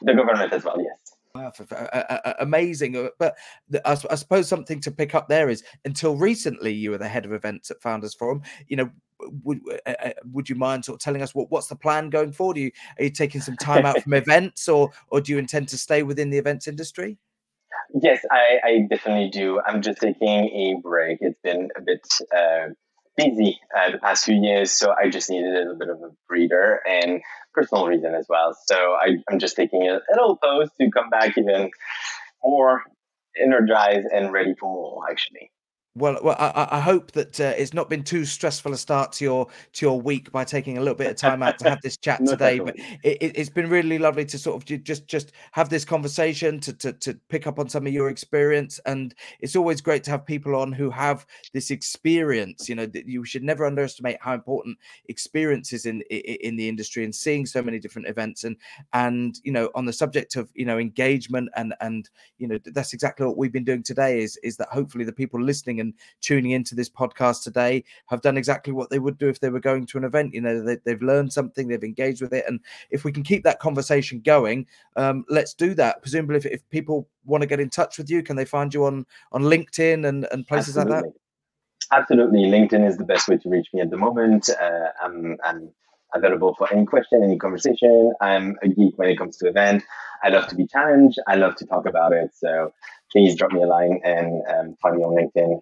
The 0.00 0.14
government 0.14 0.50
as 0.54 0.64
well, 0.64 0.80
yes. 0.80 1.17
Amazing, 2.40 3.08
but 3.18 3.36
I, 3.84 3.94
suppose 3.94 4.48
something 4.48 4.80
to 4.80 4.90
pick 4.90 5.14
up 5.14 5.28
there 5.28 5.48
is 5.48 5.62
until 5.84 6.16
recently 6.16 6.72
you 6.72 6.90
were 6.90 6.98
the 6.98 7.08
head 7.08 7.24
of 7.24 7.32
events 7.32 7.70
at 7.70 7.82
Founders 7.82 8.14
Forum. 8.14 8.42
You 8.66 8.76
know, 8.76 8.90
would 9.44 9.60
would 10.32 10.48
you 10.48 10.56
mind 10.56 10.84
sort 10.84 10.96
of 10.96 11.00
telling 11.00 11.22
us 11.22 11.34
what, 11.34 11.50
what's 11.50 11.68
the 11.68 11.76
plan 11.76 12.10
going 12.10 12.32
forward? 12.32 12.56
Are 12.56 12.60
you, 12.60 12.70
are 12.98 13.04
you 13.04 13.10
taking 13.10 13.40
some 13.40 13.56
time 13.56 13.84
out 13.84 14.00
from 14.02 14.12
events, 14.14 14.68
or 14.68 14.90
or 15.08 15.20
do 15.20 15.32
you 15.32 15.38
intend 15.38 15.68
to 15.68 15.78
stay 15.78 16.02
within 16.02 16.30
the 16.30 16.38
events 16.38 16.68
industry? 16.68 17.18
Yes, 18.02 18.24
I, 18.30 18.58
I 18.64 18.86
definitely 18.90 19.30
do. 19.30 19.60
I'm 19.66 19.82
just 19.82 20.00
taking 20.00 20.48
a 20.48 20.80
break. 20.82 21.18
It's 21.20 21.38
been 21.42 21.68
a 21.76 21.80
bit 21.80 22.06
uh, 22.36 22.68
busy 23.18 23.58
uh, 23.76 23.90
the 23.90 23.98
past 23.98 24.24
few 24.24 24.36
years, 24.36 24.72
so 24.72 24.94
I 24.96 25.10
just 25.10 25.28
needed 25.28 25.52
a 25.52 25.58
little 25.58 25.76
bit 25.76 25.88
of 25.90 25.98
a 25.98 26.10
breather 26.28 26.80
and 26.88 27.20
personal 27.52 27.86
reason 27.86 28.14
as 28.14 28.26
well. 28.28 28.56
So 28.66 28.76
I, 28.76 29.16
am 29.30 29.40
just 29.40 29.56
taking 29.56 29.82
a 29.82 30.00
little 30.10 30.36
pause 30.36 30.70
to 30.80 30.90
come 30.90 31.10
back 31.10 31.36
even 31.36 31.70
more 32.42 32.84
energized 33.36 34.06
and 34.12 34.32
ready 34.32 34.54
for 34.58 34.72
more, 34.72 35.10
actually. 35.10 35.50
Well, 35.98 36.18
well, 36.22 36.36
I, 36.38 36.68
I 36.72 36.80
hope 36.80 37.12
that 37.12 37.40
uh, 37.40 37.54
it's 37.56 37.74
not 37.74 37.90
been 37.90 38.04
too 38.04 38.24
stressful 38.24 38.72
a 38.72 38.76
start 38.76 39.12
to 39.12 39.24
your 39.24 39.46
to 39.74 39.86
your 39.86 40.00
week 40.00 40.30
by 40.30 40.44
taking 40.44 40.78
a 40.78 40.80
little 40.80 40.94
bit 40.94 41.10
of 41.10 41.16
time 41.16 41.42
out 41.42 41.58
to 41.58 41.68
have 41.68 41.80
this 41.82 41.96
chat 41.96 42.20
today. 42.26 42.60
But 42.60 42.76
it, 43.02 43.36
has 43.36 43.50
been 43.50 43.68
really 43.68 43.98
lovely 43.98 44.24
to 44.26 44.38
sort 44.38 44.56
of 44.56 44.84
just 44.84 45.08
just 45.08 45.32
have 45.52 45.68
this 45.68 45.84
conversation 45.84 46.60
to, 46.60 46.72
to 46.74 46.92
to 46.92 47.14
pick 47.28 47.46
up 47.46 47.58
on 47.58 47.68
some 47.68 47.86
of 47.86 47.92
your 47.92 48.10
experience, 48.10 48.78
and 48.86 49.14
it's 49.40 49.56
always 49.56 49.80
great 49.80 50.04
to 50.04 50.10
have 50.12 50.24
people 50.24 50.54
on 50.54 50.72
who 50.72 50.88
have 50.90 51.26
this 51.52 51.70
experience. 51.70 52.68
You 52.68 52.76
know, 52.76 52.86
you 52.92 53.24
should 53.24 53.42
never 53.42 53.66
underestimate 53.66 54.18
how 54.20 54.34
important 54.34 54.78
experience 55.06 55.72
is 55.72 55.84
in 55.84 56.02
in 56.02 56.56
the 56.56 56.68
industry 56.68 57.04
and 57.04 57.14
seeing 57.14 57.44
so 57.44 57.60
many 57.60 57.80
different 57.80 58.06
events 58.06 58.44
and 58.44 58.56
and 58.92 59.40
you 59.42 59.52
know 59.52 59.68
on 59.74 59.84
the 59.84 59.92
subject 59.92 60.36
of 60.36 60.48
you 60.54 60.64
know 60.64 60.78
engagement 60.78 61.48
and 61.56 61.74
and 61.80 62.08
you 62.38 62.46
know 62.46 62.58
that's 62.66 62.92
exactly 62.92 63.26
what 63.26 63.36
we've 63.36 63.52
been 63.52 63.64
doing 63.64 63.82
today. 63.82 64.20
Is 64.20 64.38
is 64.44 64.56
that 64.58 64.68
hopefully 64.68 65.04
the 65.04 65.12
people 65.12 65.42
listening 65.42 65.80
and 65.80 65.87
and 65.88 65.94
tuning 66.20 66.52
into 66.52 66.74
this 66.74 66.88
podcast 66.88 67.42
today 67.42 67.84
have 68.06 68.20
done 68.22 68.36
exactly 68.36 68.72
what 68.72 68.90
they 68.90 68.98
would 68.98 69.18
do 69.18 69.28
if 69.28 69.40
they 69.40 69.50
were 69.50 69.60
going 69.60 69.86
to 69.86 69.98
an 69.98 70.04
event. 70.04 70.34
You 70.34 70.40
know, 70.40 70.62
they, 70.62 70.90
have 70.90 71.02
learned 71.02 71.32
something, 71.32 71.68
they've 71.68 71.82
engaged 71.82 72.22
with 72.22 72.32
it. 72.32 72.44
And 72.46 72.60
if 72.90 73.04
we 73.04 73.12
can 73.12 73.22
keep 73.22 73.44
that 73.44 73.58
conversation 73.58 74.20
going, 74.20 74.66
um, 74.96 75.24
let's 75.28 75.54
do 75.54 75.74
that. 75.74 76.02
Presumably, 76.02 76.36
if, 76.36 76.46
if 76.46 76.68
people 76.70 77.08
want 77.24 77.42
to 77.42 77.46
get 77.46 77.60
in 77.60 77.70
touch 77.70 77.98
with 77.98 78.10
you, 78.10 78.22
can 78.22 78.36
they 78.36 78.44
find 78.44 78.72
you 78.72 78.84
on, 78.84 79.06
on 79.32 79.42
LinkedIn 79.42 80.06
and, 80.06 80.26
and 80.30 80.46
places 80.46 80.76
Absolutely. 80.76 81.08
like 81.08 81.14
that? 81.90 81.98
Absolutely. 81.98 82.40
LinkedIn 82.40 82.86
is 82.86 82.98
the 82.98 83.04
best 83.04 83.28
way 83.28 83.38
to 83.38 83.48
reach 83.48 83.68
me 83.72 83.80
at 83.80 83.90
the 83.90 83.96
moment. 83.96 84.50
Uh, 84.50 84.88
I'm, 85.02 85.36
I'm 85.44 85.70
available 86.14 86.54
for 86.56 86.72
any 86.72 86.84
question, 86.84 87.22
any 87.22 87.38
conversation. 87.38 88.12
I'm 88.20 88.56
a 88.62 88.68
geek 88.68 88.96
when 88.96 89.08
it 89.08 89.18
comes 89.18 89.36
to 89.38 89.48
event. 89.48 89.82
I 90.22 90.30
love 90.30 90.48
to 90.48 90.56
be 90.56 90.66
challenged. 90.66 91.18
I 91.26 91.36
love 91.36 91.56
to 91.56 91.66
talk 91.66 91.86
about 91.86 92.12
it. 92.12 92.30
So 92.34 92.72
please 93.12 93.36
drop 93.36 93.52
me 93.52 93.62
a 93.62 93.66
line 93.66 94.00
and 94.04 94.42
um, 94.48 94.76
find 94.82 94.96
me 94.96 95.04
on 95.04 95.14
LinkedIn. 95.14 95.60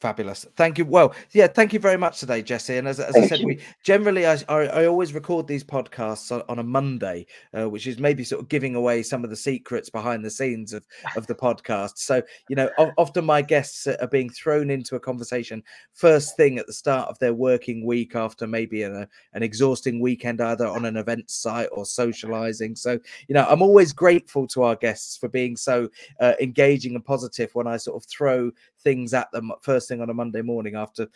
Fabulous. 0.00 0.46
Thank 0.56 0.78
you. 0.78 0.86
Well, 0.86 1.14
yeah, 1.32 1.46
thank 1.46 1.74
you 1.74 1.78
very 1.78 1.98
much 1.98 2.20
today, 2.20 2.40
Jesse. 2.40 2.78
And 2.78 2.88
as, 2.88 3.00
as 3.00 3.14
I 3.14 3.26
said, 3.26 3.44
we 3.44 3.60
generally, 3.84 4.26
I, 4.26 4.38
I, 4.48 4.86
always 4.86 5.12
record 5.12 5.46
these 5.46 5.62
podcasts 5.62 6.32
on, 6.32 6.42
on 6.48 6.58
a 6.58 6.62
Monday, 6.62 7.26
uh, 7.52 7.68
which 7.68 7.86
is 7.86 7.98
maybe 7.98 8.24
sort 8.24 8.40
of 8.40 8.48
giving 8.48 8.74
away 8.74 9.02
some 9.02 9.24
of 9.24 9.30
the 9.30 9.36
secrets 9.36 9.90
behind 9.90 10.24
the 10.24 10.30
scenes 10.30 10.72
of, 10.72 10.86
of 11.16 11.26
the 11.26 11.34
podcast. 11.34 11.98
So, 11.98 12.22
you 12.48 12.56
know, 12.56 12.70
often 12.96 13.26
my 13.26 13.42
guests 13.42 13.86
are 13.86 14.06
being 14.06 14.30
thrown 14.30 14.70
into 14.70 14.96
a 14.96 15.00
conversation 15.00 15.62
first 15.92 16.34
thing 16.34 16.58
at 16.58 16.66
the 16.66 16.72
start 16.72 17.10
of 17.10 17.18
their 17.18 17.34
working 17.34 17.84
week 17.84 18.16
after 18.16 18.46
maybe 18.46 18.84
an, 18.84 19.06
an 19.34 19.42
exhausting 19.42 20.00
weekend, 20.00 20.40
either 20.40 20.66
on 20.66 20.86
an 20.86 20.96
event 20.96 21.30
site 21.30 21.68
or 21.72 21.84
socializing. 21.84 22.74
So, 22.74 22.98
you 23.28 23.34
know, 23.34 23.44
I'm 23.46 23.60
always 23.60 23.92
grateful 23.92 24.46
to 24.48 24.62
our 24.62 24.76
guests 24.76 25.18
for 25.18 25.28
being 25.28 25.58
so 25.58 25.90
uh, 26.20 26.32
engaging 26.40 26.94
and 26.94 27.04
positive 27.04 27.54
when 27.54 27.66
I 27.66 27.76
sort 27.76 28.02
of 28.02 28.08
throw 28.08 28.50
things 28.82 29.12
at 29.12 29.30
them 29.32 29.52
first 29.60 29.89
thing 29.90 30.02
on 30.02 30.10
a 30.10 30.14
Monday 30.14 30.42
morning 30.42 30.76
after 30.76 31.08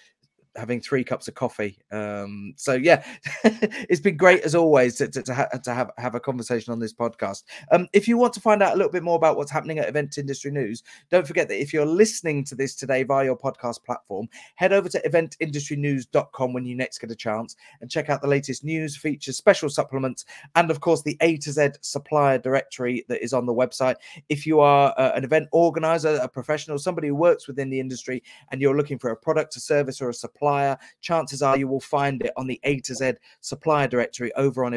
having 0.57 0.81
three 0.81 1.05
cups 1.05 1.29
of 1.29 1.35
coffee. 1.35 1.79
Um, 1.91 2.55
so 2.57 2.75
yeah, 2.75 3.05
it's 3.45 4.01
been 4.01 4.17
great 4.17 4.43
as 4.43 4.55
always 4.55 4.97
to, 4.97 5.09
to, 5.09 5.23
to, 5.23 5.35
ha- 5.35 5.49
to, 5.49 5.75
have 5.75 5.91
have 5.99 6.15
a 6.15 6.21
conversation 6.21 6.73
on 6.73 6.79
this 6.79 6.93
podcast. 6.93 7.45
Um, 7.71 7.89
if 7.93 8.07
you 8.09 8.17
want 8.17 8.33
to 8.35 8.41
find 8.41 8.63
out 8.63 8.75
a 8.75 8.77
little 8.77 8.93
bit 8.93 9.03
more 9.03 9.17
about 9.17 9.37
what's 9.37 9.51
happening 9.51 9.79
at 9.79 9.89
Event 9.89 10.19
Industry 10.19 10.51
News, 10.51 10.83
don't 11.11 11.27
forget 11.27 11.49
that 11.49 11.61
if 11.61 11.73
you're 11.73 11.87
listening 11.87 12.45
to 12.45 12.55
this 12.55 12.75
today 12.75 13.03
via 13.03 13.25
your 13.25 13.39
podcast 13.39 13.85
platform, 13.85 14.29
head 14.55 14.73
over 14.73 14.89
to 14.89 15.01
eventindustrynews.com 15.09 16.53
when 16.53 16.65
you 16.65 16.77
next 16.77 16.99
get 16.99 17.11
a 17.11 17.17
chance 17.17 17.57
and 17.81 17.91
check 17.91 18.09
out 18.09 18.23
the 18.23 18.29
latest 18.29 18.65
news, 18.65 18.97
features, 18.97 19.37
special 19.37 19.69
supplements, 19.69 20.25
and 20.55 20.71
of 20.71 20.81
course 20.81 21.03
the 21.03 21.17
A 21.21 21.37
to 21.39 21.53
Z 21.53 21.71
supplier 21.81 22.39
directory 22.39 23.05
that 23.09 23.23
is 23.23 23.33
on 23.33 23.47
the 23.47 23.55
website. 23.55 23.97
If 24.29 24.47
you 24.47 24.61
are 24.61 24.95
uh, 24.97 25.13
an 25.15 25.25
event 25.25 25.49
organizer, 25.53 26.19
a 26.23 26.29
professional, 26.29 26.79
somebody 26.79 27.09
who 27.09 27.15
works 27.15 27.47
within 27.47 27.71
the 27.71 27.81
industry, 27.81 28.23
and 28.51 28.61
you're 28.61 28.77
looking 28.77 28.99
for 28.99 29.11
a 29.11 29.17
product, 29.17 29.57
a 29.57 29.61
service, 29.61 30.01
or 30.01 30.11
a 30.11 30.15
supply 30.15 30.44
supplier, 30.45 30.79
chances 31.01 31.43
are 31.43 31.57
you 31.57 31.67
will 31.67 31.81
find 31.81 32.23
it 32.23 32.33
on 32.37 32.47
the 32.47 32.61
A 32.65 32.79
to 32.81 32.95
Z 32.95 33.15
supplier 33.41 33.89
directory 33.89 34.33
over 34.35 34.65
on 34.65 34.75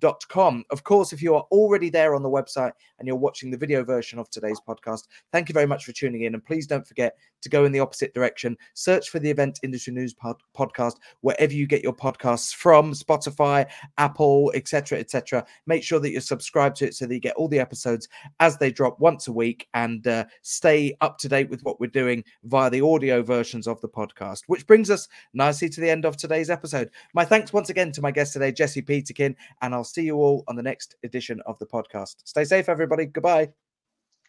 eventindustrynews.com. 0.00 0.64
Of 0.70 0.84
course, 0.84 1.12
if 1.12 1.22
you 1.22 1.34
are 1.34 1.44
already 1.50 1.90
there 1.90 2.14
on 2.14 2.22
the 2.22 2.28
website 2.28 2.72
and 2.98 3.06
you're 3.06 3.16
watching 3.16 3.50
the 3.50 3.56
video 3.56 3.84
version 3.84 4.18
of 4.18 4.30
today's 4.30 4.60
podcast, 4.66 5.08
thank 5.32 5.48
you 5.48 5.52
very 5.52 5.66
much 5.66 5.84
for 5.84 5.92
tuning 5.92 6.22
in. 6.22 6.34
And 6.34 6.44
please 6.44 6.66
don't 6.66 6.86
forget 6.86 7.16
to 7.42 7.48
go 7.48 7.64
in 7.64 7.72
the 7.72 7.80
opposite 7.80 8.12
direction. 8.14 8.56
Search 8.74 9.08
for 9.08 9.18
the 9.18 9.30
Event 9.30 9.60
Industry 9.62 9.92
News 9.92 10.12
pod- 10.12 10.42
podcast 10.56 10.94
wherever 11.20 11.52
you 11.52 11.66
get 11.66 11.82
your 11.82 11.94
podcasts 11.94 12.54
from 12.54 12.92
Spotify, 12.92 13.66
Apple, 13.98 14.52
etc., 14.54 14.98
etc. 14.98 15.44
Make 15.66 15.82
sure 15.82 16.00
that 16.00 16.10
you're 16.10 16.20
subscribed 16.20 16.76
to 16.76 16.86
it 16.86 16.94
so 16.94 17.06
that 17.06 17.14
you 17.14 17.20
get 17.20 17.36
all 17.36 17.48
the 17.48 17.60
episodes 17.60 18.08
as 18.40 18.58
they 18.58 18.70
drop 18.70 19.00
once 19.00 19.28
a 19.28 19.32
week 19.32 19.68
and 19.74 20.06
uh, 20.06 20.24
stay 20.42 20.96
up 21.00 21.18
to 21.18 21.28
date 21.28 21.48
with 21.50 21.62
what 21.62 21.80
we're 21.80 21.86
doing 21.86 22.24
via 22.44 22.70
the 22.70 22.80
audio 22.80 23.22
versions 23.22 23.66
of 23.66 23.80
the 23.80 23.88
podcast, 23.88 24.42
which 24.46 24.66
brings 24.66 24.90
us 24.90 25.08
nicely 25.32 25.68
to 25.68 25.80
the 25.80 25.90
end 25.90 26.04
of 26.04 26.16
today's 26.16 26.50
episode. 26.50 26.90
My 27.14 27.24
thanks 27.24 27.52
once 27.52 27.70
again 27.70 27.92
to 27.92 28.02
my 28.02 28.10
guest 28.10 28.32
today, 28.32 28.52
Jesse 28.52 28.82
Peterkin, 28.82 29.34
and 29.62 29.74
I'll 29.74 29.84
see 29.92 30.02
you 30.02 30.16
all 30.16 30.44
on 30.48 30.56
the 30.56 30.62
next 30.62 30.96
edition 31.04 31.40
of 31.46 31.58
the 31.58 31.66
podcast. 31.66 32.16
Stay 32.24 32.44
safe, 32.44 32.68
everybody. 32.68 33.06
Goodbye. 33.06 33.50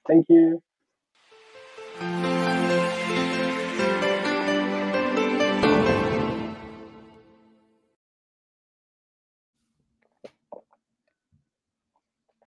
Thank 0.07 0.27
you. 0.29 0.61